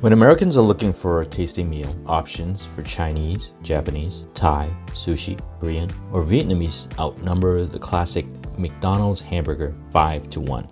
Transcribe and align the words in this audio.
When 0.00 0.14
Americans 0.14 0.56
are 0.56 0.62
looking 0.62 0.94
for 0.94 1.20
a 1.20 1.26
tasty 1.26 1.62
meal, 1.62 1.94
options 2.06 2.64
for 2.64 2.80
Chinese, 2.80 3.52
Japanese, 3.60 4.24
Thai, 4.32 4.74
sushi, 4.92 5.38
Korean, 5.60 5.90
or 6.10 6.22
Vietnamese 6.22 6.88
outnumber 6.98 7.66
the 7.66 7.78
classic 7.78 8.24
McDonald's 8.56 9.20
hamburger 9.20 9.74
5 9.90 10.30
to 10.30 10.40
1. 10.40 10.66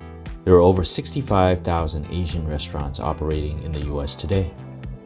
There 0.44 0.54
are 0.54 0.60
over 0.60 0.82
65,000 0.82 2.06
Asian 2.10 2.48
restaurants 2.48 3.00
operating 3.00 3.62
in 3.64 3.72
the 3.72 3.86
US 3.88 4.14
today. 4.14 4.50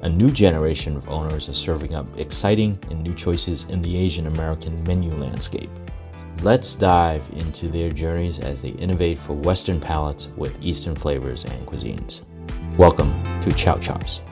A 0.03 0.09
new 0.09 0.31
generation 0.31 0.97
of 0.97 1.11
owners 1.11 1.49
are 1.49 1.53
serving 1.53 1.97
up 1.97 2.07
exciting 2.17 2.79
and 2.93 3.03
new 3.03 3.15
choices 3.15 3.65
in 3.71 3.83
the 3.83 3.97
Asian 3.97 4.29
American 4.29 4.81
menu 4.85 5.11
landscape. 5.11 5.71
Let's 6.43 6.77
dive 6.77 7.29
into 7.33 7.67
their 7.67 7.91
journeys 7.91 8.39
as 8.39 8.63
they 8.63 8.69
innovate 8.69 9.19
for 9.19 9.33
Western 9.33 9.81
palates 9.81 10.29
with 10.37 10.65
Eastern 10.65 10.95
flavors 10.95 11.45
and 11.45 11.67
cuisines. 11.67 12.23
Welcome 12.79 13.23
to 13.43 13.53
Chow 13.53 13.75
Chops. 13.75 14.23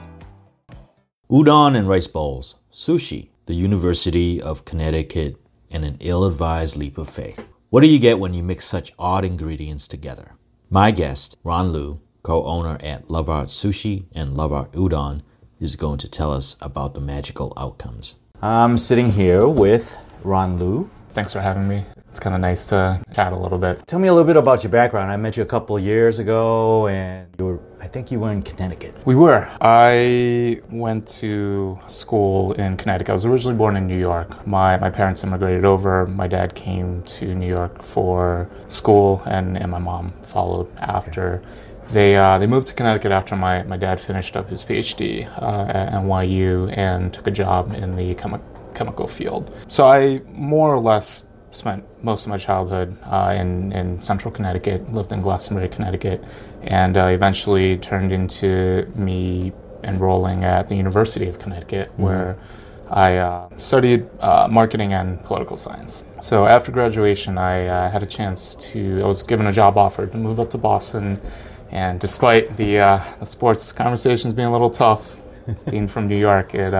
Udon 1.29 1.77
and 1.77 1.87
rice 1.87 2.07
bowls, 2.07 2.55
sushi, 2.73 3.29
the 3.45 3.53
University 3.53 4.41
of 4.41 4.65
Connecticut, 4.65 5.35
and 5.69 5.85
an 5.85 5.97
ill 5.99 6.25
advised 6.25 6.75
leap 6.75 6.97
of 6.97 7.07
faith. 7.07 7.47
What 7.69 7.81
do 7.81 7.87
you 7.87 7.99
get 7.99 8.17
when 8.17 8.33
you 8.33 8.41
mix 8.41 8.65
such 8.65 8.93
odd 8.97 9.23
ingredients 9.25 9.87
together? 9.87 10.31
My 10.71 10.89
guest, 10.89 11.37
Ron 11.43 11.71
Liu, 11.71 12.01
co 12.23 12.43
owner 12.45 12.79
at 12.81 13.11
Love 13.11 13.29
Art 13.29 13.49
Sushi 13.49 14.05
and 14.11 14.35
Love 14.35 14.51
Art 14.51 14.71
Udon, 14.71 15.21
is 15.59 15.75
going 15.75 15.99
to 15.99 16.09
tell 16.09 16.33
us 16.33 16.55
about 16.61 16.95
the 16.95 16.99
magical 16.99 17.53
outcomes. 17.55 18.15
I'm 18.41 18.79
sitting 18.79 19.11
here 19.11 19.47
with 19.47 19.95
Ron 20.23 20.57
Liu. 20.57 20.89
Thanks 21.11 21.31
for 21.31 21.41
having 21.41 21.67
me. 21.67 21.83
It's 22.11 22.19
kind 22.19 22.35
of 22.35 22.41
nice 22.41 22.67
to 22.67 23.01
chat 23.15 23.31
a 23.31 23.37
little 23.37 23.57
bit. 23.57 23.87
Tell 23.87 23.97
me 23.97 24.09
a 24.09 24.13
little 24.13 24.27
bit 24.27 24.35
about 24.35 24.63
your 24.63 24.69
background. 24.69 25.09
I 25.09 25.15
met 25.15 25.37
you 25.37 25.43
a 25.43 25.45
couple 25.45 25.77
of 25.77 25.83
years 25.83 26.19
ago, 26.19 26.87
and 26.87 27.25
you 27.39 27.45
were, 27.45 27.59
I 27.79 27.87
think 27.87 28.11
you 28.11 28.19
were 28.19 28.33
in 28.33 28.41
Connecticut. 28.41 28.93
We 29.05 29.15
were. 29.15 29.49
I 29.61 30.59
went 30.71 31.07
to 31.21 31.79
school 31.87 32.51
in 32.55 32.75
Connecticut. 32.75 33.11
I 33.11 33.13
was 33.13 33.25
originally 33.25 33.55
born 33.57 33.77
in 33.77 33.87
New 33.87 33.97
York. 33.97 34.45
My, 34.45 34.75
my 34.75 34.89
parents 34.89 35.23
immigrated 35.23 35.63
over. 35.63 36.05
My 36.05 36.27
dad 36.27 36.53
came 36.53 37.01
to 37.03 37.33
New 37.33 37.47
York 37.47 37.81
for 37.81 38.49
school, 38.67 39.23
and, 39.25 39.57
and 39.57 39.71
my 39.71 39.79
mom 39.79 40.11
followed 40.21 40.67
after. 40.79 41.35
Okay. 41.35 41.93
They, 41.93 42.17
uh, 42.17 42.37
they 42.39 42.47
moved 42.47 42.67
to 42.67 42.73
Connecticut 42.73 43.13
after 43.13 43.37
my, 43.37 43.63
my 43.63 43.77
dad 43.77 44.01
finished 44.01 44.35
up 44.35 44.49
his 44.49 44.65
PhD 44.65 45.27
uh, 45.41 45.65
at 45.69 45.93
NYU 45.93 46.77
and 46.77 47.13
took 47.13 47.27
a 47.27 47.31
job 47.31 47.73
in 47.73 47.95
the 47.95 48.15
chemi- 48.15 48.43
chemical 48.75 49.07
field. 49.07 49.55
So 49.69 49.87
I 49.87 50.21
more 50.27 50.73
or 50.73 50.79
less 50.79 51.27
spent 51.51 51.83
most 52.03 52.25
of 52.25 52.29
my 52.29 52.37
childhood 52.37 52.97
uh, 53.03 53.35
in, 53.37 53.71
in 53.73 54.01
central 54.01 54.31
Connecticut, 54.31 54.91
lived 54.91 55.11
in 55.11 55.21
Glastonbury, 55.21 55.69
Connecticut, 55.69 56.23
and 56.63 56.97
uh, 56.97 57.07
eventually 57.07 57.77
turned 57.77 58.11
into 58.11 58.89
me 58.95 59.51
enrolling 59.83 60.43
at 60.43 60.67
the 60.67 60.75
University 60.75 61.27
of 61.27 61.39
Connecticut, 61.39 61.91
mm-hmm. 61.91 62.03
where 62.03 62.37
I 62.89 63.17
uh, 63.17 63.49
studied 63.57 64.05
uh, 64.19 64.47
marketing 64.51 64.93
and 64.93 65.23
political 65.23 65.55
science. 65.55 66.03
So 66.19 66.45
after 66.45 66.71
graduation, 66.71 67.37
I 67.37 67.67
uh, 67.67 67.89
had 67.89 68.03
a 68.03 68.05
chance 68.05 68.55
to, 68.71 69.01
I 69.01 69.05
was 69.05 69.23
given 69.23 69.47
a 69.47 69.51
job 69.51 69.77
offer 69.77 70.07
to 70.07 70.17
move 70.17 70.39
up 70.39 70.49
to 70.51 70.57
Boston. 70.57 71.19
And 71.71 72.01
despite 72.01 72.57
the, 72.57 72.79
uh, 72.79 73.03
the 73.19 73.25
sports 73.25 73.71
conversations 73.71 74.33
being 74.33 74.49
a 74.49 74.51
little 74.51 74.69
tough, 74.69 75.21
being 75.69 75.87
from 75.87 76.09
New 76.09 76.17
York, 76.17 76.53
it 76.53 76.73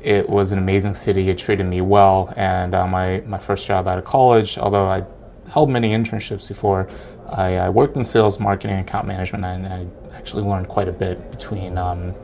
it 0.00 0.28
was 0.28 0.52
an 0.52 0.58
amazing 0.58 0.94
city. 0.94 1.28
It 1.28 1.38
treated 1.38 1.66
me 1.66 1.80
well. 1.80 2.32
And 2.36 2.74
uh, 2.74 2.86
my, 2.86 3.20
my 3.26 3.38
first 3.38 3.66
job 3.66 3.86
out 3.86 3.98
of 3.98 4.04
college, 4.04 4.58
although 4.58 4.86
I 4.86 5.04
held 5.50 5.70
many 5.70 5.90
internships 5.90 6.48
before, 6.48 6.88
I, 7.28 7.56
I 7.56 7.68
worked 7.68 7.96
in 7.96 8.04
sales, 8.04 8.40
marketing, 8.40 8.78
account 8.78 9.06
management, 9.06 9.44
and 9.44 9.66
I 9.66 9.86
actually 10.16 10.42
learned 10.42 10.68
quite 10.68 10.88
a 10.88 10.92
bit 10.92 11.30
between 11.30 11.78
um, 11.78 12.14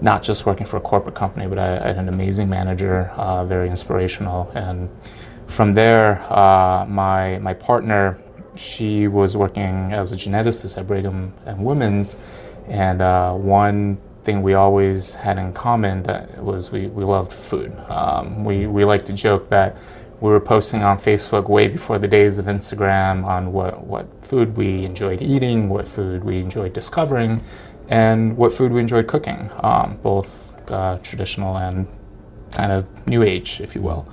not 0.00 0.22
just 0.22 0.46
working 0.46 0.66
for 0.66 0.76
a 0.76 0.80
corporate 0.80 1.14
company, 1.14 1.46
but 1.46 1.58
I, 1.58 1.76
I 1.76 1.86
had 1.88 1.96
an 1.96 2.08
amazing 2.08 2.48
manager, 2.48 3.10
uh, 3.16 3.44
very 3.44 3.68
inspirational. 3.68 4.50
And 4.54 4.88
from 5.46 5.72
there, 5.72 6.20
uh, 6.32 6.84
my, 6.86 7.38
my 7.38 7.54
partner, 7.54 8.18
she 8.56 9.08
was 9.08 9.36
working 9.36 9.92
as 9.92 10.12
a 10.12 10.16
geneticist 10.16 10.78
at 10.78 10.86
Brigham 10.86 11.32
and 11.46 11.64
Women's, 11.64 12.18
and 12.68 13.02
uh, 13.02 13.32
one 13.32 13.98
thing 14.24 14.42
we 14.42 14.54
always 14.54 15.14
had 15.14 15.38
in 15.38 15.52
common 15.52 16.02
that 16.04 16.42
was 16.42 16.72
we, 16.72 16.86
we 16.86 17.04
loved 17.04 17.32
food. 17.32 17.76
Um, 17.88 18.42
we, 18.42 18.66
we 18.66 18.84
like 18.84 19.04
to 19.04 19.12
joke 19.12 19.48
that 19.50 19.76
we 20.20 20.30
were 20.30 20.40
posting 20.40 20.82
on 20.82 20.96
Facebook 20.96 21.48
way 21.48 21.68
before 21.68 21.98
the 21.98 22.08
days 22.08 22.38
of 22.38 22.46
Instagram 22.46 23.24
on 23.24 23.52
what, 23.52 23.86
what 23.86 24.06
food 24.24 24.56
we 24.56 24.84
enjoyed 24.84 25.20
eating, 25.20 25.68
what 25.68 25.86
food 25.86 26.24
we 26.24 26.38
enjoyed 26.38 26.72
discovering, 26.72 27.42
and 27.88 28.34
what 28.36 28.52
food 28.52 28.72
we 28.72 28.80
enjoyed 28.80 29.06
cooking, 29.06 29.50
um, 29.62 29.98
both 30.02 30.58
uh, 30.70 30.98
traditional 31.02 31.58
and 31.58 31.86
kind 32.52 32.72
of 32.72 33.06
new 33.06 33.22
age, 33.22 33.60
if 33.60 33.74
you 33.74 33.82
will. 33.82 34.08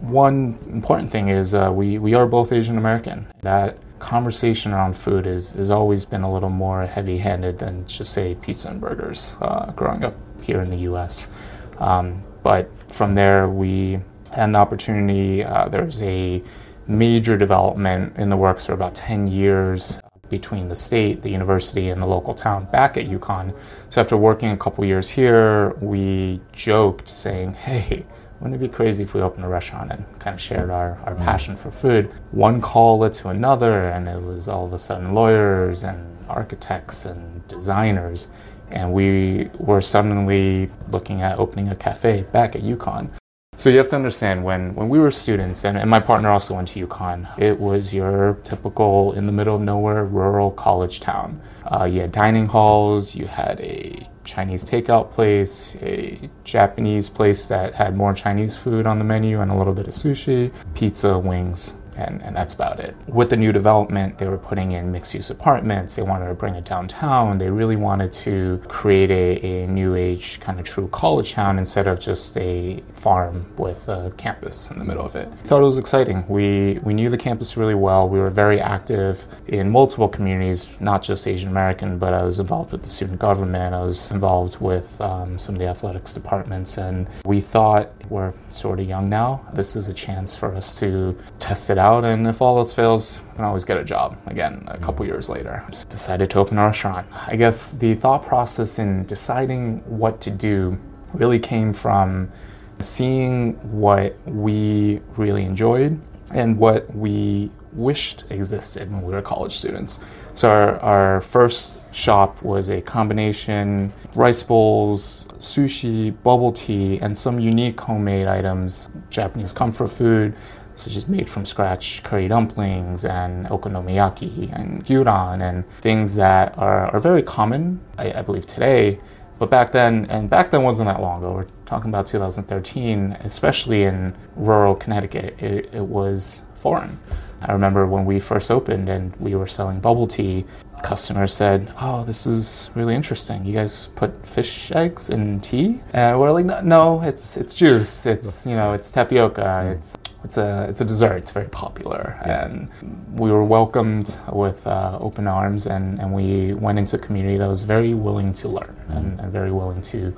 One 0.00 0.58
important 0.68 1.08
thing 1.08 1.28
is 1.28 1.54
uh, 1.54 1.70
we, 1.72 1.98
we 1.98 2.12
are 2.14 2.26
both 2.26 2.52
Asian 2.52 2.76
American. 2.76 3.26
That 3.40 3.78
conversation 4.02 4.72
around 4.72 4.96
food 4.96 5.26
is 5.26 5.52
has 5.52 5.70
always 5.70 6.04
been 6.04 6.22
a 6.22 6.32
little 6.32 6.50
more 6.50 6.84
heavy-handed 6.84 7.58
than 7.58 7.86
just 7.86 8.12
say 8.12 8.34
pizza 8.34 8.68
and 8.68 8.80
burgers. 8.80 9.36
Uh, 9.40 9.70
growing 9.72 10.04
up 10.04 10.14
here 10.42 10.60
in 10.60 10.68
the 10.68 10.78
U.S., 10.90 11.32
um, 11.78 12.20
but 12.42 12.68
from 12.90 13.14
there 13.14 13.48
we 13.48 14.00
had 14.32 14.48
an 14.48 14.56
opportunity. 14.56 15.44
Uh, 15.44 15.68
there's 15.68 16.02
a 16.02 16.42
major 16.86 17.36
development 17.36 18.16
in 18.16 18.28
the 18.28 18.36
works 18.36 18.66
for 18.66 18.72
about 18.72 18.94
10 18.94 19.28
years 19.28 20.00
between 20.28 20.66
the 20.66 20.74
state, 20.74 21.22
the 21.22 21.30
university, 21.30 21.90
and 21.90 22.02
the 22.02 22.06
local 22.06 22.34
town 22.34 22.64
back 22.72 22.96
at 22.96 23.06
UConn. 23.06 23.56
So 23.88 24.00
after 24.00 24.16
working 24.16 24.50
a 24.50 24.56
couple 24.56 24.84
years 24.84 25.08
here, 25.08 25.74
we 25.80 26.40
joked 26.52 27.08
saying, 27.08 27.54
"Hey." 27.54 28.04
Wouldn't 28.42 28.60
it 28.60 28.66
be 28.66 28.74
crazy 28.74 29.04
if 29.04 29.14
we 29.14 29.20
opened 29.20 29.44
a 29.44 29.48
restaurant 29.48 29.92
and 29.92 30.04
kind 30.18 30.34
of 30.34 30.40
shared 30.40 30.68
our, 30.68 30.98
our 31.06 31.14
passion 31.14 31.54
for 31.54 31.70
food? 31.70 32.10
One 32.32 32.60
call 32.60 32.98
led 32.98 33.12
to 33.14 33.28
another, 33.28 33.90
and 33.90 34.08
it 34.08 34.20
was 34.20 34.48
all 34.48 34.66
of 34.66 34.72
a 34.72 34.78
sudden 34.78 35.14
lawyers 35.14 35.84
and 35.84 36.18
architects 36.28 37.04
and 37.04 37.46
designers. 37.46 38.30
And 38.72 38.92
we 38.92 39.48
were 39.58 39.80
suddenly 39.80 40.68
looking 40.88 41.22
at 41.22 41.38
opening 41.38 41.68
a 41.68 41.76
cafe 41.76 42.22
back 42.32 42.56
at 42.56 42.62
UConn. 42.62 43.10
So 43.56 43.70
you 43.70 43.78
have 43.78 43.88
to 43.88 43.96
understand 43.96 44.42
when, 44.42 44.74
when 44.74 44.88
we 44.88 44.98
were 44.98 45.12
students, 45.12 45.64
and, 45.64 45.78
and 45.78 45.88
my 45.88 46.00
partner 46.00 46.30
also 46.30 46.54
went 46.54 46.66
to 46.68 46.84
UConn, 46.84 47.28
it 47.38 47.60
was 47.60 47.94
your 47.94 48.40
typical 48.42 49.12
in 49.12 49.26
the 49.26 49.32
middle 49.32 49.54
of 49.54 49.60
nowhere 49.60 50.04
rural 50.04 50.50
college 50.50 50.98
town. 50.98 51.40
Uh, 51.70 51.84
you 51.84 52.00
had 52.00 52.10
dining 52.10 52.46
halls, 52.46 53.14
you 53.14 53.26
had 53.26 53.60
a 53.60 54.08
Chinese 54.32 54.64
takeout 54.64 55.10
place, 55.10 55.76
a 55.82 56.30
Japanese 56.42 57.10
place 57.10 57.48
that 57.48 57.74
had 57.74 57.94
more 57.96 58.14
Chinese 58.14 58.56
food 58.56 58.86
on 58.86 58.98
the 58.98 59.04
menu 59.04 59.40
and 59.42 59.50
a 59.50 59.54
little 59.54 59.74
bit 59.74 59.86
of 59.86 59.92
sushi, 59.92 60.50
pizza, 60.74 61.18
wings, 61.18 61.76
and, 61.96 62.22
and 62.22 62.34
that's 62.34 62.54
about 62.54 62.80
it. 62.80 62.94
With 63.06 63.30
the 63.30 63.36
new 63.36 63.52
development, 63.52 64.18
they 64.18 64.28
were 64.28 64.38
putting 64.38 64.72
in 64.72 64.90
mixed 64.90 65.14
use 65.14 65.30
apartments, 65.30 65.96
they 65.96 66.02
wanted 66.02 66.28
to 66.28 66.34
bring 66.34 66.54
it 66.54 66.64
downtown, 66.64 67.38
they 67.38 67.50
really 67.50 67.76
wanted 67.76 68.12
to 68.12 68.60
create 68.68 69.10
a, 69.10 69.64
a 69.64 69.66
new 69.66 69.94
age 69.94 70.40
kind 70.40 70.58
of 70.58 70.66
true 70.66 70.88
college 70.88 71.32
town 71.32 71.58
instead 71.58 71.86
of 71.86 72.00
just 72.00 72.36
a 72.36 72.82
farm 72.94 73.46
with 73.56 73.88
a 73.88 74.12
campus 74.16 74.70
in 74.70 74.78
the 74.78 74.84
middle 74.84 75.04
of 75.04 75.16
it. 75.16 75.28
I 75.28 75.46
thought 75.46 75.62
it 75.62 75.66
was 75.66 75.78
exciting. 75.78 76.24
We, 76.28 76.78
we 76.82 76.94
knew 76.94 77.10
the 77.10 77.18
campus 77.18 77.56
really 77.56 77.74
well, 77.74 78.08
we 78.08 78.18
were 78.18 78.30
very 78.30 78.60
active 78.60 79.26
in 79.48 79.70
multiple 79.70 80.08
communities, 80.08 80.80
not 80.80 81.02
just 81.02 81.26
Asian 81.26 81.50
American, 81.50 81.98
but 81.98 82.14
I 82.14 82.22
was 82.22 82.40
involved 82.40 82.72
with 82.72 82.82
the 82.82 82.88
student 82.88 83.18
government, 83.18 83.74
I 83.74 83.82
was 83.82 84.10
involved 84.10 84.60
with 84.60 85.00
um, 85.00 85.38
some 85.38 85.54
of 85.54 85.58
the 85.58 85.66
athletics 85.66 86.12
departments, 86.12 86.78
and 86.78 87.08
we 87.24 87.40
thought 87.40 87.90
we're 88.08 88.32
sort 88.48 88.80
of 88.80 88.86
young 88.86 89.08
now. 89.08 89.46
This 89.54 89.76
is 89.76 89.88
a 89.88 89.94
chance 89.94 90.36
for 90.36 90.54
us 90.54 90.78
to 90.80 91.16
test 91.38 91.70
it 91.70 91.78
out, 91.78 91.81
and 91.82 92.26
if 92.28 92.40
all 92.40 92.58
else 92.58 92.72
fails, 92.72 93.22
we 93.30 93.36
can 93.36 93.44
always 93.44 93.64
get 93.64 93.76
a 93.76 93.84
job 93.84 94.16
again 94.26 94.62
a 94.68 94.78
couple 94.78 95.04
years 95.04 95.28
later. 95.28 95.64
Just 95.68 95.88
decided 95.88 96.30
to 96.30 96.38
open 96.38 96.58
a 96.58 96.66
restaurant. 96.66 97.06
I 97.26 97.34
guess 97.34 97.72
the 97.72 97.94
thought 97.94 98.24
process 98.24 98.78
in 98.78 99.04
deciding 99.06 99.78
what 99.98 100.20
to 100.20 100.30
do 100.30 100.78
really 101.12 101.40
came 101.40 101.72
from 101.72 102.30
seeing 102.78 103.54
what 103.80 104.16
we 104.26 105.00
really 105.16 105.44
enjoyed 105.44 106.00
and 106.32 106.56
what 106.56 106.94
we 106.94 107.50
wished 107.72 108.24
existed 108.30 108.90
when 108.90 109.02
we 109.02 109.12
were 109.12 109.22
college 109.22 109.52
students. 109.52 110.00
So 110.34 110.48
our, 110.50 110.78
our 110.80 111.20
first 111.20 111.80
shop 111.94 112.42
was 112.42 112.70
a 112.70 112.80
combination 112.80 113.92
rice 114.14 114.42
bowls, 114.42 115.26
sushi, 115.38 116.14
bubble 116.22 116.52
tea, 116.52 116.98
and 117.00 117.16
some 117.16 117.38
unique 117.40 117.80
homemade 117.80 118.26
items, 118.26 118.88
Japanese 119.10 119.52
comfort 119.52 119.88
food, 119.88 120.34
such 120.82 120.96
as 120.96 121.08
made 121.08 121.30
from 121.30 121.44
scratch 121.44 122.02
curry 122.02 122.28
dumplings 122.28 123.04
and 123.04 123.46
okonomiyaki 123.46 124.52
and 124.52 124.84
gyudon 124.84 125.40
and 125.40 125.68
things 125.80 126.16
that 126.16 126.56
are, 126.58 126.86
are 126.92 127.00
very 127.00 127.22
common, 127.22 127.80
I, 127.98 128.12
I 128.18 128.22
believe, 128.22 128.46
today, 128.46 128.98
But 129.38 129.50
back 129.50 129.72
then, 129.72 130.06
and 130.08 130.30
back 130.30 130.52
then 130.52 130.62
wasn't 130.62 130.86
that 130.86 131.00
long 131.00 131.18
ago. 131.18 131.32
We're 131.32 131.46
talking 131.64 131.88
about 131.88 132.06
2013, 132.06 133.16
especially 133.24 133.82
in 133.82 134.14
rural 134.36 134.76
Connecticut. 134.76 135.34
It, 135.42 135.74
it 135.74 135.84
was 135.84 136.46
foreign. 136.54 136.96
I 137.42 137.52
remember 137.52 137.86
when 137.86 138.04
we 138.04 138.20
first 138.20 138.52
opened 138.52 138.88
and 138.88 139.14
we 139.16 139.34
were 139.34 139.48
selling 139.48 139.80
bubble 139.80 140.06
tea, 140.06 140.44
customers 140.82 141.34
said, 141.34 141.72
"Oh, 141.80 142.04
this 142.04 142.26
is 142.26 142.70
really 142.74 142.94
interesting. 142.94 143.44
You 143.44 143.54
guys 143.54 143.88
put 143.96 144.26
fish 144.26 144.70
eggs 144.72 145.10
in 145.10 145.40
tea?" 145.40 145.80
And 145.92 146.20
we're 146.20 146.30
like, 146.30 146.44
"No, 146.44 146.60
no 146.60 147.02
it's 147.02 147.36
it's 147.36 147.54
juice. 147.54 148.06
It's 148.06 148.46
you 148.46 148.54
know, 148.54 148.72
it's 148.74 148.90
tapioca. 148.92 149.42
Mm. 149.42 149.72
It's 149.74 149.96
it's 150.24 150.36
a 150.36 150.66
it's 150.68 150.80
a 150.80 150.84
dessert. 150.84 151.16
It's 151.16 151.32
very 151.32 151.48
popular." 151.48 152.18
And 152.24 152.68
we 153.14 153.30
were 153.30 153.44
welcomed 153.44 154.16
with 154.32 154.66
uh, 154.66 154.98
open 155.00 155.26
arms, 155.26 155.66
and 155.66 156.00
and 156.00 156.12
we 156.12 156.54
went 156.54 156.78
into 156.78 156.96
a 156.96 156.98
community 156.98 157.36
that 157.38 157.48
was 157.48 157.62
very 157.62 157.94
willing 157.94 158.32
to 158.34 158.48
learn 158.48 158.76
and, 158.88 159.20
and 159.20 159.32
very 159.32 159.52
willing 159.52 159.82
to 159.82 160.14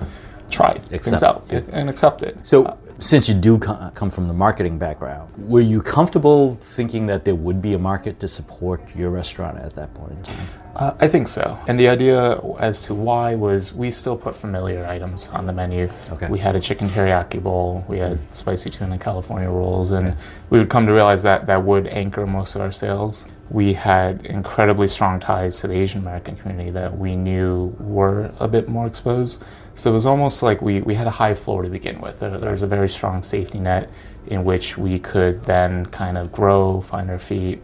try 0.50 0.78
things 0.78 1.22
out 1.22 1.44
it. 1.50 1.64
and 1.72 1.88
accept 1.88 2.22
it. 2.22 2.36
So, 2.42 2.76
since 3.04 3.28
you 3.28 3.34
do 3.34 3.58
come 3.58 4.08
from 4.08 4.28
the 4.28 4.32
marketing 4.32 4.78
background, 4.78 5.30
were 5.36 5.60
you 5.60 5.82
comfortable 5.82 6.54
thinking 6.54 7.04
that 7.06 7.26
there 7.26 7.34
would 7.34 7.60
be 7.60 7.74
a 7.74 7.78
market 7.78 8.18
to 8.20 8.26
support 8.26 8.80
your 8.96 9.10
restaurant 9.10 9.58
at 9.58 9.74
that 9.74 9.92
point 9.92 10.12
in 10.12 10.22
time? 10.22 10.48
Uh, 10.76 10.94
I 10.98 11.06
think 11.06 11.28
so. 11.28 11.56
And 11.68 11.78
the 11.78 11.86
idea 11.86 12.40
as 12.58 12.82
to 12.84 12.94
why 12.94 13.34
was 13.34 13.74
we 13.74 13.90
still 13.90 14.16
put 14.16 14.34
familiar 14.34 14.86
items 14.86 15.28
on 15.28 15.46
the 15.46 15.52
menu. 15.52 15.88
Okay. 16.10 16.28
We 16.28 16.38
had 16.38 16.56
a 16.56 16.60
chicken 16.60 16.88
teriyaki 16.88 17.42
bowl, 17.42 17.84
we 17.88 17.98
had 17.98 18.18
spicy 18.34 18.70
tuna 18.70 18.98
California 18.98 19.50
rolls, 19.50 19.90
and 19.90 20.16
we 20.48 20.58
would 20.58 20.70
come 20.70 20.86
to 20.86 20.92
realize 20.92 21.22
that 21.24 21.44
that 21.46 21.62
would 21.62 21.86
anchor 21.88 22.26
most 22.26 22.54
of 22.54 22.62
our 22.62 22.72
sales. 22.72 23.28
We 23.50 23.74
had 23.74 24.24
incredibly 24.24 24.88
strong 24.88 25.20
ties 25.20 25.60
to 25.60 25.68
the 25.68 25.74
Asian 25.74 26.00
American 26.00 26.36
community 26.36 26.70
that 26.70 26.96
we 26.96 27.14
knew 27.14 27.76
were 27.78 28.32
a 28.40 28.48
bit 28.48 28.66
more 28.66 28.86
exposed. 28.86 29.44
So 29.74 29.90
it 29.90 29.94
was 29.94 30.06
almost 30.06 30.42
like 30.42 30.62
we, 30.62 30.80
we 30.80 30.94
had 30.94 31.06
a 31.06 31.10
high 31.10 31.34
floor 31.34 31.62
to 31.62 31.68
begin 31.68 32.00
with. 32.00 32.20
There, 32.20 32.38
there 32.38 32.50
was 32.50 32.62
a 32.62 32.66
very 32.66 32.88
strong 32.88 33.22
safety 33.22 33.58
net 33.58 33.90
in 34.28 34.44
which 34.44 34.78
we 34.78 34.98
could 34.98 35.42
then 35.42 35.86
kind 35.86 36.16
of 36.16 36.32
grow, 36.32 36.80
find 36.80 37.10
our 37.10 37.18
feet, 37.18 37.60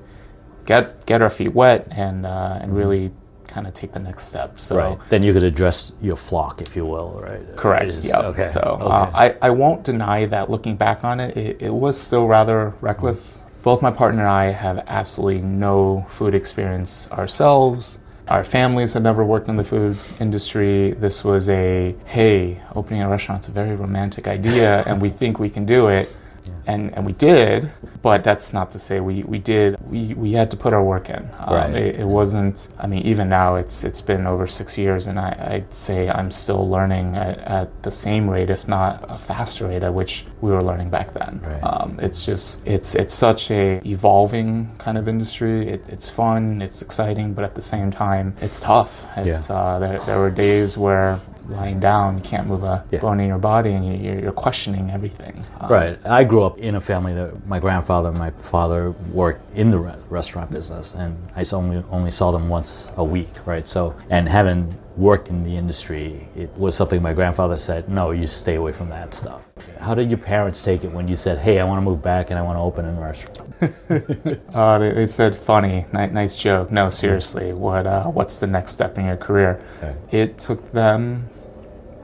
get 0.67 1.07
get 1.07 1.23
our 1.23 1.31
feet 1.31 1.55
wet 1.55 1.89
and 1.91 2.27
uh, 2.27 2.59
and 2.61 2.77
really 2.77 3.11
kind 3.47 3.67
of 3.67 3.75
take 3.75 3.93
the 3.93 3.99
next 3.99 4.25
step. 4.25 4.59
So 4.61 4.77
Right. 4.77 4.99
Then 5.09 5.23
you 5.23 5.33
could 5.33 5.43
address 5.43 5.93
your 6.01 6.17
flock, 6.17 6.61
if 6.63 6.77
you 6.77 6.87
will, 6.87 7.21
right? 7.23 7.57
correct. 7.57 7.93
Okay. 8.15 8.45
So 8.45 8.61
okay. 8.61 8.85
uh, 8.85 9.11
I 9.15 9.37
I 9.43 9.51
won't 9.51 9.85
deny 9.85 10.27
that 10.27 10.51
looking 10.51 10.77
back 10.77 11.05
on 11.05 11.21
it, 11.21 11.37
it, 11.37 11.63
it 11.63 11.75
was 11.75 12.01
still 12.01 12.27
rather 12.27 12.75
reckless. 12.81 13.45
Both 13.63 13.83
my 13.83 13.91
partner 13.91 14.23
and 14.23 14.31
I 14.31 14.47
have 14.53 14.83
absolutely 14.87 15.43
no 15.43 16.07
food 16.09 16.35
experience 16.35 17.11
ourselves. 17.13 18.01
Our 18.31 18.45
families 18.45 18.93
had 18.93 19.03
never 19.03 19.25
worked 19.25 19.49
in 19.49 19.57
the 19.57 19.65
food 19.65 19.99
industry. 20.21 20.93
This 20.93 21.25
was 21.25 21.49
a 21.49 21.97
hey, 22.05 22.63
opening 22.77 23.03
a 23.03 23.09
restaurant's 23.09 23.49
a 23.49 23.51
very 23.51 23.75
romantic 23.75 24.29
idea, 24.29 24.85
and 24.87 25.03
we 25.03 25.11
think 25.11 25.41
we 25.41 25.51
can 25.51 25.67
do 25.67 25.89
it. 25.89 26.09
And, 26.67 26.95
and 26.95 27.05
we 27.07 27.13
did, 27.15 27.71
but 28.03 28.23
that's 28.23 28.53
not 28.53 28.71
to 28.73 28.79
say 28.79 29.01
we, 29.01 29.23
we 29.25 29.39
did. 29.39 29.77
We, 29.91 30.15
we 30.15 30.33
had 30.33 30.51
to 30.53 30.57
put 30.57 30.73
our 30.73 30.83
work 30.85 31.09
in. 31.11 31.29
Um, 31.41 31.55
Right. 31.55 31.75
it, 31.75 32.01
it 32.01 32.05
wasn't. 32.07 32.69
I 32.79 32.87
mean, 32.87 33.03
even 33.07 33.29
now, 33.29 33.57
it's 33.57 33.83
it's 33.85 34.01
been 34.01 34.27
over 34.27 34.47
six 34.47 34.79
years, 34.79 35.07
and 35.07 35.19
I, 35.19 35.31
I'd 35.55 35.75
say 35.75 36.09
I'm 36.09 36.31
still 36.31 36.69
learning 36.69 37.17
at, 37.17 37.39
at 37.39 37.83
the 37.83 37.91
same 37.91 38.29
rate, 38.31 38.51
if 38.51 38.69
not 38.69 39.05
a 39.09 39.19
faster 39.19 39.67
rate, 39.69 39.83
at 39.83 39.93
which 39.93 40.25
we 40.41 40.51
were 40.51 40.63
learning 40.63 40.91
back 40.91 41.13
then. 41.13 41.41
Right. 41.43 41.61
Um, 41.63 41.99
it's 42.01 42.25
just 42.25 42.67
it's 42.67 42.95
it's 42.95 43.15
such 43.15 43.51
a 43.51 43.81
evolving 43.85 44.71
kind 44.79 44.97
of 44.99 45.09
industry. 45.09 45.69
It, 45.69 45.89
it's 45.89 46.09
fun, 46.09 46.63
it's 46.63 46.83
exciting, 46.83 47.35
but 47.35 47.45
at 47.45 47.55
the 47.55 47.63
same 47.63 47.91
time, 47.91 48.35
it's 48.41 48.61
tough. 48.61 49.07
It's 49.17 49.51
uh, 49.51 49.79
there, 49.79 49.99
there 50.01 50.19
were 50.19 50.31
days 50.31 50.79
where 50.79 51.21
lying 51.51 51.81
down, 51.81 52.17
you 52.17 52.23
can't 52.23 52.47
move 52.47 52.65
a 52.65 52.85
Yeah. 52.91 53.01
bone 53.01 53.21
in 53.21 53.29
your 53.29 53.39
body, 53.39 53.73
and 53.73 53.85
you, 53.87 53.95
you're, 53.95 54.21
you're 54.21 54.33
questioning 54.33 54.91
everything. 54.91 55.35
Um, 55.61 55.71
Right. 55.71 55.99
I 56.07 56.25
grew 56.25 56.43
up 56.45 56.59
in 56.59 56.75
a 56.77 56.81
family 56.81 57.15
that 57.15 57.47
my 57.47 57.59
grandfather 57.61 58.09
and 58.09 58.19
my 58.19 58.31
father 58.31 58.91
worked 59.13 59.43
in 59.57 59.71
the 59.71 59.79
re- 59.79 59.95
restaurant 60.09 60.51
business, 60.51 60.95
and 60.95 61.17
I 61.37 61.45
only 61.53 61.83
only 61.91 62.11
saw 62.11 62.31
them 62.31 62.49
once 62.49 62.91
a 62.97 63.05
week. 63.05 63.29
Right. 63.47 63.67
So, 63.69 63.95
and 64.11 64.29
having 64.29 64.75
worked 64.97 65.29
in 65.29 65.45
the 65.45 65.57
industry, 65.57 66.29
it 66.37 66.51
was 66.57 66.75
something 66.75 67.01
my 67.03 67.13
grandfather 67.15 67.59
said, 67.59 67.89
"No, 67.89 68.11
you 68.11 68.27
stay 68.27 68.57
away 68.57 68.73
from 68.73 68.89
that 68.91 69.15
stuff." 69.15 69.43
How 69.79 69.95
did 69.95 70.11
your 70.11 70.19
parents 70.19 70.63
take 70.65 70.85
it 70.85 70.93
when 70.93 71.09
you 71.09 71.17
said, 71.17 71.39
"Hey, 71.39 71.59
I 71.61 71.65
want 71.65 71.79
to 71.79 71.83
move 71.91 72.03
back 72.03 72.31
and 72.31 72.39
I 72.39 72.43
want 72.43 72.57
to 72.57 72.63
open 72.63 72.85
a 72.85 72.93
restaurant"? 73.01 73.49
Uh, 74.55 74.79
they, 74.79 74.93
they 74.93 75.07
said, 75.07 75.35
"Funny, 75.37 75.87
ni- 75.93 76.07
nice 76.09 76.35
joke." 76.37 76.71
No, 76.71 76.91
seriously, 76.91 77.53
what? 77.53 77.87
Uh, 77.87 78.05
what's 78.05 78.39
the 78.39 78.47
next 78.47 78.73
step 78.73 78.99
in 78.99 79.05
your 79.07 79.17
career? 79.17 79.61
Okay. 79.79 79.95
It 80.11 80.39
took 80.39 80.71
them 80.73 81.29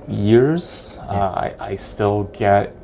years. 0.08 0.98
Uh, 1.08 1.14
I, 1.14 1.54
I 1.58 1.74
still 1.74 2.24
get 2.24 2.75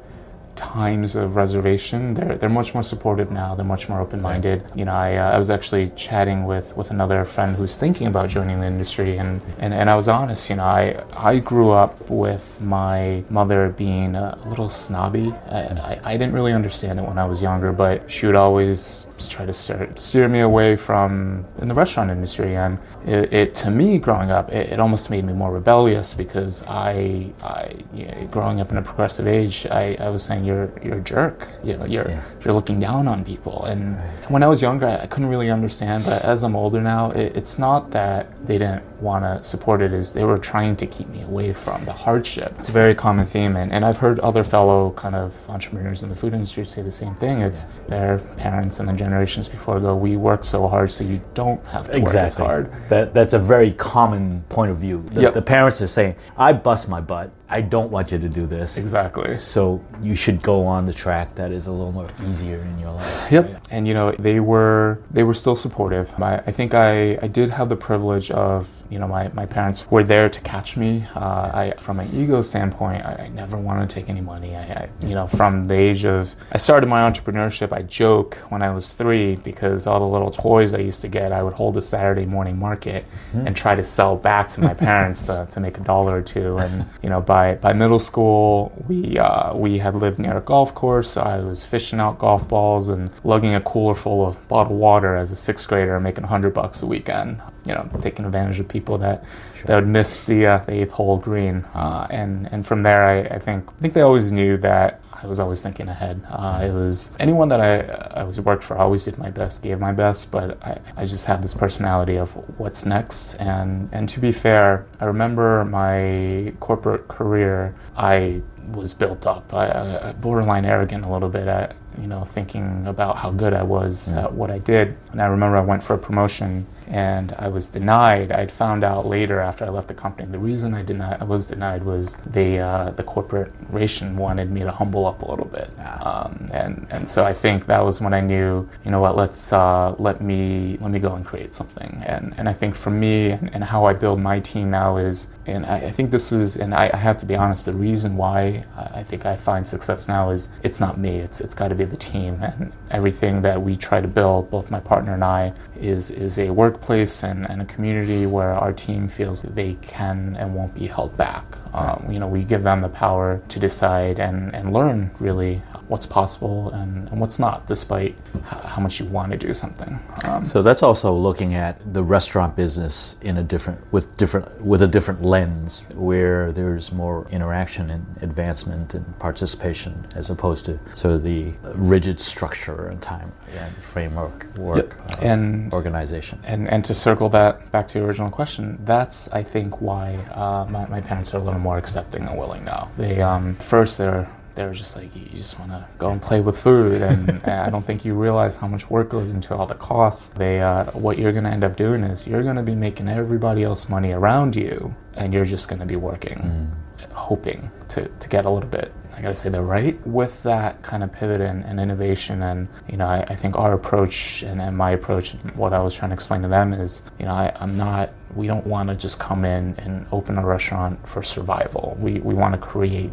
times 0.56 1.16
of 1.16 1.36
reservation. 1.36 2.14
They're 2.14 2.36
they're 2.36 2.48
much 2.48 2.74
more 2.74 2.82
supportive 2.82 3.30
now. 3.30 3.54
They're 3.54 3.64
much 3.64 3.88
more 3.88 4.00
open-minded. 4.00 4.62
You 4.74 4.84
know, 4.84 4.92
I, 4.92 5.16
uh, 5.16 5.32
I 5.32 5.38
was 5.38 5.50
actually 5.50 5.90
chatting 5.96 6.44
with, 6.44 6.76
with 6.76 6.90
another 6.90 7.24
friend 7.24 7.56
who's 7.56 7.76
thinking 7.76 8.06
about 8.06 8.28
joining 8.28 8.60
the 8.60 8.66
industry, 8.66 9.18
and, 9.18 9.40
and, 9.58 9.72
and 9.74 9.88
I 9.90 9.96
was 9.96 10.08
honest. 10.08 10.50
You 10.50 10.56
know, 10.56 10.64
I 10.64 11.04
I 11.16 11.38
grew 11.38 11.70
up 11.70 12.10
with 12.10 12.60
my 12.60 13.24
mother 13.30 13.70
being 13.70 14.14
a 14.14 14.38
little 14.46 14.70
snobby. 14.70 15.32
I, 15.48 15.58
I, 15.58 16.00
I 16.04 16.12
didn't 16.16 16.34
really 16.34 16.52
understand 16.52 16.98
it 16.98 17.02
when 17.02 17.18
I 17.18 17.24
was 17.24 17.42
younger, 17.42 17.72
but 17.72 18.10
she 18.10 18.26
would 18.26 18.36
always 18.36 19.06
try 19.28 19.46
to 19.46 19.52
steer, 19.52 19.90
steer 19.94 20.28
me 20.28 20.40
away 20.40 20.76
from 20.76 21.44
in 21.58 21.68
the 21.68 21.74
restaurant 21.74 22.10
industry, 22.10 22.56
and 22.56 22.78
it, 23.06 23.32
it 23.32 23.54
to 23.54 23.70
me 23.70 23.98
growing 23.98 24.30
up, 24.30 24.50
it, 24.52 24.72
it 24.72 24.80
almost 24.80 25.10
made 25.10 25.24
me 25.24 25.32
more 25.32 25.52
rebellious 25.52 26.14
because 26.14 26.64
I 26.66 27.32
I 27.42 27.74
you 27.92 28.06
know, 28.06 28.28
growing 28.30 28.60
up 28.60 28.70
in 28.70 28.76
a 28.78 28.82
progressive 28.82 29.26
age, 29.26 29.66
I, 29.66 29.96
I 30.00 30.08
was 30.08 30.22
saying 30.22 30.44
you're 30.52 30.70
you're 30.84 30.98
a 30.98 31.00
jerk. 31.14 31.48
You 31.64 31.76
know, 31.76 31.86
you're 31.86 32.08
Yeah. 32.08 32.22
you're 32.44 32.54
looking 32.54 32.78
down 32.80 33.08
on 33.08 33.24
people. 33.24 33.64
And 33.64 33.96
when 34.28 34.42
I 34.42 34.48
was 34.48 34.60
younger, 34.62 34.86
I, 34.86 34.96
I 35.04 35.06
couldn't 35.06 35.28
really 35.34 35.50
understand. 35.50 36.04
But 36.04 36.22
as 36.24 36.42
I'm 36.44 36.56
older 36.56 36.80
now, 36.80 37.10
it, 37.12 37.36
it's 37.36 37.58
not 37.58 37.90
that 37.92 38.26
they 38.46 38.58
didn't 38.58 38.82
want 39.02 39.24
to 39.24 39.42
support 39.42 39.82
it; 39.82 39.92
is 39.92 40.12
they 40.12 40.24
were 40.24 40.38
trying 40.38 40.76
to 40.76 40.86
keep 40.86 41.08
me 41.08 41.22
away 41.22 41.52
from 41.52 41.84
the 41.84 41.92
hardship. 41.92 42.54
It's 42.58 42.68
a 42.68 42.72
very 42.72 42.94
common 42.94 43.26
theme, 43.26 43.56
and, 43.56 43.72
and 43.72 43.84
I've 43.84 43.96
heard 43.98 44.20
other 44.20 44.44
fellow 44.44 44.90
kind 44.92 45.14
of 45.14 45.34
entrepreneurs 45.50 46.02
in 46.02 46.08
the 46.08 46.14
food 46.14 46.32
industry 46.34 46.64
say 46.64 46.82
the 46.82 46.90
same 46.90 47.14
thing. 47.14 47.40
It's 47.40 47.64
their 47.88 48.18
parents 48.36 48.80
and 48.80 48.88
the 48.88 48.92
generations 48.92 49.48
before 49.48 49.80
go, 49.80 49.94
"We 49.96 50.16
work 50.16 50.44
so 50.44 50.68
hard, 50.68 50.90
so 50.90 51.04
you 51.04 51.20
don't 51.34 51.64
have 51.66 51.90
to 51.90 52.00
work 52.00 52.14
as 52.14 52.36
hard." 52.36 52.70
That 52.88 53.12
that's 53.14 53.32
a 53.34 53.38
very 53.38 53.72
common 53.72 54.42
point 54.48 54.70
of 54.70 54.78
view. 54.78 55.02
The, 55.12 55.22
Yep. 55.22 55.32
the 55.34 55.42
parents 55.42 55.82
are 55.82 55.86
saying, 55.88 56.14
"I 56.36 56.52
bust 56.52 56.88
my 56.88 57.00
butt. 57.00 57.30
I 57.50 57.60
don't 57.60 57.90
want 57.90 58.12
you 58.12 58.18
to 58.18 58.28
do 58.28 58.46
this." 58.46 58.78
Exactly. 58.78 59.34
So 59.34 59.80
you 60.02 60.14
should 60.14 60.42
go 60.42 60.64
on 60.66 60.86
the 60.86 60.92
track 60.92 61.34
that 61.34 61.50
is 61.52 61.66
a 61.66 61.72
little 61.72 61.92
more 61.92 62.06
easier 62.28 62.60
in 62.60 62.78
your 62.78 62.90
life. 62.92 63.32
Yep. 63.32 63.66
And 63.70 63.86
you 63.88 63.94
know, 63.94 64.12
they 64.18 64.40
were 64.40 64.98
they 65.10 65.22
were 65.22 65.34
still 65.34 65.56
supportive. 65.56 66.12
I, 66.20 66.34
I 66.46 66.52
think 66.52 66.74
I, 66.74 67.18
I 67.22 67.28
did 67.28 67.50
have 67.50 67.68
the 67.68 67.76
privilege 67.76 68.30
of 68.30 68.84
you 68.92 68.98
know 68.98 69.08
my, 69.08 69.28
my 69.28 69.46
parents 69.46 69.90
were 69.90 70.04
there 70.04 70.28
to 70.28 70.40
catch 70.42 70.76
me. 70.76 71.06
Uh, 71.14 71.50
I 71.54 71.74
from 71.80 71.98
an 71.98 72.08
ego 72.14 72.42
standpoint, 72.42 73.04
I, 73.06 73.24
I 73.24 73.28
never 73.28 73.56
wanted 73.56 73.88
to 73.88 73.94
take 73.94 74.10
any 74.10 74.20
money. 74.20 74.54
I, 74.54 74.62
I 74.62 74.88
you 75.00 75.14
know 75.14 75.26
from 75.26 75.64
the 75.64 75.74
age 75.74 76.04
of 76.04 76.36
I 76.52 76.58
started 76.58 76.88
my 76.88 77.10
entrepreneurship. 77.10 77.72
I 77.72 77.82
joke 77.82 78.34
when 78.50 78.62
I 78.62 78.70
was 78.70 78.92
three 78.92 79.36
because 79.36 79.86
all 79.86 79.98
the 79.98 80.06
little 80.06 80.30
toys 80.30 80.74
I 80.74 80.78
used 80.78 81.00
to 81.02 81.08
get, 81.08 81.32
I 81.32 81.42
would 81.42 81.54
hold 81.54 81.78
a 81.78 81.82
Saturday 81.82 82.26
morning 82.26 82.58
market 82.58 83.06
and 83.32 83.56
try 83.56 83.74
to 83.74 83.82
sell 83.82 84.14
back 84.14 84.50
to 84.50 84.60
my 84.60 84.74
parents 84.88 85.24
to, 85.26 85.46
to 85.48 85.60
make 85.60 85.78
a 85.78 85.80
dollar 85.80 86.18
or 86.18 86.22
two. 86.22 86.58
And 86.58 86.84
you 87.02 87.08
know 87.08 87.22
by 87.22 87.54
by 87.54 87.72
middle 87.72 87.98
school, 87.98 88.72
we 88.88 89.18
uh, 89.18 89.54
we 89.54 89.78
had 89.78 89.94
lived 89.94 90.18
near 90.18 90.36
a 90.36 90.42
golf 90.42 90.74
course. 90.74 91.12
So 91.12 91.22
I 91.22 91.38
was 91.40 91.64
fishing 91.64 91.98
out 91.98 92.18
golf 92.18 92.46
balls 92.46 92.90
and 92.90 93.10
lugging 93.24 93.54
a 93.54 93.62
cooler 93.62 93.94
full 93.94 94.26
of 94.26 94.46
bottled 94.48 94.78
water 94.78 95.16
as 95.16 95.32
a 95.32 95.36
sixth 95.36 95.66
grader, 95.66 95.98
making 95.98 96.24
hundred 96.24 96.52
bucks 96.52 96.82
a 96.82 96.86
weekend. 96.86 97.40
You 97.64 97.74
know, 97.74 97.88
taking 98.00 98.24
advantage 98.24 98.58
of 98.60 98.68
people 98.68 98.98
that 98.98 99.24
that 99.66 99.76
would 99.76 99.86
miss 99.86 100.24
the, 100.24 100.46
uh, 100.46 100.58
the 100.58 100.72
eighth 100.72 100.90
hole 100.92 101.18
green. 101.18 101.64
Uh, 101.74 102.06
and 102.10 102.48
and 102.52 102.66
from 102.66 102.82
there, 102.82 103.04
I, 103.04 103.36
I 103.36 103.38
think 103.38 103.68
I 103.68 103.80
think 103.80 103.94
they 103.94 104.00
always 104.00 104.32
knew 104.32 104.56
that 104.58 105.00
I 105.22 105.26
was 105.26 105.38
always 105.38 105.62
thinking 105.62 105.88
ahead. 105.88 106.20
Uh, 106.28 106.60
it 106.64 106.72
was 106.72 107.16
anyone 107.20 107.48
that 107.48 107.60
I 107.60 108.20
I 108.20 108.24
was 108.24 108.40
worked 108.40 108.64
for. 108.64 108.76
I 108.76 108.82
always 108.82 109.04
did 109.04 109.18
my 109.18 109.30
best, 109.30 109.62
gave 109.62 109.78
my 109.78 109.92
best, 109.92 110.32
but 110.32 110.60
I, 110.64 110.80
I 110.96 111.06
just 111.06 111.26
had 111.26 111.42
this 111.42 111.54
personality 111.54 112.16
of 112.16 112.32
what's 112.58 112.84
next. 112.84 113.34
And 113.34 113.88
and 113.92 114.08
to 114.08 114.20
be 114.20 114.32
fair, 114.32 114.86
I 115.00 115.04
remember 115.04 115.64
my 115.64 116.52
corporate 116.58 117.06
career. 117.08 117.74
I 117.96 118.42
was 118.72 118.94
built 118.94 119.26
up. 119.26 119.52
I, 119.54 120.08
I 120.08 120.12
borderline 120.12 120.64
arrogant 120.64 121.04
a 121.04 121.12
little 121.12 121.28
bit 121.28 121.46
at 121.46 121.76
you 121.98 122.06
know 122.06 122.24
thinking 122.24 122.86
about 122.86 123.16
how 123.16 123.30
good 123.30 123.52
I 123.52 123.62
was 123.62 124.12
at 124.12 124.32
what 124.32 124.50
I 124.50 124.58
did. 124.58 124.96
And 125.12 125.22
I 125.22 125.26
remember 125.26 125.56
I 125.56 125.62
went 125.62 125.82
for 125.82 125.94
a 125.94 125.98
promotion 125.98 126.66
and 126.92 127.34
I 127.38 127.48
was 127.48 127.68
denied. 127.68 128.30
I'd 128.32 128.52
found 128.52 128.84
out 128.84 129.06
later 129.06 129.40
after 129.40 129.64
I 129.64 129.70
left 129.70 129.88
the 129.88 129.94
company. 129.94 130.30
The 130.30 130.38
reason 130.38 130.74
I 130.74 130.82
denied, 130.82 131.22
I 131.22 131.24
was 131.24 131.48
denied 131.48 131.82
was 131.82 132.18
the 132.18 132.58
uh, 132.58 132.90
the 132.90 133.02
corporation 133.02 134.14
wanted 134.14 134.50
me 134.50 134.60
to 134.60 134.70
humble 134.70 135.06
up 135.06 135.22
a 135.22 135.30
little 135.30 135.46
bit, 135.46 135.70
um, 136.02 136.50
and 136.52 136.86
and 136.90 137.08
so 137.08 137.24
I 137.24 137.32
think 137.32 137.64
that 137.66 137.82
was 137.82 138.02
when 138.02 138.12
I 138.12 138.20
knew, 138.20 138.68
you 138.84 138.90
know 138.90 139.00
what, 139.00 139.16
let's 139.16 139.54
uh, 139.54 139.94
let 139.98 140.20
me 140.20 140.76
let 140.82 140.90
me 140.90 140.98
go 140.98 141.14
and 141.14 141.24
create 141.24 141.54
something. 141.54 142.02
And 142.04 142.34
and 142.36 142.46
I 142.46 142.52
think 142.52 142.74
for 142.74 142.90
me 142.90 143.30
and, 143.30 143.50
and 143.54 143.64
how 143.64 143.86
I 143.86 143.94
build 143.94 144.20
my 144.20 144.40
team 144.40 144.70
now 144.70 144.98
is, 144.98 145.28
and 145.46 145.64
I, 145.64 145.76
I 145.76 145.90
think 145.90 146.10
this 146.10 146.30
is, 146.30 146.58
and 146.58 146.74
I, 146.74 146.90
I, 146.92 146.98
have 146.98 147.16
to 147.18 147.26
be 147.26 147.34
honest, 147.34 147.64
the 147.64 147.72
reason 147.72 148.16
why 148.18 148.64
I 148.76 149.02
think 149.02 149.24
I 149.24 149.34
find 149.34 149.66
success 149.66 150.08
now 150.08 150.28
is 150.28 150.50
it's 150.62 150.78
not 150.78 150.98
me. 150.98 151.16
It's 151.16 151.40
it's 151.40 151.54
got 151.54 151.68
to 151.68 151.74
be 151.74 151.86
the 151.86 151.96
team 151.96 152.42
and 152.42 152.70
everything 152.90 153.40
that 153.42 153.60
we 153.60 153.76
try 153.76 154.02
to 154.02 154.08
build, 154.08 154.50
both 154.50 154.70
my 154.70 154.80
partner 154.80 155.14
and 155.14 155.24
I, 155.24 155.54
is 155.80 156.10
is 156.10 156.38
a 156.38 156.50
workplace 156.82 157.22
and, 157.22 157.48
and 157.48 157.62
a 157.62 157.64
community 157.66 158.26
where 158.26 158.54
our 158.54 158.72
team 158.72 159.06
feels 159.08 159.42
they 159.42 159.74
can 159.74 160.36
and 160.36 160.52
won't 160.52 160.74
be 160.74 160.88
held 160.88 161.16
back. 161.16 161.44
Um, 161.72 162.08
you 162.10 162.18
know, 162.18 162.26
we 162.26 162.42
give 162.42 162.64
them 162.64 162.80
the 162.80 162.88
power 162.88 163.40
to 163.48 163.60
decide 163.60 164.18
and, 164.18 164.52
and 164.52 164.72
learn 164.72 165.12
really 165.20 165.62
what's 165.92 166.06
possible 166.06 166.70
and, 166.70 167.06
and 167.10 167.20
what's 167.20 167.38
not, 167.38 167.66
despite 167.66 168.16
how 168.44 168.80
much 168.80 168.98
you 168.98 169.04
want 169.04 169.30
to 169.30 169.36
do 169.36 169.52
something. 169.52 170.00
Um, 170.24 170.42
so 170.46 170.62
that's 170.62 170.82
also 170.82 171.12
looking 171.12 171.54
at 171.54 171.74
the 171.92 172.02
restaurant 172.02 172.56
business 172.56 173.16
in 173.20 173.36
a 173.36 173.42
different 173.42 173.78
with 173.92 174.16
different 174.16 174.46
with 174.62 174.80
a 174.82 174.88
different 174.88 175.22
lens, 175.22 175.82
where 175.94 176.50
there's 176.50 176.92
more 176.92 177.28
interaction 177.30 177.90
and 177.90 178.06
advancement 178.22 178.94
and 178.94 179.04
participation, 179.18 180.06
as 180.16 180.30
opposed 180.30 180.64
to 180.64 180.80
sort 180.94 181.14
of 181.14 181.22
the 181.22 181.52
rigid 181.74 182.18
structure 182.20 182.88
and 182.88 183.02
time 183.02 183.30
and 183.58 183.74
framework 183.74 184.46
work 184.56 184.98
uh, 184.98 185.16
and 185.20 185.72
organization. 185.74 186.40
And 186.44 186.68
and 186.68 186.82
to 186.86 186.94
circle 186.94 187.28
that 187.30 187.70
back 187.70 187.86
to 187.88 187.98
your 187.98 188.08
original 188.08 188.30
question, 188.30 188.78
that's 188.84 189.30
I 189.32 189.42
think 189.42 189.82
why 189.82 190.14
uh, 190.32 190.64
my, 190.70 190.86
my 190.86 191.02
parents 191.02 191.34
are 191.34 191.38
a 191.38 191.44
little 191.44 191.60
more 191.60 191.76
accepting 191.76 192.24
and 192.24 192.38
willing 192.38 192.64
now. 192.64 192.90
They 192.96 193.20
um, 193.20 193.54
first 193.56 193.98
they're 193.98 194.26
they 194.54 194.64
were 194.64 194.74
just 194.74 194.96
like, 194.96 195.14
you 195.14 195.26
just 195.34 195.58
want 195.58 195.70
to 195.70 195.86
go 195.98 196.10
and 196.10 196.20
play 196.20 196.40
with 196.40 196.58
food, 196.58 197.02
and, 197.02 197.28
and, 197.44 197.50
I 197.50 197.70
don't 197.70 197.84
think 197.84 198.04
you 198.04 198.14
realize 198.14 198.56
how 198.56 198.66
much 198.66 198.90
work 198.90 199.08
goes 199.10 199.30
into 199.30 199.54
all 199.54 199.66
the 199.66 199.74
costs. 199.74 200.30
They, 200.30 200.60
uh, 200.60 200.90
what 200.92 201.18
you're 201.18 201.32
going 201.32 201.44
to 201.44 201.50
end 201.50 201.64
up 201.64 201.76
doing 201.76 202.02
is 202.02 202.26
you're 202.26 202.42
going 202.42 202.56
to 202.56 202.62
be 202.62 202.74
making 202.74 203.08
everybody 203.08 203.62
else 203.62 203.88
money 203.88 204.12
around 204.12 204.56
you, 204.56 204.94
and 205.14 205.32
you're 205.32 205.44
just 205.44 205.68
going 205.68 205.80
to 205.80 205.86
be 205.86 205.96
working, 205.96 206.38
mm. 206.38 207.12
hoping 207.12 207.70
to, 207.88 208.08
to 208.08 208.28
get 208.28 208.44
a 208.44 208.50
little 208.50 208.70
bit. 208.70 208.92
I 209.14 209.20
gotta 209.20 209.34
say 209.34 209.50
they're 209.50 209.62
right 209.62 210.04
with 210.06 210.42
that 210.42 210.82
kind 210.82 211.04
of 211.04 211.12
pivot 211.12 211.40
and, 211.40 211.64
and 211.64 211.78
innovation, 211.78 212.42
and 212.42 212.66
you 212.88 212.96
know, 212.96 213.06
I, 213.06 213.20
I 213.28 213.36
think 213.36 213.56
our 213.56 213.72
approach 213.74 214.42
and, 214.42 214.60
and, 214.60 214.76
my 214.76 214.90
approach, 214.92 215.32
what 215.54 215.72
I 215.72 215.80
was 215.80 215.94
trying 215.94 216.10
to 216.10 216.14
explain 216.14 216.42
to 216.42 216.48
them 216.48 216.72
is, 216.72 217.02
you 217.18 217.26
know, 217.26 217.32
I, 217.32 217.52
I'm 217.60 217.76
not. 217.76 218.10
We 218.34 218.46
don't 218.46 218.66
want 218.66 218.88
to 218.88 218.96
just 218.96 219.20
come 219.20 219.44
in 219.44 219.74
and 219.78 220.06
open 220.10 220.38
a 220.38 220.44
restaurant 220.44 221.06
for 221.06 221.22
survival. 221.22 221.96
We 222.00 222.20
we 222.20 222.34
want 222.34 222.54
to 222.54 222.58
create 222.58 223.12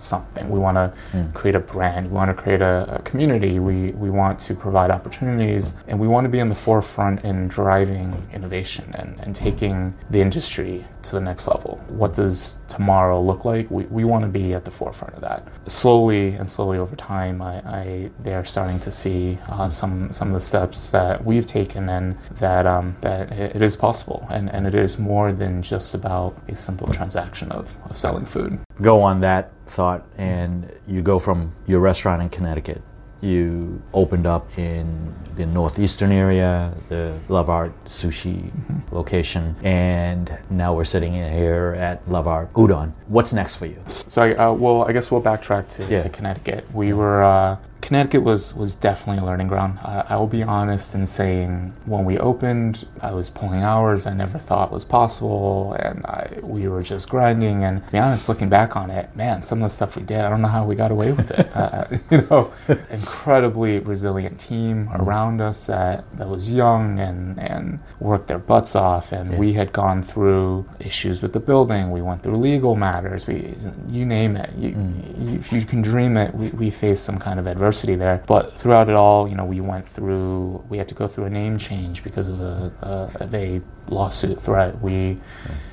something. 0.00 0.48
We 0.48 0.58
want 0.58 0.76
to 0.76 0.92
mm. 1.12 1.32
create 1.34 1.54
a 1.54 1.60
brand. 1.60 2.06
We 2.06 2.14
want 2.14 2.34
to 2.34 2.42
create 2.42 2.60
a, 2.60 2.96
a, 2.96 3.02
community. 3.02 3.58
We, 3.58 3.92
we 3.92 4.10
want 4.10 4.38
to 4.40 4.54
provide 4.54 4.90
opportunities. 4.90 5.74
And 5.86 5.98
we 5.98 6.08
want 6.08 6.24
to 6.24 6.28
be 6.28 6.38
in 6.38 6.48
the 6.48 6.54
forefront 6.54 7.24
in 7.24 7.48
driving 7.48 8.28
innovation 8.32 8.94
and, 8.94 9.18
and 9.20 9.34
taking 9.34 9.94
the 10.10 10.20
industry 10.20 10.84
to 11.02 11.12
the 11.12 11.20
next 11.20 11.48
level. 11.48 11.80
What 11.88 12.14
does 12.14 12.58
tomorrow 12.68 13.20
look 13.20 13.44
like? 13.44 13.70
We, 13.70 13.84
we 13.84 14.04
want 14.04 14.22
to 14.22 14.28
be 14.28 14.54
at 14.54 14.64
the 14.64 14.70
forefront 14.70 15.14
of 15.14 15.20
that. 15.22 15.48
Slowly 15.66 16.34
and 16.34 16.50
slowly 16.50 16.78
over 16.78 16.96
time, 16.96 17.42
I, 17.42 17.56
I 17.66 18.10
they're 18.20 18.44
starting 18.44 18.78
to 18.80 18.90
see 18.90 19.38
uh, 19.48 19.68
some 19.68 20.12
some 20.12 20.28
of 20.28 20.34
the 20.34 20.40
steps 20.40 20.90
that 20.90 21.24
we've 21.24 21.46
taken 21.46 21.88
and 21.88 22.18
that 22.36 22.66
um, 22.66 22.96
that 23.00 23.32
it 23.32 23.62
is 23.62 23.76
possible. 23.76 24.26
And, 24.30 24.50
and 24.50 24.66
it 24.66 24.74
is 24.74 24.98
more 24.98 25.32
than 25.32 25.62
just 25.62 25.94
about 25.94 26.36
a 26.48 26.54
simple 26.54 26.88
transaction 26.88 27.50
of, 27.52 27.76
of 27.88 27.96
selling 27.96 28.24
food. 28.24 28.60
Go 28.80 29.02
on 29.02 29.20
that 29.20 29.52
thought, 29.66 30.06
and 30.16 30.72
you 30.86 31.02
go 31.02 31.18
from 31.18 31.52
your 31.66 31.80
restaurant 31.80 32.22
in 32.22 32.28
Connecticut. 32.28 32.82
You 33.20 33.82
opened 33.92 34.26
up 34.26 34.58
in 34.58 35.14
the 35.34 35.46
northeastern 35.46 36.12
area, 36.12 36.72
the 36.88 37.18
Love 37.28 37.48
Art 37.48 37.72
Sushi 37.84 38.50
mm-hmm. 38.50 38.94
location, 38.94 39.56
and 39.62 40.38
now 40.50 40.74
we're 40.74 40.84
sitting 40.84 41.12
here 41.12 41.76
at 41.78 42.08
Love 42.08 42.28
Art 42.28 42.52
Udon. 42.52 42.92
What's 43.08 43.32
next 43.32 43.56
for 43.56 43.66
you? 43.66 43.82
So, 43.86 44.22
uh, 44.22 44.52
well, 44.52 44.82
I 44.82 44.92
guess 44.92 45.10
we'll 45.10 45.22
backtrack 45.22 45.68
to, 45.76 45.86
yeah. 45.86 46.02
to 46.02 46.08
Connecticut. 46.08 46.72
We 46.72 46.92
were 46.92 47.22
uh, 47.22 47.56
Connecticut 47.88 48.22
was 48.22 48.54
was 48.54 48.74
definitely 48.74 49.22
a 49.22 49.24
learning 49.24 49.48
ground. 49.48 49.78
I, 49.82 50.04
I, 50.10 50.16
will 50.16 50.26
be 50.26 50.42
honest 50.42 50.94
in 50.94 51.06
saying 51.06 51.72
when 51.86 52.04
we 52.04 52.18
opened, 52.18 52.86
I 53.00 53.12
was 53.12 53.30
pulling 53.30 53.62
hours 53.62 54.06
I 54.06 54.12
never 54.12 54.38
thought 54.38 54.70
was 54.70 54.84
possible, 54.84 55.72
and 55.80 56.04
I, 56.04 56.38
we 56.42 56.68
were 56.68 56.82
just 56.82 57.08
grinding. 57.08 57.64
And 57.64 57.82
to 57.82 57.90
be 57.90 57.96
honest, 57.96 58.28
looking 58.28 58.50
back 58.50 58.76
on 58.76 58.90
it, 58.90 59.16
man, 59.16 59.40
some 59.40 59.60
of 59.60 59.62
the 59.62 59.68
stuff 59.70 59.96
we 59.96 60.02
did, 60.02 60.20
I 60.20 60.28
don't 60.28 60.42
know 60.42 60.48
how 60.48 60.66
we 60.66 60.74
got 60.74 60.90
away 60.90 61.12
with 61.12 61.30
it. 61.30 61.48
uh, 61.56 61.86
you 62.10 62.20
know, 62.28 62.52
incredibly 62.90 63.78
resilient 63.78 64.38
team 64.38 64.90
around 64.92 65.40
us 65.40 65.68
that 65.68 66.04
that 66.18 66.28
was 66.28 66.52
young 66.52 67.00
and 67.00 67.40
and 67.40 67.80
worked 68.00 68.26
their 68.26 68.38
butts 68.38 68.76
off. 68.76 69.12
And 69.12 69.30
yeah. 69.30 69.38
we 69.38 69.54
had 69.54 69.72
gone 69.72 70.02
through 70.02 70.68
issues 70.78 71.22
with 71.22 71.32
the 71.32 71.40
building. 71.40 71.90
We 71.90 72.02
went 72.02 72.22
through 72.22 72.36
legal 72.36 72.76
matters. 72.76 73.26
We 73.26 73.54
you 73.88 74.04
name 74.04 74.36
it. 74.36 74.52
You, 74.58 74.72
mm. 74.72 75.38
If 75.38 75.54
you 75.54 75.62
can 75.62 75.80
dream 75.80 76.18
it, 76.18 76.34
we, 76.34 76.50
we 76.50 76.68
faced 76.68 77.04
some 77.04 77.18
kind 77.18 77.40
of 77.40 77.46
adversity 77.46 77.77
diversity 77.78 77.96
there. 77.96 78.22
But 78.26 78.52
throughout 78.52 78.88
it 78.88 78.94
all, 78.94 79.28
you 79.28 79.34
know, 79.34 79.44
we 79.44 79.60
went 79.60 79.86
through, 79.86 80.64
we 80.68 80.78
had 80.78 80.88
to 80.88 80.94
go 80.94 81.08
through 81.08 81.24
a 81.24 81.30
name 81.30 81.58
change 81.58 82.02
because 82.02 82.28
of 82.28 82.40
a, 82.40 82.72
a, 82.82 83.28
a 83.32 83.60
lawsuit 83.88 84.38
threat. 84.38 84.80
We 84.80 85.18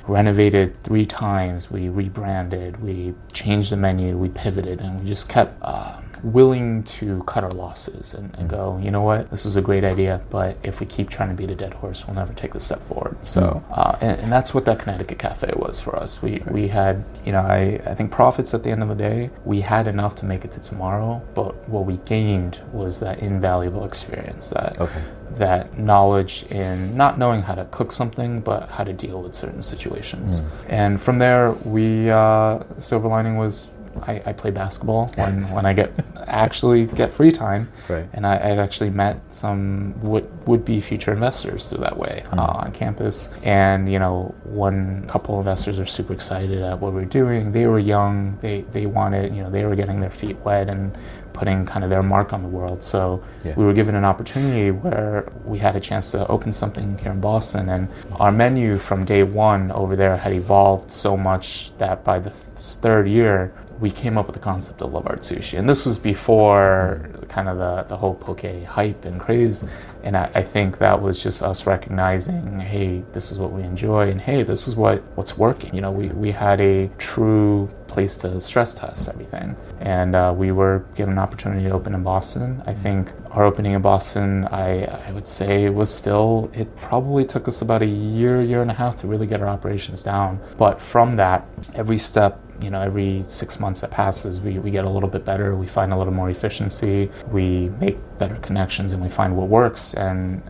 renovated 0.07 0.81
three 0.83 1.05
times, 1.05 1.71
we 1.71 1.89
rebranded, 1.89 2.81
we 2.81 3.13
changed 3.33 3.71
the 3.71 3.77
menu, 3.77 4.17
we 4.17 4.29
pivoted, 4.29 4.79
and 4.79 4.99
we 4.99 5.07
just 5.07 5.29
kept. 5.29 5.53
Uh, 5.61 6.01
willing 6.25 6.83
to 6.83 7.21
cut 7.23 7.43
our 7.43 7.51
losses 7.51 8.15
and, 8.15 8.33
and, 8.39 8.49
go, 8.49 8.79
you 8.81 8.89
know 8.89 9.03
what, 9.03 9.29
this 9.29 9.45
is 9.45 9.57
a 9.57 9.61
great 9.61 9.83
idea, 9.83 10.19
but 10.31 10.57
if 10.63 10.79
we 10.79 10.85
keep 10.87 11.07
trying 11.07 11.29
to 11.29 11.35
beat 11.35 11.51
a 11.51 11.55
dead 11.55 11.71
horse, 11.71 12.07
we'll 12.07 12.15
never 12.15 12.33
take 12.33 12.51
the 12.51 12.59
step 12.59 12.79
forward. 12.79 13.15
So, 13.23 13.63
hmm. 13.67 13.73
uh, 13.73 13.97
and, 14.01 14.19
and, 14.21 14.31
that's 14.31 14.51
what 14.53 14.65
that 14.65 14.79
Connecticut 14.79 15.19
Cafe 15.19 15.53
was 15.55 15.79
for 15.79 15.95
us. 15.95 16.23
We, 16.23 16.41
we 16.49 16.67
had, 16.67 17.05
you 17.25 17.31
know, 17.31 17.41
I, 17.41 17.79
I 17.85 17.93
think 17.93 18.11
profits 18.11 18.55
at 18.55 18.63
the 18.63 18.71
end 18.71 18.81
of 18.81 18.89
the 18.89 18.95
day, 18.95 19.29
we 19.45 19.61
had 19.61 19.87
enough 19.87 20.15
to 20.15 20.25
make 20.25 20.43
it 20.43 20.51
to 20.51 20.61
tomorrow, 20.61 21.21
but 21.35 21.69
what 21.69 21.85
we 21.85 21.97
gained 21.97 22.59
was 22.71 22.99
that 23.01 23.19
invaluable 23.19 23.85
experience, 23.85 24.49
that, 24.49 24.81
okay. 24.81 25.01
that 25.33 25.77
knowledge 25.77 26.43
in 26.49 26.97
not 26.97 27.19
knowing 27.19 27.43
how 27.43 27.53
to 27.53 27.65
cook 27.65 27.91
something, 27.91 28.41
but 28.41 28.67
how 28.69 28.83
to 28.83 28.93
deal 28.93 29.21
with 29.21 29.35
certain 29.35 29.61
situations. 29.61 30.41
Mm. 30.41 30.65
And 30.69 31.01
from 31.01 31.19
there, 31.19 31.51
we, 31.51 32.09
uh, 32.09 32.63
Silver 32.79 33.07
Lining 33.07 33.37
was 33.37 33.69
I, 34.01 34.21
I 34.25 34.33
play 34.33 34.51
basketball 34.51 35.07
when, 35.15 35.49
when 35.51 35.65
I 35.65 35.73
get 35.73 35.91
actually 36.35 36.85
get 36.85 37.11
free 37.11 37.31
time. 37.31 37.71
Right. 37.87 38.07
And 38.13 38.25
I, 38.25 38.49
would 38.49 38.59
actually 38.59 38.89
met 38.89 39.33
some 39.33 39.99
would 40.01 40.29
would 40.47 40.65
be 40.65 40.79
future 40.79 41.13
investors 41.13 41.69
through 41.69 41.79
that 41.79 41.97
way 41.97 42.23
mm. 42.27 42.37
uh, 42.37 42.63
on 42.63 42.71
campus. 42.71 43.33
And 43.43 43.91
you 43.91 43.99
know, 43.99 44.35
one 44.43 45.07
couple 45.07 45.35
of 45.35 45.45
investors 45.45 45.79
are 45.79 45.85
super 45.85 46.13
excited 46.13 46.61
at 46.61 46.79
what 46.79 46.93
we're 46.93 47.05
doing. 47.05 47.51
They 47.51 47.67
were 47.67 47.79
young. 47.79 48.37
They 48.37 48.61
they 48.61 48.85
wanted 48.85 49.35
you 49.35 49.43
know 49.43 49.49
they 49.49 49.65
were 49.65 49.75
getting 49.75 49.99
their 49.99 50.11
feet 50.11 50.37
wet 50.39 50.69
and 50.69 50.95
putting 51.35 51.65
kind 51.65 51.83
of 51.83 51.89
their 51.89 52.01
mark 52.01 52.31
on 52.31 52.41
the 52.41 52.47
world. 52.47 52.81
So 52.81 53.21
yeah. 53.43 53.53
we 53.57 53.65
were 53.65 53.73
given 53.73 53.93
an 53.95 54.05
opportunity 54.05 54.71
where 54.71 55.29
we 55.43 55.57
had 55.57 55.75
a 55.75 55.81
chance 55.81 56.11
to 56.11 56.25
open 56.27 56.53
something 56.53 56.97
here 56.97 57.11
in 57.11 57.19
Boston, 57.19 57.69
and 57.69 57.89
our 58.19 58.31
menu 58.31 58.77
from 58.77 59.03
day 59.03 59.23
one 59.23 59.71
over 59.71 59.95
there 59.95 60.15
had 60.15 60.33
evolved 60.33 60.89
so 60.89 61.17
much 61.17 61.77
that 61.77 62.03
by 62.03 62.19
the 62.19 62.29
th- 62.29 62.41
third 62.81 63.07
year 63.07 63.53
we 63.79 63.89
came 63.89 64.17
up 64.17 64.27
with 64.27 64.33
the 64.33 64.41
concept 64.41 64.81
of 64.81 64.93
love 64.93 65.07
art 65.07 65.19
sushi. 65.19 65.57
And 65.59 65.67
this 65.67 65.85
was 65.85 65.99
before 65.99 67.09
kind 67.27 67.49
of 67.49 67.57
the, 67.57 67.83
the 67.83 67.97
whole 67.97 68.15
poke 68.15 68.45
hype 68.65 69.05
and 69.05 69.19
craze. 69.19 69.65
And 70.03 70.15
I, 70.15 70.29
I, 70.35 70.43
think 70.43 70.77
that 70.77 71.01
was 71.01 71.21
just 71.23 71.41
us 71.41 71.65
recognizing 71.65 72.59
hey 72.59 73.03
this 73.11 73.31
is 73.31 73.39
what 73.39 73.51
we 73.51 73.63
enjoy. 73.63 74.09
And 74.09 74.21
hey 74.21 74.43
this 74.43 74.67
is 74.67 74.75
what 74.75 75.01
what's 75.15 75.37
working. 75.37 75.73
You 75.73 75.81
know 75.81 75.91
we, 75.91 76.09
we 76.09 76.31
had 76.31 76.61
a 76.61 76.89
true 76.97 77.67
place 77.87 78.15
to 78.17 78.39
stress 78.39 78.73
test 78.73 79.09
everything. 79.09 79.57
And 79.79 80.15
uh, 80.15 80.33
we 80.35 80.51
were 80.51 80.85
given 80.95 81.13
an 81.13 81.19
opportunity 81.19 81.63
to 81.63 81.71
open 81.71 81.95
in 81.95 82.03
boston. 82.03 82.61
I 82.65 82.73
think 82.73 83.11
our 83.31 83.43
opening 83.43 83.73
in 83.73 83.81
boston 83.81 84.45
I, 84.45 84.85
I 85.07 85.11
would 85.11 85.27
say 85.27 85.69
was 85.69 85.93
still 85.93 86.51
it 86.53 86.73
probably 86.77 87.25
took 87.25 87.47
us 87.47 87.61
about 87.61 87.81
a 87.81 87.87
year 87.87 88.41
year 88.41 88.61
and 88.61 88.71
a 88.71 88.75
half 88.75 88.95
to 88.97 89.07
really 89.07 89.27
get 89.27 89.41
our 89.41 89.49
operations 89.49 90.03
down. 90.03 90.39
But 90.57 90.79
from 90.79 91.15
that 91.15 91.47
every 91.73 91.97
step 91.97 92.39
you 92.61 92.69
know, 92.69 92.81
every 92.81 93.23
six 93.27 93.59
months 93.59 93.81
that 93.81 93.91
passes, 93.91 94.41
we, 94.41 94.59
we 94.59 94.71
get 94.71 94.85
a 94.85 94.89
little 94.89 95.09
bit 95.09 95.25
better. 95.25 95.55
We 95.55 95.67
find 95.67 95.93
a 95.93 95.97
little 95.97 96.13
more 96.13 96.29
efficiency. 96.29 97.11
We 97.27 97.69
make 97.81 97.97
better 98.17 98.35
connections, 98.35 98.93
and 98.93 99.01
we 99.01 99.09
find 99.09 99.35
what 99.35 99.47
works. 99.47 99.93
And 99.93 100.41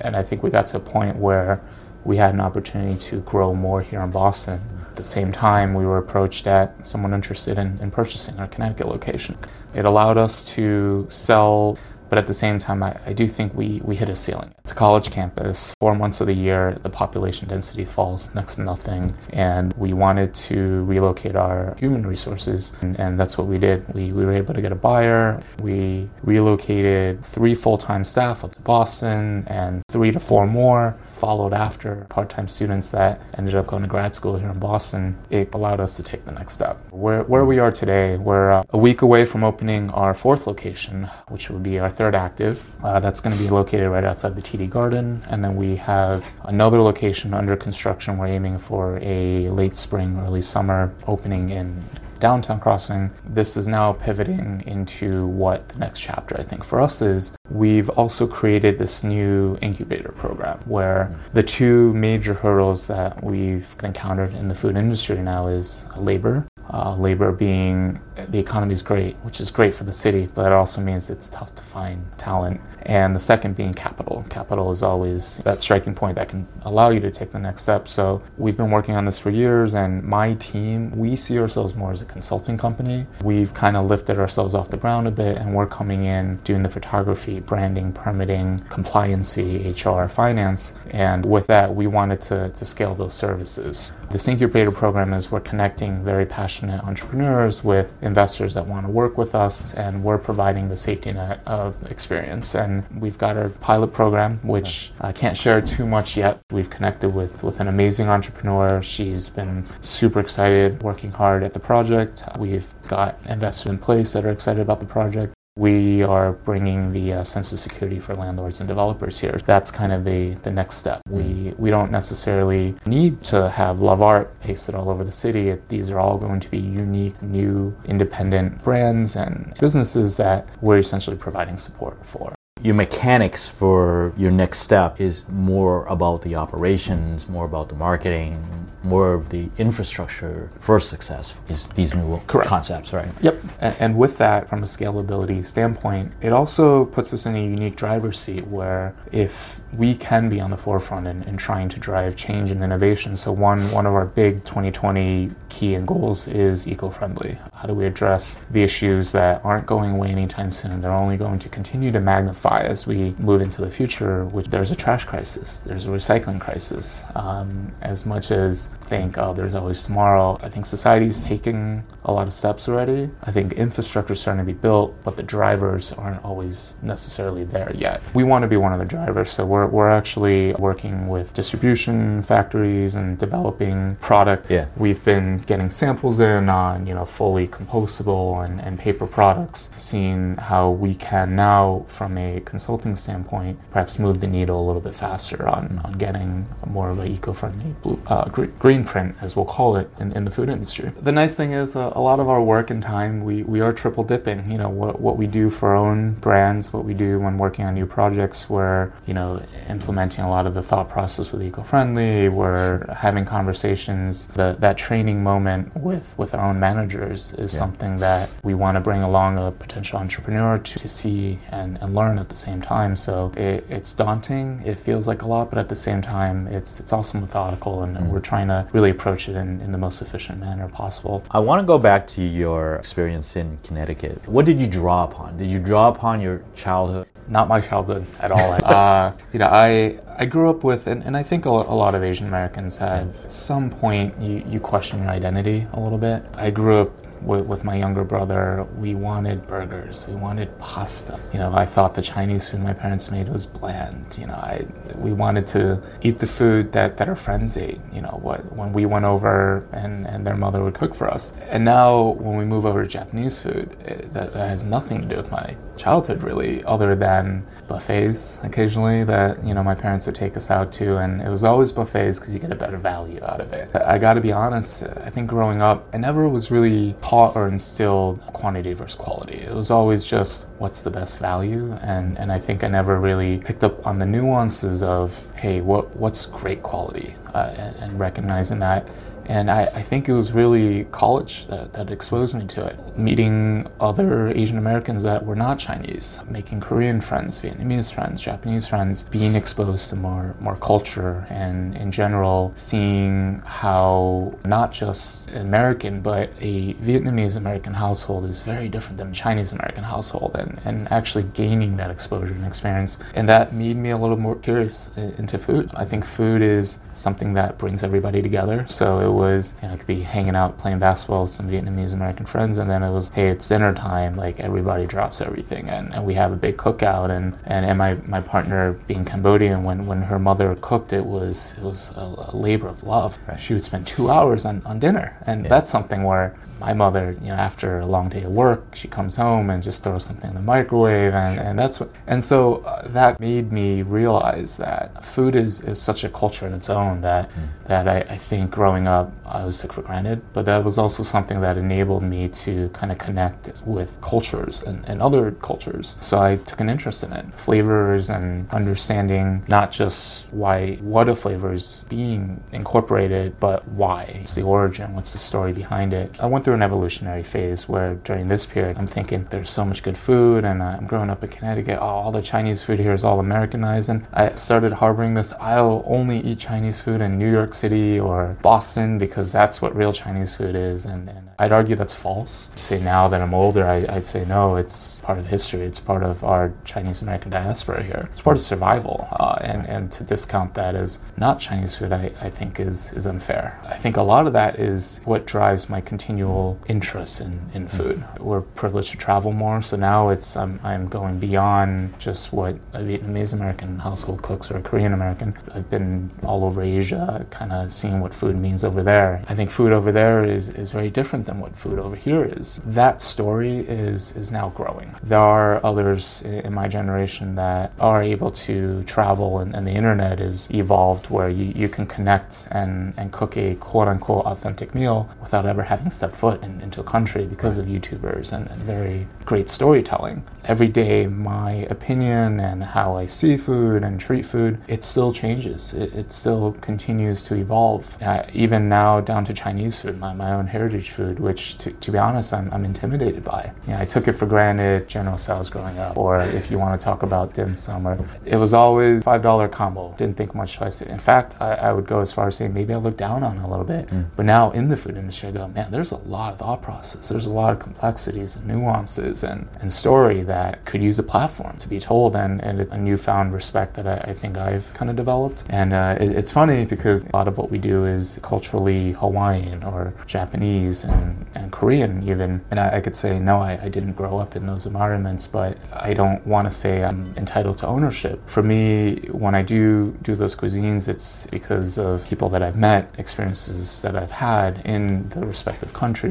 and 0.00 0.16
I 0.16 0.22
think 0.22 0.42
we 0.42 0.50
got 0.50 0.66
to 0.68 0.78
a 0.78 0.80
point 0.80 1.16
where 1.16 1.60
we 2.04 2.16
had 2.16 2.34
an 2.34 2.40
opportunity 2.40 2.98
to 2.98 3.20
grow 3.20 3.54
more 3.54 3.80
here 3.82 4.00
in 4.02 4.10
Boston. 4.10 4.60
At 4.88 4.96
the 4.96 5.02
same 5.04 5.32
time, 5.32 5.74
we 5.74 5.86
were 5.86 5.98
approached 5.98 6.46
at 6.46 6.84
someone 6.84 7.14
interested 7.14 7.56
in, 7.58 7.78
in 7.80 7.90
purchasing 7.90 8.38
our 8.40 8.48
Connecticut 8.48 8.88
location. 8.88 9.38
It 9.74 9.84
allowed 9.84 10.18
us 10.18 10.44
to 10.54 11.06
sell 11.08 11.78
But 12.12 12.18
at 12.18 12.26
the 12.26 12.34
same 12.34 12.58
time, 12.58 12.82
I, 12.82 12.94
I 13.06 13.14
do 13.14 13.26
think 13.26 13.54
we, 13.54 13.80
we 13.82 13.96
hit 13.96 14.10
a 14.10 14.14
ceiling. 14.14 14.54
It's 14.58 14.72
a 14.72 14.74
college 14.74 15.10
campus. 15.10 15.72
Four 15.80 15.94
months 15.94 16.20
of 16.20 16.26
the 16.26 16.34
year, 16.34 16.78
the 16.82 16.90
population 16.90 17.48
density 17.48 17.86
falls 17.86 18.34
next 18.34 18.56
to 18.56 18.64
nothing. 18.64 19.10
And 19.32 19.72
we 19.78 19.94
wanted 19.94 20.34
to 20.34 20.84
relocate 20.84 21.36
our 21.36 21.74
human 21.80 22.04
resources. 22.04 22.74
And, 22.82 23.00
and 23.00 23.18
that's 23.18 23.38
what 23.38 23.46
we 23.46 23.56
did. 23.56 23.90
We, 23.94 24.12
we 24.12 24.26
were 24.26 24.34
able 24.34 24.52
to 24.52 24.60
get 24.60 24.72
a 24.72 24.74
buyer. 24.74 25.40
We 25.62 26.10
relocated 26.22 27.24
three 27.24 27.54
full 27.54 27.78
time 27.78 28.04
staff 28.04 28.44
up 28.44 28.52
to 28.56 28.60
Boston 28.60 29.44
and 29.46 29.82
three 29.90 30.12
to 30.12 30.20
four 30.20 30.46
more 30.46 30.94
followed 31.22 31.52
after 31.52 32.04
part 32.08 32.28
time 32.28 32.48
students 32.48 32.90
that 32.90 33.20
ended 33.38 33.54
up 33.54 33.68
going 33.68 33.80
to 33.80 33.88
grad 33.88 34.12
school 34.12 34.36
here 34.36 34.50
in 34.50 34.58
Boston. 34.58 35.16
It 35.30 35.54
allowed 35.54 35.78
us 35.78 35.96
to 35.98 36.02
take 36.02 36.24
the 36.24 36.32
next 36.32 36.54
step. 36.54 36.74
Where, 36.90 37.22
where 37.22 37.44
we 37.44 37.60
are 37.60 37.70
today, 37.70 38.16
we're 38.16 38.50
uh, 38.50 38.64
a 38.70 38.76
week 38.76 39.02
away 39.02 39.24
from 39.24 39.44
opening 39.44 39.88
our 39.90 40.14
fourth 40.14 40.48
location, 40.48 41.04
which 41.28 41.48
will 41.48 41.60
be 41.60 41.78
our 41.78 41.88
third 41.88 42.16
active. 42.16 42.66
Uh, 42.82 42.98
that's 42.98 43.20
going 43.20 43.36
to 43.36 43.40
be 43.40 43.48
located 43.48 43.88
right 43.88 44.02
outside 44.02 44.34
the 44.34 44.42
TD 44.42 44.68
Garden. 44.68 45.22
And 45.28 45.44
then 45.44 45.54
we 45.54 45.76
have 45.76 46.28
another 46.46 46.82
location 46.82 47.34
under 47.34 47.54
construction. 47.54 48.18
We're 48.18 48.26
aiming 48.26 48.58
for 48.58 48.98
a 49.00 49.48
late 49.50 49.76
spring, 49.76 50.18
early 50.26 50.42
summer 50.42 50.92
opening 51.06 51.50
in 51.50 51.84
downtown 52.22 52.60
crossing. 52.60 53.10
This 53.24 53.56
is 53.56 53.66
now 53.66 53.94
pivoting 53.94 54.62
into 54.64 55.26
what 55.26 55.68
the 55.70 55.78
next 55.80 55.98
chapter, 55.98 56.38
I 56.38 56.44
think, 56.44 56.62
for 56.62 56.80
us 56.80 57.02
is. 57.02 57.36
We've 57.50 57.90
also 57.90 58.28
created 58.28 58.78
this 58.78 59.02
new 59.02 59.58
incubator 59.60 60.12
program 60.12 60.60
where 60.66 61.12
the 61.32 61.42
two 61.42 61.92
major 61.94 62.32
hurdles 62.32 62.86
that 62.86 63.24
we've 63.24 63.74
encountered 63.82 64.34
in 64.34 64.46
the 64.46 64.54
food 64.54 64.76
industry 64.76 65.18
now 65.18 65.48
is 65.48 65.84
labor 65.96 66.46
uh, 66.70 66.96
labor 66.96 67.32
being 67.32 68.00
the 68.28 68.38
economy 68.38 68.72
is 68.72 68.82
great, 68.82 69.16
which 69.16 69.40
is 69.40 69.50
great 69.50 69.72
for 69.72 69.84
the 69.84 69.92
city, 69.92 70.28
but 70.34 70.46
it 70.46 70.52
also 70.52 70.80
means 70.80 71.08
it's 71.08 71.28
tough 71.30 71.54
to 71.54 71.62
find 71.62 72.04
talent. 72.18 72.60
And 72.82 73.14
the 73.14 73.20
second 73.20 73.56
being 73.56 73.72
capital. 73.72 74.24
Capital 74.28 74.70
is 74.70 74.82
always 74.82 75.38
that 75.38 75.62
striking 75.62 75.94
point 75.94 76.16
that 76.16 76.28
can 76.28 76.46
allow 76.62 76.90
you 76.90 77.00
to 77.00 77.10
take 77.10 77.30
the 77.30 77.38
next 77.38 77.62
step. 77.62 77.86
So 77.86 78.22
we've 78.36 78.56
been 78.56 78.70
working 78.70 78.96
on 78.96 79.04
this 79.04 79.18
for 79.18 79.30
years, 79.30 79.74
and 79.74 80.02
my 80.02 80.34
team, 80.34 80.90
we 80.96 81.16
see 81.16 81.38
ourselves 81.38 81.74
more 81.74 81.90
as 81.90 82.02
a 82.02 82.04
consulting 82.04 82.58
company. 82.58 83.06
We've 83.22 83.54
kind 83.54 83.76
of 83.76 83.86
lifted 83.86 84.18
ourselves 84.18 84.54
off 84.54 84.68
the 84.68 84.76
ground 84.76 85.06
a 85.06 85.10
bit, 85.10 85.38
and 85.38 85.54
we're 85.54 85.66
coming 85.66 86.04
in 86.04 86.36
doing 86.38 86.62
the 86.62 86.68
photography, 86.68 87.40
branding, 87.40 87.92
permitting, 87.92 88.58
compliancy, 88.68 89.72
HR, 89.72 90.08
finance. 90.08 90.74
And 90.90 91.24
with 91.24 91.46
that, 91.46 91.74
we 91.74 91.86
wanted 91.86 92.20
to, 92.22 92.50
to 92.50 92.64
scale 92.64 92.94
those 92.94 93.14
services. 93.14 93.92
This 94.10 94.28
incubator 94.28 94.72
program 94.72 95.14
is 95.14 95.30
we're 95.30 95.40
connecting 95.40 96.04
very 96.04 96.26
passionate 96.26 96.51
entrepreneurs 96.62 97.62
with 97.62 97.94
investors 98.02 98.54
that 98.54 98.66
want 98.66 98.86
to 98.86 98.92
work 98.92 99.16
with 99.16 99.34
us, 99.34 99.74
and 99.74 100.02
we're 100.02 100.18
providing 100.18 100.68
the 100.68 100.76
safety 100.76 101.12
net 101.12 101.40
of 101.46 101.76
experience. 101.90 102.54
And 102.54 102.84
we've 103.00 103.18
got 103.18 103.36
our 103.36 103.48
pilot 103.48 103.92
program, 103.92 104.38
which 104.42 104.92
I 105.00 105.12
can't 105.12 105.36
share 105.36 105.62
too 105.62 105.86
much 105.86 106.16
yet. 106.16 106.40
We've 106.50 106.70
connected 106.70 107.14
with, 107.14 107.42
with 107.42 107.60
an 107.60 107.68
amazing 107.68 108.08
entrepreneur. 108.08 108.82
She's 108.82 109.30
been 109.30 109.64
super 109.80 110.20
excited, 110.20 110.82
working 110.82 111.12
hard 111.12 111.42
at 111.42 111.54
the 111.54 111.60
project. 111.60 112.24
We've 112.38 112.66
got 112.88 113.24
investors 113.28 113.70
in 113.70 113.78
place 113.78 114.12
that 114.12 114.24
are 114.24 114.30
excited 114.30 114.60
about 114.60 114.80
the 114.80 114.86
project. 114.86 115.34
We 115.56 116.02
are 116.02 116.32
bringing 116.32 116.92
the 116.92 117.12
uh, 117.12 117.24
sense 117.24 117.52
of 117.52 117.58
security 117.58 118.00
for 118.00 118.14
landlords 118.14 118.60
and 118.60 118.68
developers 118.68 119.18
here. 119.18 119.38
That's 119.44 119.70
kind 119.70 119.92
of 119.92 120.02
the, 120.02 120.30
the 120.42 120.50
next 120.50 120.76
step. 120.76 121.02
We, 121.10 121.52
we 121.58 121.68
don't 121.68 121.92
necessarily 121.92 122.74
need 122.86 123.22
to 123.24 123.50
have 123.50 123.80
love 123.80 124.00
art 124.00 124.40
pasted 124.40 124.74
all 124.74 124.88
over 124.88 125.04
the 125.04 125.12
city. 125.12 125.54
These 125.68 125.90
are 125.90 126.00
all 126.00 126.16
going 126.16 126.40
to 126.40 126.50
be 126.50 126.58
unique, 126.58 127.20
new, 127.20 127.76
independent 127.84 128.62
brands 128.62 129.16
and 129.16 129.54
businesses 129.60 130.16
that 130.16 130.48
we're 130.62 130.78
essentially 130.78 131.16
providing 131.16 131.58
support 131.58 132.04
for 132.04 132.32
your 132.62 132.74
mechanics 132.74 133.48
for 133.48 134.12
your 134.16 134.30
next 134.30 134.60
step 134.60 135.00
is 135.00 135.28
more 135.28 135.84
about 135.86 136.22
the 136.22 136.36
operations, 136.36 137.28
more 137.28 137.44
about 137.44 137.68
the 137.68 137.74
marketing, 137.74 138.40
more 138.84 139.14
of 139.14 139.28
the 139.30 139.48
infrastructure 139.58 140.50
for 140.58 140.80
success 140.80 141.38
is 141.48 141.68
these 141.68 141.94
new 141.94 142.20
Correct. 142.26 142.48
concepts, 142.48 142.92
right? 142.92 143.08
Yep. 143.20 143.36
And 143.60 143.96
with 143.96 144.18
that, 144.18 144.48
from 144.48 144.60
a 144.60 144.66
scalability 144.66 145.46
standpoint, 145.46 146.12
it 146.20 146.32
also 146.32 146.86
puts 146.86 147.12
us 147.14 147.26
in 147.26 147.34
a 147.36 147.42
unique 147.42 147.76
driver's 147.76 148.18
seat 148.18 148.46
where 148.46 148.94
if 149.12 149.60
we 149.74 149.94
can 149.94 150.28
be 150.28 150.40
on 150.40 150.50
the 150.50 150.56
forefront 150.56 151.06
in, 151.06 151.22
in 151.24 151.36
trying 151.36 151.68
to 151.68 151.80
drive 151.80 152.16
change 152.16 152.50
and 152.50 152.62
innovation. 152.62 153.14
So 153.14 153.32
one 153.32 153.60
one 153.72 153.86
of 153.86 153.94
our 153.94 154.06
big 154.06 154.44
2020 154.44 155.30
key 155.48 155.74
and 155.74 155.86
goals 155.86 156.26
is 156.28 156.66
eco-friendly. 156.66 157.38
How 157.52 157.66
do 157.66 157.74
we 157.74 157.86
address 157.86 158.40
the 158.50 158.62
issues 158.62 159.12
that 159.12 159.44
aren't 159.44 159.66
going 159.66 159.92
away 159.92 160.08
anytime 160.08 160.50
soon? 160.50 160.80
They're 160.80 160.92
only 160.92 161.16
going 161.16 161.38
to 161.40 161.48
continue 161.48 161.92
to 161.92 162.00
magnify 162.00 162.51
as 162.60 162.86
we 162.86 163.14
move 163.18 163.40
into 163.40 163.60
the 163.60 163.70
future. 163.70 164.24
Which 164.26 164.46
there's 164.48 164.70
a 164.70 164.76
trash 164.76 165.04
crisis, 165.04 165.60
there's 165.60 165.86
a 165.86 165.88
recycling 165.88 166.40
crisis. 166.40 167.04
Um, 167.14 167.72
as 167.82 168.06
much 168.06 168.30
as 168.30 168.68
think, 168.68 169.18
oh, 169.18 169.32
there's 169.32 169.54
always 169.54 169.84
tomorrow. 169.84 170.38
I 170.42 170.48
think 170.48 170.66
society's 170.66 171.20
taking 171.20 171.82
a 172.04 172.12
lot 172.12 172.26
of 172.26 172.32
steps 172.32 172.68
already. 172.68 173.10
I 173.22 173.32
think 173.32 173.52
infrastructure 173.52 174.12
is 174.12 174.20
starting 174.20 174.44
to 174.44 174.52
be 174.52 174.58
built, 174.58 174.94
but 175.02 175.16
the 175.16 175.22
drivers 175.22 175.92
aren't 175.92 176.24
always 176.24 176.76
necessarily 176.82 177.44
there 177.44 177.72
yet. 177.74 178.02
We 178.14 178.24
want 178.24 178.42
to 178.42 178.48
be 178.48 178.56
one 178.56 178.72
of 178.72 178.78
the 178.78 178.84
drivers, 178.84 179.30
so 179.30 179.46
we're, 179.46 179.66
we're 179.66 179.90
actually 179.90 180.52
working 180.54 181.08
with 181.08 181.32
distribution 181.34 182.22
factories 182.22 182.96
and 182.96 183.16
developing 183.18 183.96
product. 183.96 184.50
Yeah. 184.50 184.66
We've 184.76 185.02
been 185.04 185.38
getting 185.38 185.68
samples 185.68 186.20
in 186.20 186.48
on, 186.48 186.86
you 186.86 186.94
know, 186.94 187.06
fully 187.06 187.48
compostable 187.48 188.44
and, 188.44 188.60
and 188.60 188.78
paper 188.78 189.06
products, 189.06 189.70
seeing 189.76 190.36
how 190.36 190.70
we 190.70 190.94
can 190.94 191.36
now, 191.36 191.84
from 191.88 192.18
a 192.18 192.41
consulting 192.44 192.96
standpoint, 192.96 193.58
perhaps 193.70 193.98
move 193.98 194.20
the 194.20 194.26
needle 194.26 194.62
a 194.62 194.64
little 194.64 194.80
bit 194.80 194.94
faster 194.94 195.48
on, 195.48 195.80
on 195.84 195.92
getting 195.92 196.46
more 196.66 196.90
of 196.90 196.98
an 196.98 197.08
eco-friendly 197.08 197.74
blue, 197.82 198.00
uh, 198.06 198.28
green 198.28 198.84
print, 198.84 199.14
as 199.20 199.36
we'll 199.36 199.44
call 199.44 199.76
it, 199.76 199.90
in, 199.98 200.12
in 200.12 200.24
the 200.24 200.30
food 200.30 200.48
industry. 200.48 200.90
The 201.00 201.12
nice 201.12 201.36
thing 201.36 201.52
is 201.52 201.76
uh, 201.76 201.92
a 201.94 202.00
lot 202.00 202.20
of 202.20 202.28
our 202.28 202.42
work 202.42 202.70
and 202.70 202.82
time, 202.82 203.24
we, 203.24 203.42
we 203.42 203.60
are 203.60 203.72
triple 203.72 204.04
dipping. 204.04 204.50
You 204.50 204.58
know, 204.58 204.68
what, 204.68 205.00
what 205.00 205.16
we 205.16 205.26
do 205.26 205.50
for 205.50 205.70
our 205.70 205.76
own 205.76 206.14
brands, 206.14 206.72
what 206.72 206.84
we 206.84 206.94
do 206.94 207.18
when 207.20 207.38
working 207.38 207.64
on 207.64 207.74
new 207.74 207.86
projects, 207.86 208.48
we're, 208.50 208.92
you 209.06 209.14
know, 209.14 209.40
implementing 209.68 210.24
a 210.24 210.30
lot 210.30 210.46
of 210.46 210.54
the 210.54 210.62
thought 210.62 210.88
process 210.88 211.32
with 211.32 211.42
eco-friendly, 211.42 212.28
we're 212.28 212.86
having 212.92 213.24
conversations. 213.24 214.26
The, 214.28 214.56
that 214.58 214.76
training 214.76 215.22
moment 215.22 215.74
with, 215.76 216.16
with 216.18 216.34
our 216.34 216.44
own 216.48 216.58
managers 216.58 217.34
is 217.34 217.52
yeah. 217.52 217.58
something 217.58 217.98
that 217.98 218.30
we 218.42 218.54
want 218.54 218.76
to 218.76 218.80
bring 218.80 219.02
along 219.02 219.38
a 219.38 219.50
potential 219.50 219.98
entrepreneur 219.98 220.58
to, 220.58 220.78
to 220.78 220.88
see 220.88 221.38
and, 221.50 221.78
and 221.80 221.94
learn 221.94 222.18
at 222.18 222.28
the 222.32 222.38
same 222.38 222.60
time. 222.60 222.96
So 222.96 223.32
it, 223.36 223.64
it's 223.68 223.92
daunting, 223.92 224.60
it 224.64 224.76
feels 224.76 225.06
like 225.06 225.22
a 225.22 225.28
lot, 225.28 225.50
but 225.50 225.58
at 225.58 225.68
the 225.68 225.74
same 225.74 226.00
time, 226.02 226.46
it's, 226.48 226.80
it's 226.80 226.92
also 226.92 227.18
methodical 227.18 227.82
and, 227.82 227.96
mm. 227.96 228.08
we're 228.08 228.20
trying 228.20 228.48
to 228.48 228.66
really 228.72 228.90
approach 228.90 229.28
it 229.28 229.36
in, 229.36 229.60
in 229.60 229.70
the 229.70 229.78
most 229.78 230.02
efficient 230.02 230.40
manner 230.40 230.68
possible. 230.68 231.22
I 231.30 231.40
want 231.40 231.60
to 231.60 231.66
go 231.66 231.78
back 231.78 232.06
to 232.08 232.24
your 232.24 232.76
experience 232.76 233.36
in 233.36 233.58
Connecticut. 233.58 234.26
What 234.26 234.44
did 234.46 234.60
you 234.60 234.66
draw 234.66 235.04
upon? 235.04 235.36
Did 235.36 235.48
you 235.48 235.58
draw 235.58 235.88
upon 235.88 236.20
your 236.20 236.42
childhood? 236.54 237.06
Not 237.28 237.48
my 237.48 237.60
childhood 237.60 238.04
at 238.18 238.32
all. 238.32 238.52
uh, 238.64 239.12
you 239.32 239.38
know, 239.38 239.46
I 239.46 239.98
I 240.16 240.26
grew 240.26 240.50
up 240.50 240.64
with, 240.64 240.86
and, 240.86 241.02
and 241.04 241.16
I 241.16 241.22
think 241.22 241.46
a, 241.46 241.48
a 241.48 241.76
lot 241.84 241.94
of 241.94 242.02
Asian 242.02 242.26
Americans 242.26 242.76
have. 242.78 243.24
At 243.24 243.32
some 243.32 243.70
point, 243.70 244.18
you, 244.20 244.44
you 244.48 244.60
question 244.60 245.00
your 245.00 245.08
identity 245.08 245.66
a 245.72 245.80
little 245.80 245.98
bit. 245.98 246.24
I 246.34 246.50
grew 246.50 246.82
up 246.82 247.01
with, 247.24 247.46
with, 247.46 247.64
my 247.64 247.76
younger 247.76 248.04
brother, 248.04 248.66
we 248.76 248.94
wanted 248.94 249.46
burgers, 249.46 250.04
we 250.08 250.14
wanted 250.14 250.56
pasta. 250.58 251.18
You 251.32 251.38
know, 251.38 251.52
I 251.54 251.64
thought 251.64 251.94
the 251.94 252.02
Chinese 252.02 252.48
food 252.48 252.60
my 252.60 252.72
parents 252.72 253.10
made 253.10 253.28
was 253.28 253.46
bland. 253.46 254.16
You 254.18 254.26
know, 254.26 254.34
I 254.34 254.66
we 254.96 255.12
wanted 255.12 255.46
to 255.48 255.80
eat 256.02 256.18
the 256.18 256.26
food 256.26 256.72
that, 256.72 256.96
that 256.96 257.08
our 257.08 257.16
friends 257.16 257.56
ate. 257.56 257.80
You 257.92 258.02
know, 258.02 258.18
what 258.22 258.40
when 258.52 258.72
we 258.72 258.86
went 258.86 259.04
over 259.04 259.66
and, 259.72 260.06
and 260.06 260.26
their 260.26 260.36
mother 260.36 260.62
would 260.62 260.74
cook 260.74 260.94
for 260.94 261.08
us. 261.08 261.36
And 261.48 261.64
now 261.64 262.10
when 262.10 262.36
we 262.36 262.44
move 262.44 262.66
over 262.66 262.82
to 262.82 262.88
Japanese 262.88 263.40
food, 263.40 263.76
it, 263.84 264.12
that, 264.12 264.32
that 264.32 264.48
has 264.48 264.64
nothing 264.64 265.02
to 265.02 265.08
do 265.08 265.16
with 265.16 265.30
my 265.30 265.56
childhood 265.76 266.22
really, 266.22 266.62
other 266.64 266.94
than 266.94 267.44
buffets 267.66 268.38
occasionally 268.42 269.04
that 269.04 269.42
you 269.44 269.54
know 269.54 269.62
my 269.62 269.74
parents 269.74 270.06
would 270.06 270.14
take 270.14 270.36
us 270.36 270.50
out 270.50 270.72
to, 270.72 270.98
and 270.98 271.22
it 271.22 271.28
was 271.28 271.44
always 271.44 271.72
buffets 271.72 272.18
because 272.18 272.32
you 272.34 272.40
get 272.40 272.52
a 272.52 272.56
better 272.56 272.76
value 272.76 273.20
out 273.24 273.40
of 273.40 273.52
it. 273.52 273.74
I 273.74 273.98
got 273.98 274.14
to 274.14 274.20
be 274.20 274.32
honest, 274.32 274.84
I 274.84 275.10
think 275.10 275.28
growing 275.28 275.60
up, 275.60 275.88
I 275.92 275.98
never 275.98 276.28
was 276.28 276.50
really 276.50 276.94
taught 277.12 277.36
or 277.36 277.46
instilled 277.46 278.18
quantity 278.32 278.72
versus 278.72 278.96
quality. 278.96 279.36
It 279.36 279.54
was 279.54 279.70
always 279.70 280.02
just 280.02 280.48
what's 280.56 280.80
the 280.80 280.90
best 280.90 281.18
value, 281.18 281.76
and 281.82 282.18
and 282.18 282.32
I 282.32 282.38
think 282.38 282.64
I 282.64 282.68
never 282.68 282.98
really 282.98 283.36
picked 283.36 283.62
up 283.64 283.86
on 283.86 283.98
the 283.98 284.06
nuances 284.06 284.82
of 284.82 285.22
hey, 285.34 285.60
what 285.60 285.94
what's 285.94 286.24
great 286.24 286.62
quality, 286.62 287.14
uh, 287.34 287.52
and, 287.58 287.76
and 287.76 288.00
recognizing 288.00 288.60
that 288.60 288.88
And 289.32 289.50
I, 289.50 289.62
I 289.62 289.82
think 289.82 290.10
it 290.10 290.12
was 290.12 290.32
really 290.32 290.84
college 290.92 291.46
that, 291.46 291.72
that 291.72 291.90
exposed 291.90 292.34
me 292.34 292.46
to 292.48 292.66
it. 292.66 292.76
Meeting 292.98 293.66
other 293.80 294.28
Asian 294.28 294.58
Americans 294.58 295.02
that 295.04 295.24
were 295.24 295.34
not 295.34 295.58
Chinese, 295.58 296.20
making 296.28 296.60
Korean 296.60 297.00
friends, 297.00 297.38
Vietnamese 297.38 297.90
friends, 297.90 298.20
Japanese 298.20 298.68
friends, 298.68 299.04
being 299.04 299.34
exposed 299.34 299.88
to 299.88 299.96
more, 299.96 300.36
more 300.38 300.56
culture 300.56 301.26
and 301.30 301.74
in 301.78 301.90
general 301.90 302.52
seeing 302.56 303.40
how 303.46 304.38
not 304.44 304.70
just 304.70 305.30
American 305.30 306.02
but 306.02 306.28
a 306.40 306.74
Vietnamese 306.74 307.38
American 307.38 307.72
household 307.72 308.26
is 308.26 308.38
very 308.40 308.68
different 308.68 308.98
than 308.98 309.08
a 309.08 309.14
Chinese 309.14 309.52
American 309.52 309.82
household 309.82 310.32
and, 310.34 310.60
and 310.66 310.92
actually 310.92 311.24
gaining 311.32 311.74
that 311.78 311.90
exposure 311.90 312.34
and 312.34 312.44
experience. 312.44 312.98
And 313.14 313.26
that 313.30 313.54
made 313.54 313.78
me 313.78 313.92
a 313.92 313.96
little 313.96 314.18
more 314.18 314.36
curious 314.36 314.90
uh, 314.98 315.10
into 315.16 315.38
food. 315.38 315.70
I 315.72 315.86
think 315.86 316.04
food 316.04 316.42
is 316.42 316.80
something 316.92 317.32
that 317.32 317.56
brings 317.56 317.82
everybody 317.82 318.20
together. 318.20 318.66
So 318.68 319.00
it 319.00 319.08
was, 319.08 319.21
you 319.30 319.68
know, 319.68 319.74
I 319.74 319.76
could 319.76 319.86
be 319.86 320.00
hanging 320.00 320.36
out 320.36 320.58
playing 320.58 320.78
basketball 320.78 321.22
with 321.22 321.30
some 321.30 321.48
Vietnamese 321.48 321.92
American 321.92 322.26
friends, 322.26 322.58
and 322.58 322.70
then 322.70 322.82
it 322.82 322.90
was, 322.90 323.08
hey, 323.10 323.28
it's 323.28 323.48
dinner 323.48 323.74
time. 323.74 324.14
Like 324.14 324.40
everybody 324.40 324.86
drops 324.86 325.20
everything, 325.20 325.68
and, 325.68 325.94
and 325.94 326.04
we 326.04 326.14
have 326.14 326.32
a 326.32 326.36
big 326.36 326.56
cookout. 326.56 327.10
And, 327.10 327.36
and, 327.44 327.66
and 327.66 327.78
my, 327.78 327.94
my 328.06 328.20
partner 328.20 328.72
being 328.86 329.04
Cambodian, 329.04 329.64
when, 329.64 329.86
when 329.86 330.02
her 330.02 330.18
mother 330.18 330.56
cooked, 330.60 330.92
it 330.92 331.04
was 331.04 331.54
it 331.58 331.64
was 331.64 331.90
a, 331.96 332.30
a 332.32 332.36
labor 332.36 332.68
of 332.68 332.82
love. 332.82 333.18
She 333.38 333.52
would 333.54 333.64
spend 333.64 333.86
two 333.86 334.10
hours 334.10 334.44
on, 334.44 334.62
on 334.64 334.78
dinner, 334.78 335.16
and 335.26 335.44
yeah. 335.44 335.48
that's 335.48 335.70
something 335.70 336.02
where 336.04 336.36
my 336.62 336.72
mother, 336.72 337.16
you 337.20 337.28
know, 337.28 337.34
after 337.34 337.80
a 337.80 337.86
long 337.86 338.08
day 338.08 338.22
of 338.22 338.30
work, 338.30 338.62
she 338.74 338.86
comes 338.86 339.16
home 339.16 339.50
and 339.50 339.62
just 339.62 339.82
throws 339.82 340.04
something 340.04 340.30
in 340.30 340.36
the 340.36 340.42
microwave, 340.42 341.12
and, 341.12 341.38
and 341.38 341.58
that's 341.58 341.80
what. 341.80 341.90
And 342.06 342.22
so 342.22 342.56
uh, 342.58 342.86
that 342.88 343.18
made 343.18 343.50
me 343.50 343.82
realize 343.82 344.56
that 344.58 345.04
food 345.04 345.34
is, 345.34 345.60
is 345.62 345.82
such 345.82 346.04
a 346.04 346.08
culture 346.08 346.46
in 346.46 346.54
its 346.54 346.70
own 346.70 347.00
that 347.00 347.28
mm. 347.30 347.48
that 347.66 347.88
I, 347.88 347.98
I, 348.14 348.16
think 348.16 348.52
growing 348.52 348.86
up 348.86 349.12
I 349.26 349.44
was 349.44 349.58
took 349.60 349.72
for 349.72 349.82
granted, 349.82 350.22
but 350.32 350.44
that 350.44 350.62
was 350.64 350.78
also 350.78 351.02
something 351.02 351.40
that 351.40 351.56
enabled 351.56 352.04
me 352.04 352.28
to 352.28 352.68
kind 352.68 352.92
of 352.92 352.98
connect 352.98 353.52
with 353.66 354.00
cultures 354.00 354.62
and, 354.62 354.88
and 354.88 355.02
other 355.02 355.32
cultures. 355.32 355.96
So 356.00 356.20
I 356.20 356.36
took 356.36 356.60
an 356.60 356.68
interest 356.68 357.02
in 357.02 357.12
it, 357.12 357.34
flavors 357.34 358.08
and 358.08 358.48
understanding 358.52 359.44
not 359.48 359.72
just 359.72 360.32
why 360.32 360.76
what 360.76 361.08
a 361.08 361.14
flavor 361.14 361.52
is 361.52 361.84
being 361.88 362.42
incorporated, 362.52 363.38
but 363.40 363.66
why. 363.68 364.04
It's 364.22 364.34
the 364.34 364.42
origin, 364.42 364.94
what's 364.94 365.12
the 365.12 365.18
story 365.18 365.52
behind 365.52 365.92
it. 365.92 366.20
I 366.20 366.26
went 366.26 366.44
through 366.44 366.51
through 366.52 366.58
an 366.58 366.62
evolutionary 366.62 367.22
phase 367.22 367.66
where 367.66 367.94
during 368.04 368.28
this 368.28 368.44
period 368.44 368.76
I'm 368.76 368.86
thinking 368.86 369.26
there's 369.30 369.48
so 369.48 369.64
much 369.64 369.82
good 369.82 369.96
food 369.96 370.44
and 370.44 370.62
I'm 370.62 370.86
growing 370.86 371.08
up 371.08 371.24
in 371.24 371.30
Connecticut, 371.30 371.78
oh, 371.80 371.86
all 371.86 372.12
the 372.12 372.20
Chinese 372.20 372.62
food 372.62 372.78
here 372.78 372.92
is 372.92 373.04
all 373.04 373.20
Americanized. 373.20 373.88
And 373.88 374.06
I 374.12 374.34
started 374.34 374.70
harboring 374.70 375.14
this, 375.14 375.32
I'll 375.40 375.82
only 375.86 376.20
eat 376.20 376.38
Chinese 376.38 376.78
food 376.78 377.00
in 377.00 377.18
New 377.18 377.32
York 377.32 377.54
City 377.54 377.98
or 377.98 378.36
Boston 378.42 378.98
because 378.98 379.32
that's 379.32 379.62
what 379.62 379.74
real 379.74 379.92
Chinese 379.92 380.34
food 380.34 380.54
is. 380.54 380.84
And, 380.84 381.08
and 381.08 381.30
I'd 381.38 381.54
argue 381.54 381.74
that's 381.74 381.94
false. 381.94 382.50
I'd 382.54 382.62
say 382.62 382.78
now 382.78 383.08
that 383.08 383.22
I'm 383.22 383.32
older, 383.32 383.66
I, 383.66 383.80
would 383.94 384.04
say 384.04 384.26
no, 384.26 384.56
it's 384.56 384.96
part 384.96 385.18
of 385.18 385.24
history. 385.24 385.62
It's 385.62 385.80
part 385.80 386.02
of 386.02 386.22
our 386.22 386.52
Chinese 386.66 387.00
American 387.00 387.30
diaspora 387.30 387.82
here. 387.82 388.10
It's 388.12 388.20
part 388.20 388.36
of 388.36 388.42
survival. 388.42 389.08
Uh, 389.18 389.38
and, 389.40 389.66
and 389.66 389.92
to 389.92 390.04
discount 390.04 390.52
that 390.52 390.74
as 390.74 391.00
not 391.16 391.40
Chinese 391.40 391.74
food, 391.74 391.94
I, 391.94 392.12
I 392.20 392.28
think 392.28 392.60
is, 392.60 392.92
is 392.92 393.06
unfair. 393.06 393.58
I 393.64 393.78
think 393.78 393.96
a 393.96 394.02
lot 394.02 394.26
of 394.26 394.34
that 394.34 394.58
is 394.58 395.00
what 395.06 395.26
drives 395.26 395.70
my 395.70 395.80
continual 395.80 396.41
interest 396.68 397.20
in, 397.20 397.32
in 397.54 397.66
mm. 397.66 397.76
food. 397.78 398.04
We're 398.18 398.40
privileged 398.62 398.90
to 398.92 398.98
travel 398.98 399.32
more, 399.32 399.62
so 399.62 399.76
now 399.76 400.10
it's 400.14 400.36
I'm, 400.36 400.58
I'm 400.62 400.88
going 400.88 401.18
beyond 401.18 401.98
just 401.98 402.32
what 402.32 402.54
a 402.72 402.80
Vietnamese 402.80 403.32
American 403.32 403.78
household 403.78 404.22
cooks 404.22 404.50
or 404.50 404.58
a 404.58 404.62
Korean 404.62 404.92
American. 404.92 405.28
I've 405.54 405.68
been 405.70 406.10
all 406.22 406.44
over 406.44 406.62
Asia, 406.62 407.26
kind 407.30 407.52
of 407.52 407.72
seeing 407.72 408.00
what 408.00 408.12
food 408.14 408.36
means 408.36 408.64
over 408.64 408.82
there. 408.82 409.22
I 409.28 409.34
think 409.34 409.50
food 409.50 409.72
over 409.72 409.90
there 409.92 410.24
is, 410.24 410.48
is 410.50 410.70
very 410.70 410.90
different 410.90 411.26
than 411.26 411.38
what 411.40 411.56
food 411.56 411.78
over 411.78 411.96
here 411.96 412.24
is. 412.24 412.60
That 412.80 413.00
story 413.02 413.58
is 413.58 414.12
is 414.16 414.32
now 414.32 414.48
growing. 414.50 414.94
There 415.02 415.18
are 415.18 415.64
others 415.64 416.22
in 416.22 416.52
my 416.52 416.68
generation 416.68 417.34
that 417.36 417.72
are 417.78 418.02
able 418.02 418.30
to 418.46 418.82
travel, 418.84 419.40
and, 419.40 419.54
and 419.54 419.66
the 419.66 419.72
internet 419.72 420.20
is 420.20 420.50
evolved 420.50 421.10
where 421.10 421.28
you, 421.28 421.52
you 421.54 421.68
can 421.68 421.86
connect 421.86 422.48
and, 422.50 422.94
and 422.96 423.12
cook 423.12 423.36
a 423.36 423.54
quote 423.56 423.88
unquote 423.88 424.24
authentic 424.26 424.74
meal 424.74 425.08
without 425.20 425.46
ever 425.46 425.62
having 425.62 425.90
stepped 425.90 426.14
foot 426.14 426.31
in, 426.34 426.60
into 426.60 426.80
a 426.80 426.84
country 426.84 427.26
because 427.26 427.58
of 427.58 427.66
YouTubers 427.66 428.32
and, 428.32 428.48
and, 428.50 428.62
very 428.62 429.06
great 429.24 429.48
storytelling. 429.48 430.24
Every 430.44 430.68
day, 430.68 431.06
my 431.06 431.52
opinion 431.70 432.40
and 432.40 432.62
how 432.62 432.96
I 432.96 433.06
see 433.06 433.36
food 433.36 433.82
and 433.82 434.00
treat 434.00 434.24
food, 434.24 434.60
it 434.68 434.84
still 434.84 435.12
changes. 435.12 435.74
It, 435.74 435.92
it 435.94 436.12
still 436.12 436.52
continues 436.60 437.22
to 437.24 437.34
evolve. 437.34 437.96
Even 438.32 438.68
now, 438.68 439.00
down 439.00 439.24
to 439.24 439.32
Chinese 439.32 439.80
food, 439.80 439.98
my, 439.98 440.12
my 440.12 440.32
own 440.32 440.46
heritage 440.46 440.90
food, 440.90 441.18
which, 441.18 441.58
to, 441.58 441.72
to 441.72 441.90
be 441.90 441.98
honest, 441.98 442.32
I'm, 442.32 442.52
I'm 442.52 442.64
intimidated 442.64 443.24
by. 443.24 443.52
Know, 443.66 443.78
I 443.78 443.84
took 443.84 444.08
it 444.08 444.12
for 444.12 444.26
granted, 444.26 444.88
General 444.88 445.16
Tso's 445.16 445.50
growing 445.50 445.78
up, 445.78 445.96
or 445.96 446.20
if 446.20 446.50
you 446.50 446.58
want 446.58 446.80
to 446.80 446.84
talk 446.84 447.02
about 447.02 447.34
dim 447.34 447.56
sum, 447.56 447.86
or 447.86 447.98
it 448.24 448.36
was 448.36 448.54
always 448.54 449.02
$5 449.02 449.50
combo. 449.50 449.94
Didn't 449.96 450.16
think 450.16 450.34
much 450.34 450.56
twice. 450.56 450.82
In 450.82 450.98
fact, 450.98 451.40
I, 451.40 451.54
I 451.54 451.72
would 451.72 451.86
go 451.86 452.00
as 452.00 452.12
far 452.12 452.28
as 452.28 452.36
saying 452.36 452.54
maybe 452.54 452.72
I 452.74 452.76
look 452.76 452.96
down 452.96 453.22
on 453.22 453.38
it 453.38 453.42
a 453.42 453.46
little 453.46 453.64
bit. 453.64 453.88
Mm. 453.88 454.06
But 454.16 454.26
now 454.26 454.50
in 454.52 454.68
the 454.68 454.76
food 454.76 454.96
industry, 454.96 455.28
I 455.28 455.32
go, 455.32 455.48
man, 455.48 455.70
there's 455.70 455.92
a 455.92 455.98
lot 456.12 456.32
of 456.32 456.38
thought 456.38 456.62
process. 456.62 457.08
There's 457.08 457.26
a 457.26 457.32
lot 457.32 457.52
of 457.52 457.58
complexities 457.58 458.36
and 458.36 458.46
nuances 458.46 459.24
and, 459.24 459.48
and 459.60 459.72
story 459.72 460.22
that 460.24 460.64
could 460.64 460.82
use 460.82 460.98
a 460.98 461.02
platform 461.02 461.56
to 461.58 461.68
be 461.68 461.80
told 461.80 462.14
and, 462.14 462.42
and 462.42 462.60
a 462.60 462.78
newfound 462.78 463.32
respect 463.32 463.74
that 463.74 463.86
I, 463.86 463.96
I 464.10 464.14
think 464.14 464.36
I've 464.36 464.72
kind 464.74 464.90
of 464.90 464.96
developed. 464.96 465.44
And 465.48 465.72
uh, 465.72 465.96
it, 466.00 466.12
it's 466.12 466.30
funny 466.30 466.64
because 466.66 467.04
a 467.04 467.16
lot 467.16 467.28
of 467.28 467.38
what 467.38 467.50
we 467.50 467.58
do 467.58 467.86
is 467.86 468.20
culturally 468.22 468.92
Hawaiian 468.92 469.62
or 469.64 469.94
Japanese 470.06 470.84
and, 470.84 471.26
and 471.34 471.50
Korean 471.50 472.02
even. 472.02 472.44
And 472.50 472.60
I, 472.60 472.76
I 472.76 472.80
could 472.80 472.96
say, 472.96 473.18
no, 473.18 473.38
I, 473.38 473.58
I 473.62 473.68
didn't 473.68 473.94
grow 473.94 474.18
up 474.18 474.36
in 474.36 474.46
those 474.46 474.66
environments, 474.66 475.26
but 475.26 475.56
I 475.72 475.94
don't 475.94 476.24
want 476.26 476.46
to 476.46 476.50
say 476.50 476.84
I'm 476.84 477.14
entitled 477.16 477.58
to 477.58 477.66
ownership. 477.66 478.20
For 478.28 478.42
me, 478.42 478.96
when 479.10 479.34
I 479.34 479.42
do 479.42 479.96
do 480.02 480.14
those 480.14 480.36
cuisines, 480.36 480.88
it's 480.88 481.26
because 481.28 481.78
of 481.78 482.06
people 482.06 482.28
that 482.30 482.42
I've 482.42 482.56
met, 482.56 482.90
experiences 482.98 483.82
that 483.82 483.96
I've 483.96 484.10
had 484.10 484.60
in 484.64 485.08
the 485.10 485.24
respective 485.24 485.72
countries, 485.72 486.01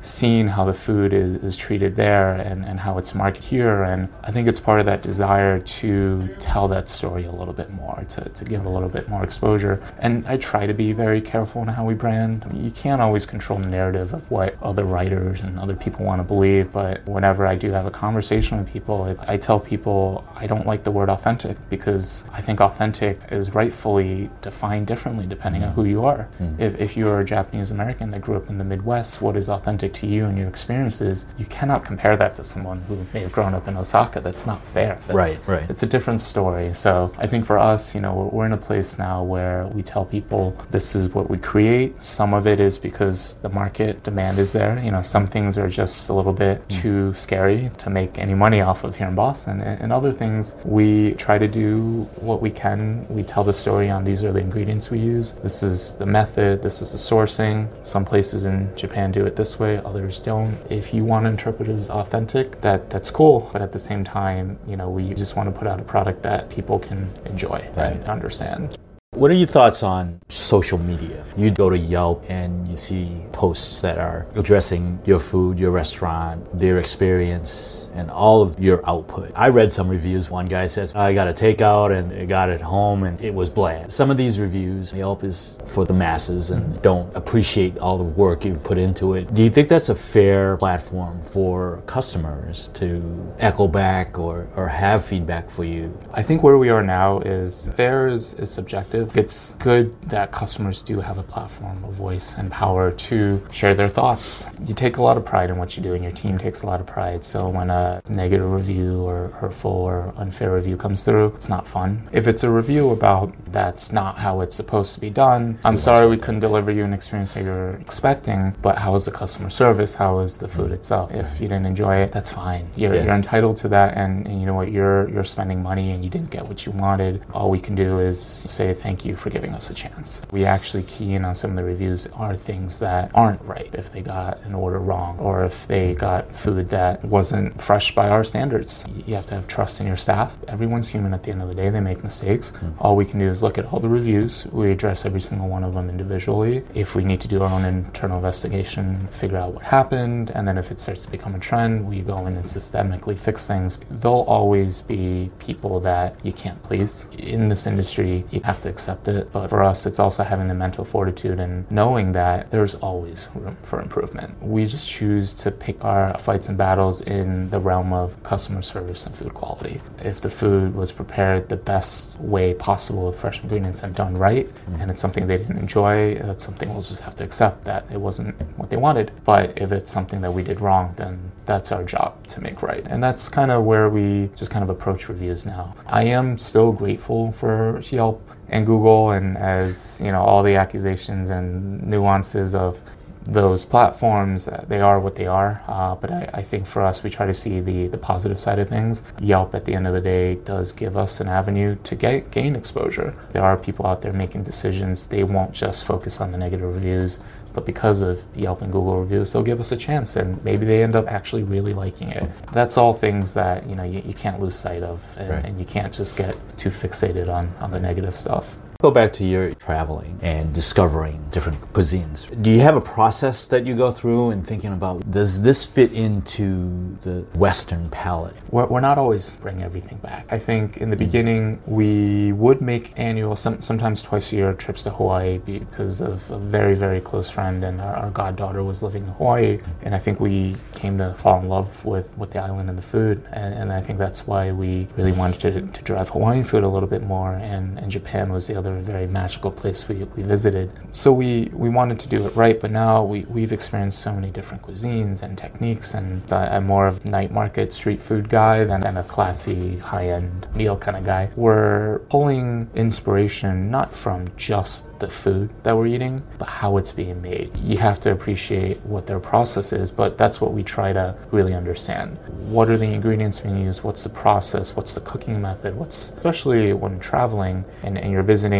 seeing 0.00 0.48
how 0.48 0.64
the 0.64 0.74
food 0.74 1.12
is, 1.12 1.42
is 1.42 1.56
treated 1.56 1.96
there 1.96 2.34
and, 2.34 2.64
and 2.64 2.80
how 2.80 2.98
it's 2.98 3.14
marketed 3.14 3.44
here. 3.44 3.84
And 3.84 4.08
I 4.24 4.30
think 4.30 4.48
it's 4.48 4.60
part 4.60 4.80
of 4.80 4.86
that 4.86 5.02
desire 5.02 5.60
to 5.60 6.28
tell 6.38 6.68
that 6.68 6.88
story 6.88 7.24
a 7.24 7.32
little 7.32 7.54
bit 7.54 7.70
more, 7.70 8.04
to, 8.08 8.28
to 8.28 8.44
give 8.44 8.64
a 8.64 8.68
little 8.68 8.88
bit 8.88 9.08
more 9.08 9.24
exposure. 9.24 9.80
And 9.98 10.26
I 10.26 10.36
try 10.36 10.66
to 10.66 10.74
be 10.74 10.92
very 10.92 11.20
careful 11.20 11.62
in 11.62 11.68
how 11.68 11.84
we 11.84 11.94
brand. 11.94 12.44
I 12.44 12.52
mean, 12.52 12.64
you 12.64 12.70
can't 12.70 13.00
always 13.00 13.26
control 13.26 13.58
the 13.58 13.68
narrative 13.68 14.14
of 14.14 14.30
what 14.30 14.60
other 14.62 14.84
writers 14.84 15.42
and 15.42 15.58
other 15.58 15.74
people 15.76 16.04
want 16.04 16.20
to 16.20 16.24
believe, 16.24 16.72
but 16.72 17.06
whenever 17.06 17.46
I 17.46 17.56
do 17.56 17.70
have 17.72 17.86
a 17.86 17.90
conversation 17.90 18.58
with 18.58 18.70
people, 18.70 19.06
it, 19.06 19.18
I 19.26 19.36
tell 19.36 19.60
people 19.60 20.26
I 20.34 20.46
don't 20.46 20.66
like 20.66 20.84
the 20.84 20.90
word 20.90 21.08
authentic 21.08 21.56
because 21.68 22.26
I 22.32 22.40
think 22.40 22.60
authentic 22.60 23.18
is 23.30 23.54
rightfully 23.54 24.30
defined 24.40 24.86
differently 24.86 25.26
depending 25.26 25.62
on 25.64 25.72
who 25.72 25.84
you 25.84 26.04
are. 26.04 26.28
Mm. 26.40 26.58
If, 26.60 26.80
if 26.80 26.96
you're 26.96 27.20
a 27.20 27.24
Japanese 27.24 27.70
American 27.70 28.10
that 28.10 28.20
grew 28.20 28.36
up 28.36 28.48
in 28.48 28.58
the 28.58 28.64
Midwest, 28.64 29.22
what 29.22 29.36
is 29.38 29.48
authentic 29.48 29.92
to 29.94 30.06
you 30.06 30.26
and 30.26 30.36
your 30.36 30.48
experiences, 30.48 31.26
you 31.38 31.46
cannot 31.46 31.84
compare 31.84 32.16
that 32.16 32.34
to 32.34 32.44
someone 32.44 32.82
who 32.82 32.96
may 33.14 33.20
have 33.20 33.32
grown 33.32 33.54
up 33.54 33.68
in 33.68 33.76
Osaka. 33.76 34.20
That's 34.20 34.44
not 34.44 34.62
fair. 34.62 34.98
That's, 35.06 35.14
right, 35.14 35.40
right. 35.46 35.70
It's 35.70 35.82
a 35.82 35.86
different 35.86 36.20
story. 36.20 36.74
So 36.74 37.12
I 37.16 37.26
think 37.26 37.46
for 37.46 37.58
us, 37.58 37.94
you 37.94 38.00
know, 38.00 38.30
we're, 38.32 38.48
in 38.48 38.52
a 38.52 38.56
place 38.56 38.98
now 38.98 39.22
where 39.22 39.66
we 39.66 39.82
tell 39.82 40.06
people 40.06 40.56
this 40.70 40.94
is 40.94 41.10
what 41.10 41.28
we 41.28 41.36
create. 41.36 42.02
Some 42.02 42.32
of 42.32 42.46
it 42.46 42.60
is 42.60 42.78
because 42.78 43.36
the 43.38 43.50
market 43.50 44.02
demand 44.02 44.38
is 44.38 44.54
there. 44.54 44.78
You 44.82 44.90
know, 44.90 45.02
some 45.02 45.26
things 45.26 45.58
are 45.58 45.68
just 45.68 46.08
a 46.08 46.14
little 46.14 46.32
bit 46.32 46.66
mm. 46.66 46.80
too 46.80 47.12
scary 47.12 47.70
to 47.76 47.90
make 47.90 48.18
any 48.18 48.32
money 48.32 48.62
off 48.62 48.84
of 48.84 48.96
here 48.96 49.08
in 49.08 49.14
Boston. 49.14 49.60
And, 49.60 49.82
and 49.82 49.92
other 49.92 50.12
things, 50.12 50.56
we 50.64 51.12
try 51.14 51.36
to 51.36 51.46
do 51.46 52.08
what 52.20 52.40
we 52.40 52.50
can. 52.50 53.06
We 53.10 53.22
tell 53.22 53.44
the 53.44 53.52
story 53.52 53.90
on 53.90 54.02
these 54.02 54.24
are 54.24 54.32
the 54.32 54.40
ingredients 54.40 54.90
we 54.90 54.98
use. 54.98 55.32
This 55.32 55.62
is 55.62 55.94
the 55.96 56.06
method. 56.06 56.62
This 56.62 56.80
is 56.80 56.92
the 56.92 56.98
sourcing. 56.98 57.68
Some 57.86 58.04
places 58.04 58.46
in 58.46 58.74
Japan 58.76 59.12
do 59.12 59.26
it 59.28 59.36
this 59.36 59.60
way, 59.60 59.78
others 59.78 60.18
don't. 60.18 60.56
If 60.68 60.92
you 60.92 61.04
want 61.04 61.26
to 61.26 61.30
interpret 61.30 61.68
it 61.68 61.74
as 61.74 61.90
authentic, 61.90 62.60
that 62.62 62.90
that's 62.90 63.10
cool. 63.10 63.48
But 63.52 63.62
at 63.62 63.70
the 63.70 63.78
same 63.78 64.02
time, 64.02 64.58
you 64.66 64.76
know, 64.76 64.90
we 64.90 65.14
just 65.14 65.36
want 65.36 65.52
to 65.52 65.56
put 65.56 65.68
out 65.68 65.80
a 65.80 65.84
product 65.84 66.22
that 66.22 66.50
people 66.50 66.78
can 66.78 67.08
enjoy 67.26 67.64
right. 67.76 67.92
and 67.92 68.08
understand. 68.08 68.76
What 69.12 69.30
are 69.30 69.34
your 69.34 69.48
thoughts 69.48 69.82
on 69.82 70.20
social 70.28 70.78
media? 70.78 71.24
You 71.36 71.50
go 71.50 71.70
to 71.70 71.78
Yelp 71.78 72.24
and 72.28 72.68
you 72.68 72.76
see 72.76 73.22
posts 73.32 73.80
that 73.80 73.98
are 73.98 74.26
addressing 74.34 75.00
your 75.06 75.18
food, 75.18 75.58
your 75.58 75.70
restaurant, 75.70 76.46
their 76.58 76.78
experience, 76.78 77.87
and 77.98 78.10
all 78.10 78.42
of 78.42 78.58
your 78.58 78.88
output. 78.88 79.32
I 79.34 79.48
read 79.48 79.72
some 79.72 79.88
reviews. 79.88 80.30
One 80.30 80.46
guy 80.46 80.66
says, 80.66 80.94
I 80.94 81.12
got 81.12 81.28
a 81.28 81.32
takeout 81.32 81.96
and 81.96 82.12
I 82.12 82.24
got 82.24 82.48
it 82.48 82.60
home 82.60 83.04
and 83.04 83.20
it 83.20 83.34
was 83.34 83.50
bland. 83.50 83.92
Some 83.92 84.10
of 84.10 84.16
these 84.16 84.38
reviews, 84.38 84.92
Yelp 84.92 85.24
is 85.24 85.56
for 85.66 85.84
the 85.84 85.94
masses 85.94 86.50
and 86.50 86.80
don't 86.82 87.14
appreciate 87.16 87.78
all 87.78 87.98
the 87.98 88.04
work 88.04 88.44
you've 88.44 88.64
put 88.64 88.78
into 88.78 89.14
it. 89.14 89.32
Do 89.34 89.42
you 89.42 89.50
think 89.50 89.68
that's 89.68 89.88
a 89.88 89.94
fair 89.94 90.56
platform 90.56 91.22
for 91.22 91.82
customers 91.86 92.68
to 92.74 93.34
echo 93.38 93.68
back 93.68 94.18
or, 94.18 94.46
or 94.56 94.68
have 94.68 95.04
feedback 95.04 95.50
for 95.50 95.64
you? 95.64 95.96
I 96.12 96.22
think 96.22 96.42
where 96.42 96.58
we 96.58 96.68
are 96.68 96.82
now 96.82 97.20
is 97.20 97.68
is, 97.78 98.34
is 98.34 98.50
subjective. 98.50 99.16
It's 99.16 99.52
good 99.54 99.86
that 100.10 100.32
customers 100.32 100.82
do 100.82 101.00
have 101.00 101.18
a 101.18 101.22
platform, 101.22 101.82
a 101.84 101.92
voice, 101.92 102.36
and 102.38 102.50
power 102.50 102.90
to 102.90 103.42
share 103.50 103.74
their 103.74 103.88
thoughts. 103.88 104.44
You 104.66 104.74
take 104.74 104.96
a 104.98 105.02
lot 105.02 105.16
of 105.16 105.24
pride 105.24 105.50
in 105.50 105.58
what 105.58 105.76
you 105.76 105.82
do, 105.82 105.94
and 105.94 106.02
your 106.02 106.12
team 106.12 106.38
takes 106.38 106.62
a 106.62 106.66
lot 106.66 106.80
of 106.80 106.86
pride. 106.86 107.24
So 107.24 107.48
when 107.48 107.70
a 107.70 107.87
negative 108.08 108.50
review 108.50 109.02
or 109.02 109.28
hurtful 109.40 109.70
or 109.70 110.12
unfair 110.16 110.54
review 110.54 110.76
comes 110.76 111.04
through, 111.04 111.26
it's 111.36 111.48
not 111.48 111.66
fun. 111.66 112.08
If 112.12 112.26
it's 112.26 112.44
a 112.44 112.50
review 112.50 112.90
about 112.90 113.32
that's 113.52 113.92
not 113.92 114.18
how 114.18 114.40
it's 114.42 114.54
supposed 114.54 114.94
to 114.94 115.00
be 115.00 115.10
done, 115.10 115.58
I'm 115.64 115.78
sorry 115.78 116.08
we 116.08 116.16
couldn't 116.16 116.40
deliver 116.40 116.70
you 116.70 116.84
an 116.84 116.92
experience 116.92 117.32
that 117.34 117.44
you're 117.44 117.74
expecting, 117.76 118.54
but 118.62 118.78
how 118.78 118.92
was 118.92 119.04
the 119.04 119.10
customer 119.10 119.50
service? 119.50 119.94
How 119.94 120.16
was 120.16 120.36
the 120.38 120.48
food 120.48 120.70
mm. 120.70 120.78
itself? 120.78 121.12
If 121.12 121.40
you 121.40 121.48
didn't 121.48 121.66
enjoy 121.66 121.96
it, 121.96 122.12
that's 122.12 122.30
fine. 122.30 122.64
You're, 122.76 122.94
yeah. 122.94 123.04
you're 123.04 123.14
entitled 123.14 123.56
to 123.58 123.68
that, 123.68 123.96
and, 123.96 124.26
and 124.26 124.40
you 124.40 124.46
know 124.46 124.54
what? 124.54 124.70
You're 124.70 125.08
you're 125.10 125.24
spending 125.24 125.62
money 125.62 125.92
and 125.92 126.04
you 126.04 126.10
didn't 126.10 126.30
get 126.30 126.46
what 126.46 126.66
you 126.66 126.72
wanted. 126.72 127.22
All 127.32 127.50
we 127.50 127.60
can 127.60 127.74
do 127.74 128.00
is 128.00 128.20
say 128.20 128.74
thank 128.74 129.04
you 129.04 129.14
for 129.14 129.30
giving 129.30 129.54
us 129.54 129.70
a 129.70 129.74
chance. 129.74 130.22
We 130.30 130.44
actually 130.44 130.84
key 130.84 131.14
in 131.14 131.24
on 131.24 131.34
some 131.34 131.50
of 131.50 131.56
the 131.56 131.64
reviews 131.64 132.06
are 132.08 132.36
things 132.36 132.78
that 132.80 133.10
aren't 133.14 133.42
right. 133.42 133.72
If 133.74 133.92
they 133.92 134.02
got 134.02 134.40
an 134.42 134.54
order 134.54 134.78
wrong, 134.78 135.18
or 135.18 135.44
if 135.44 135.66
they 135.66 135.94
got 135.94 136.34
food 136.34 136.68
that 136.68 137.04
wasn't 137.04 137.60
fresh 137.68 137.94
by 137.94 138.08
our 138.08 138.24
standards, 138.24 138.86
you 139.06 139.14
have 139.14 139.26
to 139.26 139.34
have 139.34 139.46
trust 139.46 139.78
in 139.78 139.86
your 139.86 139.94
staff. 139.94 140.38
Everyone's 140.48 140.88
human 140.88 141.12
at 141.12 141.22
the 141.22 141.30
end 141.30 141.42
of 141.42 141.48
the 141.48 141.54
day. 141.54 141.68
They 141.68 141.80
make 141.80 142.02
mistakes. 142.02 142.50
Mm-hmm. 142.50 142.80
All 142.80 142.96
we 142.96 143.04
can 143.04 143.18
do 143.18 143.28
is 143.28 143.42
look 143.42 143.58
at 143.58 143.66
all 143.66 143.78
the 143.78 143.90
reviews. 143.90 144.46
We 144.46 144.72
address 144.72 145.04
every 145.04 145.20
single 145.20 145.48
one 145.48 145.64
of 145.64 145.74
them 145.74 145.90
individually. 145.90 146.64
If 146.74 146.96
we 146.96 147.04
need 147.04 147.20
to 147.20 147.28
do 147.28 147.42
our 147.42 147.52
own 147.52 147.66
internal 147.66 148.16
investigation, 148.16 148.96
figure 149.08 149.36
out 149.36 149.52
what 149.52 149.64
happened, 149.64 150.30
and 150.34 150.48
then 150.48 150.56
if 150.56 150.70
it 150.70 150.80
starts 150.80 151.04
to 151.04 151.10
become 151.10 151.34
a 151.34 151.38
trend, 151.38 151.86
we 151.86 152.00
go 152.00 152.16
in 152.26 152.36
and 152.36 152.42
systemically 152.42 153.20
fix 153.20 153.46
things. 153.46 153.78
There'll 153.90 154.24
always 154.38 154.80
be 154.80 155.30
people 155.38 155.78
that 155.80 156.16
you 156.22 156.32
can't 156.32 156.62
please. 156.62 157.06
In 157.18 157.50
this 157.50 157.66
industry, 157.66 158.24
you 158.30 158.40
have 158.44 158.62
to 158.62 158.70
accept 158.70 159.08
it. 159.08 159.30
But 159.30 159.48
for 159.48 159.62
us, 159.62 159.84
it's 159.84 159.98
also 159.98 160.24
having 160.24 160.48
the 160.48 160.54
mental 160.54 160.86
fortitude 160.86 161.38
and 161.38 161.70
knowing 161.70 162.12
that 162.12 162.50
there's 162.50 162.76
always 162.76 163.28
room 163.34 163.58
for 163.60 163.82
improvement. 163.82 164.42
We 164.42 164.64
just 164.64 164.88
choose 164.88 165.34
to 165.34 165.50
pick 165.50 165.84
our 165.84 166.16
fights 166.16 166.48
and 166.48 166.56
battles 166.56 167.02
in 167.02 167.50
the 167.50 167.57
realm 167.60 167.92
of 167.92 168.22
customer 168.22 168.62
service 168.62 169.06
and 169.06 169.14
food 169.14 169.34
quality. 169.34 169.80
If 170.02 170.20
the 170.20 170.30
food 170.30 170.74
was 170.74 170.92
prepared 170.92 171.48
the 171.48 171.56
best 171.56 172.18
way 172.20 172.54
possible 172.54 173.06
with 173.06 173.18
fresh 173.18 173.42
ingredients 173.42 173.82
and 173.82 173.94
done 173.94 174.14
right, 174.16 174.46
mm-hmm. 174.46 174.80
and 174.80 174.90
it's 174.90 175.00
something 175.00 175.26
they 175.26 175.38
didn't 175.38 175.58
enjoy, 175.58 176.16
that's 176.16 176.44
something 176.44 176.68
we'll 176.72 176.82
just 176.82 177.02
have 177.02 177.14
to 177.16 177.24
accept 177.24 177.64
that 177.64 177.84
it 177.92 178.00
wasn't 178.00 178.34
what 178.58 178.70
they 178.70 178.76
wanted. 178.76 179.12
But 179.24 179.56
if 179.56 179.72
it's 179.72 179.90
something 179.90 180.20
that 180.20 180.32
we 180.32 180.42
did 180.42 180.60
wrong, 180.60 180.94
then 180.96 181.18
that's 181.46 181.72
our 181.72 181.84
job 181.84 182.26
to 182.28 182.40
make 182.40 182.62
right. 182.62 182.86
And 182.86 183.02
that's 183.02 183.28
kind 183.28 183.50
of 183.50 183.64
where 183.64 183.88
we 183.88 184.30
just 184.36 184.50
kind 184.50 184.62
of 184.62 184.70
approach 184.70 185.08
reviews 185.08 185.46
now. 185.46 185.74
I 185.86 186.04
am 186.04 186.36
still 186.36 186.72
grateful 186.72 187.32
for 187.32 187.80
Yelp 187.90 188.22
and 188.50 188.66
Google 188.66 189.12
and 189.12 189.36
as, 189.36 190.00
you 190.02 190.12
know, 190.12 190.22
all 190.22 190.42
the 190.42 190.56
accusations 190.56 191.30
and 191.30 191.82
nuances 191.82 192.54
of 192.54 192.82
those 193.28 193.64
platforms, 193.64 194.48
uh, 194.48 194.64
they 194.68 194.80
are 194.80 194.98
what 194.98 195.14
they 195.14 195.26
are. 195.26 195.62
Uh, 195.68 195.94
but 195.94 196.10
I, 196.10 196.30
I, 196.34 196.42
think 196.42 196.66
for 196.66 196.82
us, 196.82 197.02
we 197.02 197.10
try 197.10 197.26
to 197.26 197.34
see 197.34 197.60
the, 197.60 197.86
the 197.88 197.98
positive 197.98 198.38
side 198.38 198.58
of 198.58 198.68
things. 198.68 199.02
Yelp, 199.20 199.54
at 199.54 199.66
the 199.66 199.74
end 199.74 199.86
of 199.86 199.92
the 199.92 200.00
day, 200.00 200.36
does 200.36 200.72
give 200.72 200.96
us 200.96 201.20
an 201.20 201.28
avenue 201.28 201.76
to 201.84 201.94
get, 201.94 202.30
gain 202.30 202.56
exposure. 202.56 203.14
There 203.32 203.42
are 203.42 203.56
people 203.56 203.86
out 203.86 204.00
there 204.00 204.14
making 204.14 204.44
decisions. 204.44 205.06
They 205.06 205.24
won't 205.24 205.52
just 205.52 205.84
focus 205.84 206.20
on 206.20 206.32
the 206.32 206.38
negative 206.38 206.74
reviews 206.74 207.20
but 207.54 207.66
because 207.66 208.02
of 208.02 208.22
Yelp 208.36 208.62
and 208.62 208.70
Google 208.70 209.00
reviews, 209.00 209.32
they'll 209.32 209.42
give 209.42 209.58
us 209.58 209.72
a 209.72 209.76
chance, 209.76 210.14
and 210.14 210.42
maybe 210.44 210.64
they 210.64 210.80
end 210.80 210.94
up 210.94 211.08
actually 211.08 211.42
really 211.42 211.74
liking 211.74 212.08
it. 212.08 212.30
That's 212.52 212.78
all 212.78 212.92
things 212.92 213.34
that 213.34 213.66
you 213.68 213.74
know 213.74 213.82
you, 213.82 214.00
you 214.06 214.14
can't 214.14 214.38
lose 214.38 214.54
sight 214.54 214.84
of, 214.84 215.02
and, 215.18 215.30
right. 215.30 215.44
and 215.44 215.58
you 215.58 215.64
can't 215.64 215.92
just 215.92 216.16
get 216.16 216.36
too 216.56 216.68
fixated 216.68 217.28
on 217.28 217.50
on 217.58 217.72
the 217.72 217.80
negative 217.80 218.14
stuff. 218.14 218.54
Go 218.80 218.92
back 218.92 219.12
to 219.14 219.24
your 219.24 219.50
traveling 219.54 220.20
and 220.22 220.54
discovering 220.54 221.28
different 221.32 221.60
cuisines. 221.72 222.30
Do 222.44 222.48
you 222.48 222.60
have 222.60 222.76
a 222.76 222.80
process 222.80 223.44
that 223.46 223.66
you 223.66 223.74
go 223.74 223.90
through 223.90 224.30
and 224.30 224.46
thinking 224.46 224.72
about 224.72 225.10
does 225.10 225.42
this 225.42 225.64
fit 225.64 225.92
into 225.92 226.96
the 227.00 227.22
Western 227.36 227.90
palate? 227.90 228.36
We're, 228.52 228.66
we're 228.66 228.80
not 228.80 228.96
always 228.96 229.32
bringing 229.40 229.64
everything 229.64 229.98
back. 229.98 230.28
I 230.30 230.38
think 230.38 230.76
in 230.76 230.90
the 230.90 230.94
mm 230.94 231.00
beginning 231.00 231.60
we 231.66 232.30
would 232.32 232.60
make 232.60 232.96
annual, 232.96 233.34
some, 233.34 233.60
sometimes 233.60 234.00
twice 234.00 234.32
a 234.32 234.36
year, 234.36 234.52
trips 234.52 234.84
to 234.84 234.90
Hawaii 234.90 235.38
because 235.38 236.00
of 236.00 236.30
a 236.30 236.38
very, 236.38 236.76
very 236.76 237.00
close 237.00 237.28
friend 237.28 237.64
and 237.64 237.80
our, 237.80 237.96
our 237.96 238.10
goddaughter 238.10 238.62
was 238.62 238.84
living 238.84 239.02
in 239.02 239.08
Hawaii. 239.14 239.58
And 239.82 239.92
I 239.92 239.98
think 239.98 240.20
we 240.20 240.54
came 240.74 240.98
to 240.98 241.14
fall 241.14 241.40
in 241.40 241.48
love 241.48 241.84
with, 241.84 242.16
with 242.16 242.30
the 242.30 242.40
island 242.40 242.68
and 242.68 242.78
the 242.78 242.82
food. 242.82 243.24
And, 243.32 243.54
and 243.54 243.72
I 243.72 243.80
think 243.80 243.98
that's 243.98 244.24
why 244.26 244.52
we 244.52 244.86
really 244.96 245.10
wanted 245.10 245.40
to, 245.40 245.62
to 245.66 245.82
drive 245.82 246.10
Hawaiian 246.10 246.44
food 246.44 246.62
a 246.62 246.68
little 246.68 246.88
bit 246.88 247.02
more. 247.02 247.32
And, 247.32 247.76
and 247.80 247.90
Japan 247.90 248.32
was 248.32 248.46
the 248.46 248.54
other 248.54 248.67
another 248.68 248.92
very 248.92 249.06
magical 249.06 249.50
place 249.50 249.88
we, 249.88 250.04
we 250.16 250.22
visited. 250.22 250.70
So 250.92 251.12
we, 251.12 251.50
we 251.52 251.68
wanted 251.68 251.98
to 252.00 252.08
do 252.08 252.26
it 252.26 252.34
right, 252.36 252.60
but 252.60 252.70
now 252.70 253.04
we, 253.04 253.20
we've 253.22 253.52
experienced 253.52 254.00
so 254.00 254.12
many 254.12 254.30
different 254.30 254.62
cuisines 254.62 255.22
and 255.22 255.36
techniques, 255.36 255.94
and 255.94 256.30
I'm 256.32 256.66
more 256.66 256.86
of 256.86 257.04
a 257.04 257.08
night 257.08 257.30
market 257.30 257.72
street 257.72 258.00
food 258.00 258.28
guy 258.28 258.64
than, 258.64 258.80
than 258.80 258.96
a 258.96 259.02
classy 259.02 259.78
high 259.78 260.08
end 260.08 260.46
meal 260.54 260.76
kind 260.76 260.96
of 260.96 261.04
guy. 261.04 261.30
We're 261.36 262.00
pulling 262.10 262.68
inspiration 262.74 263.70
not 263.70 263.94
from 263.94 264.28
just 264.36 264.98
the 264.98 265.08
food 265.08 265.50
that 265.62 265.76
we're 265.76 265.86
eating, 265.86 266.20
but 266.38 266.48
how 266.48 266.76
it's 266.76 266.92
being 266.92 267.20
made. 267.22 267.56
You 267.58 267.78
have 267.78 268.00
to 268.00 268.12
appreciate 268.12 268.80
what 268.80 269.06
their 269.06 269.20
process 269.20 269.72
is, 269.72 269.90
but 269.90 270.18
that's 270.18 270.40
what 270.40 270.52
we 270.52 270.62
try 270.62 270.92
to 270.92 271.16
really 271.30 271.54
understand. 271.54 272.18
What 272.48 272.70
are 272.70 272.76
the 272.76 272.86
ingredients 272.86 273.40
being 273.40 273.60
used? 273.60 273.82
What's 273.84 274.02
the 274.02 274.10
process? 274.10 274.76
What's 274.76 274.94
the 274.94 275.00
cooking 275.00 275.40
method? 275.40 275.74
What's 275.74 276.10
especially 276.10 276.72
when 276.72 276.98
traveling 276.98 277.64
and, 277.82 277.98
and 277.98 278.12
you're 278.12 278.22
visiting 278.22 278.57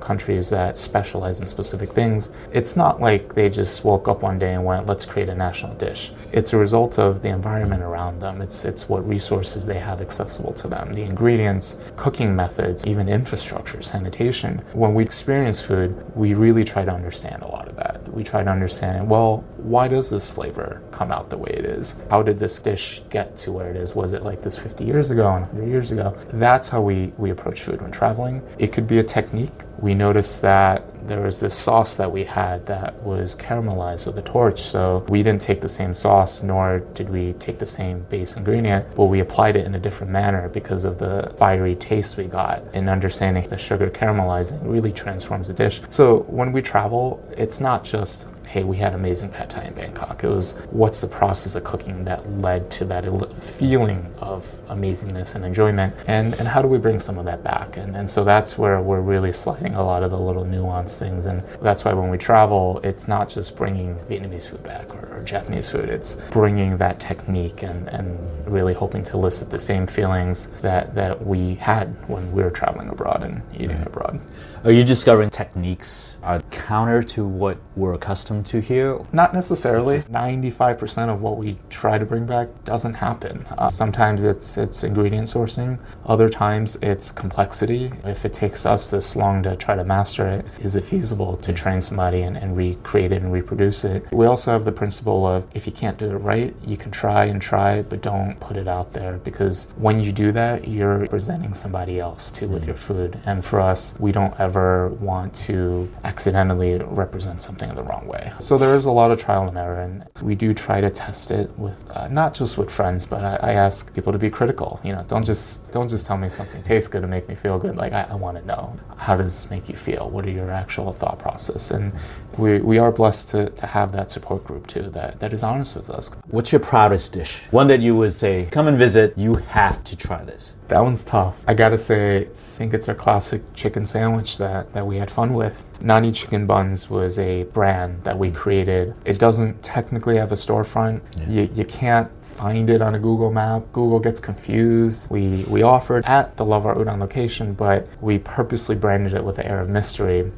countries 0.00 0.50
that 0.50 0.76
specialize 0.76 1.40
in 1.40 1.46
specific 1.46 1.90
things, 1.90 2.30
it's 2.52 2.76
not 2.76 3.00
like 3.00 3.34
they 3.34 3.48
just 3.48 3.84
woke 3.84 4.08
up 4.08 4.22
one 4.22 4.38
day 4.38 4.54
and 4.54 4.64
went, 4.64 4.86
let's 4.86 5.06
create 5.06 5.28
a 5.28 5.34
national 5.34 5.74
dish. 5.74 6.12
It's 6.32 6.52
a 6.52 6.58
result 6.58 6.98
of 6.98 7.22
the 7.22 7.28
environment 7.28 7.82
around 7.82 8.20
them. 8.20 8.40
It's 8.40 8.64
it's 8.64 8.88
what 8.88 9.06
resources 9.08 9.66
they 9.66 9.78
have 9.78 10.00
accessible 10.00 10.52
to 10.54 10.68
them, 10.68 10.92
the 10.92 11.02
ingredients, 11.02 11.78
cooking 11.96 12.34
methods, 12.36 12.84
even 12.86 13.08
infrastructure, 13.08 13.82
sanitation. 13.82 14.62
When 14.72 14.94
we 14.94 15.02
experience 15.02 15.60
food, 15.60 15.90
we 16.14 16.34
really 16.34 16.64
try 16.64 16.84
to 16.84 16.92
understand 16.92 17.42
a 17.42 17.48
lot 17.48 17.68
of 17.68 17.76
that. 17.76 18.03
We 18.14 18.22
try 18.22 18.44
to 18.44 18.50
understand, 18.50 19.10
well, 19.10 19.38
why 19.56 19.88
does 19.88 20.08
this 20.08 20.30
flavor 20.30 20.80
come 20.92 21.10
out 21.10 21.30
the 21.30 21.36
way 21.36 21.50
it 21.50 21.64
is? 21.64 22.00
How 22.10 22.22
did 22.22 22.38
this 22.38 22.60
dish 22.60 23.02
get 23.10 23.36
to 23.38 23.50
where 23.50 23.68
it 23.70 23.76
is? 23.76 23.96
Was 23.96 24.12
it 24.12 24.22
like 24.22 24.40
this 24.40 24.56
50 24.56 24.84
years 24.84 25.10
ago 25.10 25.28
and 25.32 25.42
100 25.46 25.68
years 25.68 25.90
ago? 25.90 26.16
That's 26.28 26.68
how 26.68 26.80
we, 26.80 27.12
we 27.18 27.30
approach 27.30 27.62
food 27.62 27.82
when 27.82 27.90
traveling. 27.90 28.40
It 28.58 28.72
could 28.72 28.86
be 28.86 28.98
a 28.98 29.02
technique. 29.02 29.52
We 29.78 29.94
notice 29.94 30.38
that 30.38 30.84
there 31.06 31.20
was 31.20 31.40
this 31.40 31.56
sauce 31.56 31.96
that 31.96 32.10
we 32.10 32.24
had 32.24 32.66
that 32.66 33.02
was 33.02 33.36
caramelized 33.36 34.06
with 34.06 34.18
a 34.18 34.22
torch. 34.22 34.60
So 34.60 35.04
we 35.08 35.22
didn't 35.22 35.42
take 35.42 35.60
the 35.60 35.68
same 35.68 35.94
sauce, 35.94 36.42
nor 36.42 36.80
did 36.94 37.10
we 37.10 37.34
take 37.34 37.58
the 37.58 37.66
same 37.66 38.00
base 38.04 38.36
ingredient, 38.36 38.94
but 38.94 39.06
we 39.06 39.20
applied 39.20 39.56
it 39.56 39.66
in 39.66 39.74
a 39.74 39.78
different 39.78 40.12
manner 40.12 40.48
because 40.48 40.84
of 40.84 40.98
the 40.98 41.32
fiery 41.36 41.74
taste 41.76 42.16
we 42.16 42.24
got. 42.24 42.62
And 42.72 42.88
understanding 42.88 43.48
the 43.48 43.58
sugar 43.58 43.90
caramelizing 43.90 44.58
really 44.62 44.92
transforms 44.92 45.48
the 45.48 45.54
dish. 45.54 45.80
So 45.88 46.20
when 46.22 46.52
we 46.52 46.62
travel, 46.62 47.22
it's 47.36 47.60
not 47.60 47.84
just 47.84 48.28
hey, 48.54 48.62
we 48.62 48.76
had 48.76 48.94
amazing 48.94 49.28
pad 49.28 49.50
thai 49.50 49.64
in 49.64 49.74
Bangkok. 49.74 50.22
It 50.22 50.28
was 50.28 50.52
what's 50.70 51.00
the 51.00 51.08
process 51.08 51.56
of 51.56 51.64
cooking 51.64 52.04
that 52.04 52.20
led 52.38 52.70
to 52.70 52.84
that 52.84 53.02
feeling 53.36 54.06
of 54.20 54.44
amazingness 54.68 55.34
and 55.34 55.44
enjoyment, 55.44 55.92
and, 56.06 56.34
and 56.34 56.46
how 56.46 56.62
do 56.62 56.68
we 56.68 56.78
bring 56.78 57.00
some 57.00 57.18
of 57.18 57.24
that 57.24 57.42
back? 57.42 57.78
And, 57.78 57.96
and 57.96 58.08
so 58.08 58.22
that's 58.22 58.56
where 58.56 58.80
we're 58.80 59.00
really 59.00 59.32
sliding 59.32 59.74
a 59.74 59.84
lot 59.84 60.04
of 60.04 60.12
the 60.12 60.20
little 60.20 60.44
nuanced 60.44 61.00
things. 61.00 61.26
And 61.26 61.42
that's 61.62 61.84
why 61.84 61.94
when 61.94 62.10
we 62.10 62.16
travel, 62.16 62.78
it's 62.84 63.08
not 63.08 63.28
just 63.28 63.56
bringing 63.56 63.96
Vietnamese 63.96 64.48
food 64.48 64.62
back 64.62 64.94
or, 64.94 65.16
or 65.16 65.24
Japanese 65.24 65.68
food, 65.68 65.88
it's 65.88 66.14
bringing 66.30 66.76
that 66.76 67.00
technique 67.00 67.64
and, 67.64 67.88
and 67.88 68.16
really 68.46 68.72
hoping 68.72 69.02
to 69.02 69.14
elicit 69.14 69.50
the 69.50 69.58
same 69.58 69.84
feelings 69.84 70.50
that, 70.60 70.94
that 70.94 71.26
we 71.26 71.56
had 71.56 71.88
when 72.08 72.30
we 72.30 72.44
were 72.44 72.50
traveling 72.50 72.88
abroad 72.88 73.24
and 73.24 73.42
eating 73.54 73.70
mm-hmm. 73.70 73.88
abroad. 73.88 74.20
Are 74.64 74.72
you 74.72 74.82
discovering 74.82 75.28
techniques 75.28 76.18
are 76.22 76.40
counter 76.50 77.02
to 77.02 77.26
what 77.26 77.58
we're 77.76 77.92
accustomed 77.92 78.43
to 78.46 78.60
here? 78.60 79.00
Not 79.12 79.34
necessarily. 79.34 79.98
95% 79.98 81.08
of 81.08 81.22
what 81.22 81.36
we 81.36 81.56
try 81.70 81.98
to 81.98 82.04
bring 82.04 82.26
back 82.26 82.48
doesn't 82.64 82.94
happen. 82.94 83.46
Uh, 83.58 83.70
sometimes 83.70 84.24
it's 84.24 84.56
it's 84.56 84.84
ingredient 84.84 85.28
sourcing. 85.28 85.78
Other 86.06 86.28
times 86.28 86.76
it's 86.82 87.10
complexity. 87.10 87.92
If 88.04 88.24
it 88.24 88.32
takes 88.32 88.66
us 88.66 88.90
this 88.90 89.16
long 89.16 89.42
to 89.44 89.56
try 89.56 89.74
to 89.74 89.84
master 89.84 90.26
it, 90.28 90.46
is 90.60 90.76
it 90.76 90.84
feasible 90.84 91.36
to 91.38 91.52
train 91.52 91.80
somebody 91.80 92.22
and, 92.22 92.36
and 92.36 92.56
recreate 92.56 93.12
it 93.12 93.22
and 93.22 93.32
reproduce 93.32 93.84
it? 93.84 94.04
We 94.12 94.26
also 94.26 94.52
have 94.52 94.64
the 94.64 94.72
principle 94.72 95.26
of 95.26 95.46
if 95.54 95.66
you 95.66 95.72
can't 95.72 95.98
do 95.98 96.10
it 96.10 96.18
right, 96.18 96.54
you 96.66 96.76
can 96.76 96.90
try 96.90 97.26
and 97.26 97.40
try, 97.40 97.82
but 97.82 98.02
don't 98.02 98.38
put 98.40 98.56
it 98.56 98.68
out 98.68 98.92
there 98.92 99.18
because 99.18 99.72
when 99.76 100.00
you 100.00 100.12
do 100.12 100.32
that, 100.32 100.68
you're 100.68 101.06
presenting 101.08 101.54
somebody 101.54 102.00
else 102.00 102.30
too 102.30 102.48
with 102.48 102.66
your 102.66 102.76
food. 102.76 103.18
And 103.26 103.44
for 103.44 103.60
us, 103.60 103.98
we 103.98 104.12
don't 104.12 104.38
ever 104.38 104.88
want 105.00 105.34
to 105.46 105.90
accidentally 106.04 106.76
represent 106.76 107.40
something 107.40 107.70
in 107.70 107.76
the 107.76 107.82
wrong 107.84 108.06
way. 108.06 108.32
So 108.40 108.58
there 108.58 108.74
is 108.74 108.86
a 108.86 108.92
lot 108.92 109.10
of 109.10 109.18
trial 109.18 109.48
and 109.48 109.56
error, 109.56 109.80
and 109.80 110.04
we 110.22 110.34
do 110.34 110.52
try 110.52 110.80
to 110.80 110.90
test 110.90 111.30
it 111.30 111.50
with 111.58 111.88
uh, 111.90 112.08
not 112.08 112.34
just 112.34 112.58
with 112.58 112.70
friends, 112.70 113.06
but 113.06 113.24
I, 113.24 113.36
I 113.36 113.52
ask 113.54 113.94
people 113.94 114.12
to 114.12 114.18
be 114.18 114.30
critical. 114.30 114.80
You 114.84 114.92
know, 114.92 115.04
don't 115.08 115.24
just 115.24 115.70
don't 115.70 115.88
just 115.88 116.06
tell 116.06 116.18
me 116.18 116.28
something 116.28 116.62
tastes 116.62 116.88
good 116.88 117.02
to 117.02 117.08
make 117.08 117.28
me 117.28 117.34
feel 117.34 117.58
good. 117.58 117.76
Like 117.76 117.92
I, 117.92 118.02
I 118.10 118.14
want 118.14 118.36
to 118.38 118.46
know 118.46 118.76
how 118.96 119.16
does 119.16 119.26
this 119.26 119.50
make 119.50 119.68
you 119.68 119.76
feel? 119.76 120.10
What 120.10 120.26
are 120.26 120.30
your 120.30 120.50
actual 120.50 120.92
thought 120.92 121.18
process? 121.18 121.70
And 121.70 121.92
we, 122.38 122.60
we 122.60 122.78
are 122.78 122.90
blessed 122.90 123.28
to, 123.30 123.50
to 123.50 123.66
have 123.66 123.92
that 123.92 124.10
support 124.10 124.44
group 124.44 124.66
too 124.66 124.90
that, 124.90 125.20
that 125.20 125.32
is 125.32 125.42
honest 125.42 125.76
with 125.76 125.90
us. 125.90 126.10
What's 126.28 126.52
your 126.52 126.60
proudest 126.60 127.12
dish? 127.12 127.40
One 127.50 127.68
that 127.68 127.80
you 127.80 127.96
would 127.96 128.16
say, 128.16 128.48
come 128.50 128.66
and 128.66 128.78
visit, 128.78 129.16
you 129.16 129.34
have 129.34 129.84
to 129.84 129.96
try 129.96 130.24
this. 130.24 130.56
That 130.68 130.80
one's 130.80 131.04
tough. 131.04 131.42
I 131.46 131.54
gotta 131.54 131.78
say, 131.78 132.22
I 132.22 132.24
think 132.32 132.74
it's 132.74 132.88
our 132.88 132.94
classic 132.94 133.42
chicken 133.54 133.84
sandwich 133.86 134.38
that, 134.38 134.72
that 134.72 134.86
we 134.86 134.96
had 134.96 135.10
fun 135.10 135.34
with. 135.34 135.62
Nani 135.80 136.12
Chicken 136.12 136.46
Buns 136.46 136.88
was 136.88 137.18
a 137.18 137.44
brand 137.44 138.04
that 138.04 138.18
we 138.18 138.30
created. 138.30 138.94
It 139.04 139.18
doesn't 139.18 139.62
technically 139.62 140.16
have 140.16 140.32
a 140.32 140.36
storefront. 140.36 141.02
You, 141.28 141.48
you 141.54 141.64
can't 141.64 142.10
find 142.34 142.68
it 142.68 142.82
on 142.82 142.94
a 142.94 142.98
Google 142.98 143.30
map. 143.30 143.62
Google 143.72 144.00
gets 144.00 144.20
confused. 144.20 145.10
We, 145.10 145.44
we 145.48 145.62
offered 145.62 146.04
at 146.04 146.36
the 146.36 146.44
Love 146.44 146.66
Art 146.66 146.76
Udon 146.78 147.00
location, 147.00 147.54
but 147.54 147.86
we 148.00 148.18
purposely 148.18 148.74
branded 148.76 149.14
it 149.14 149.24
with 149.24 149.38
an 149.38 149.46
air 149.46 149.60
of 149.60 149.68
mystery. 149.68 150.30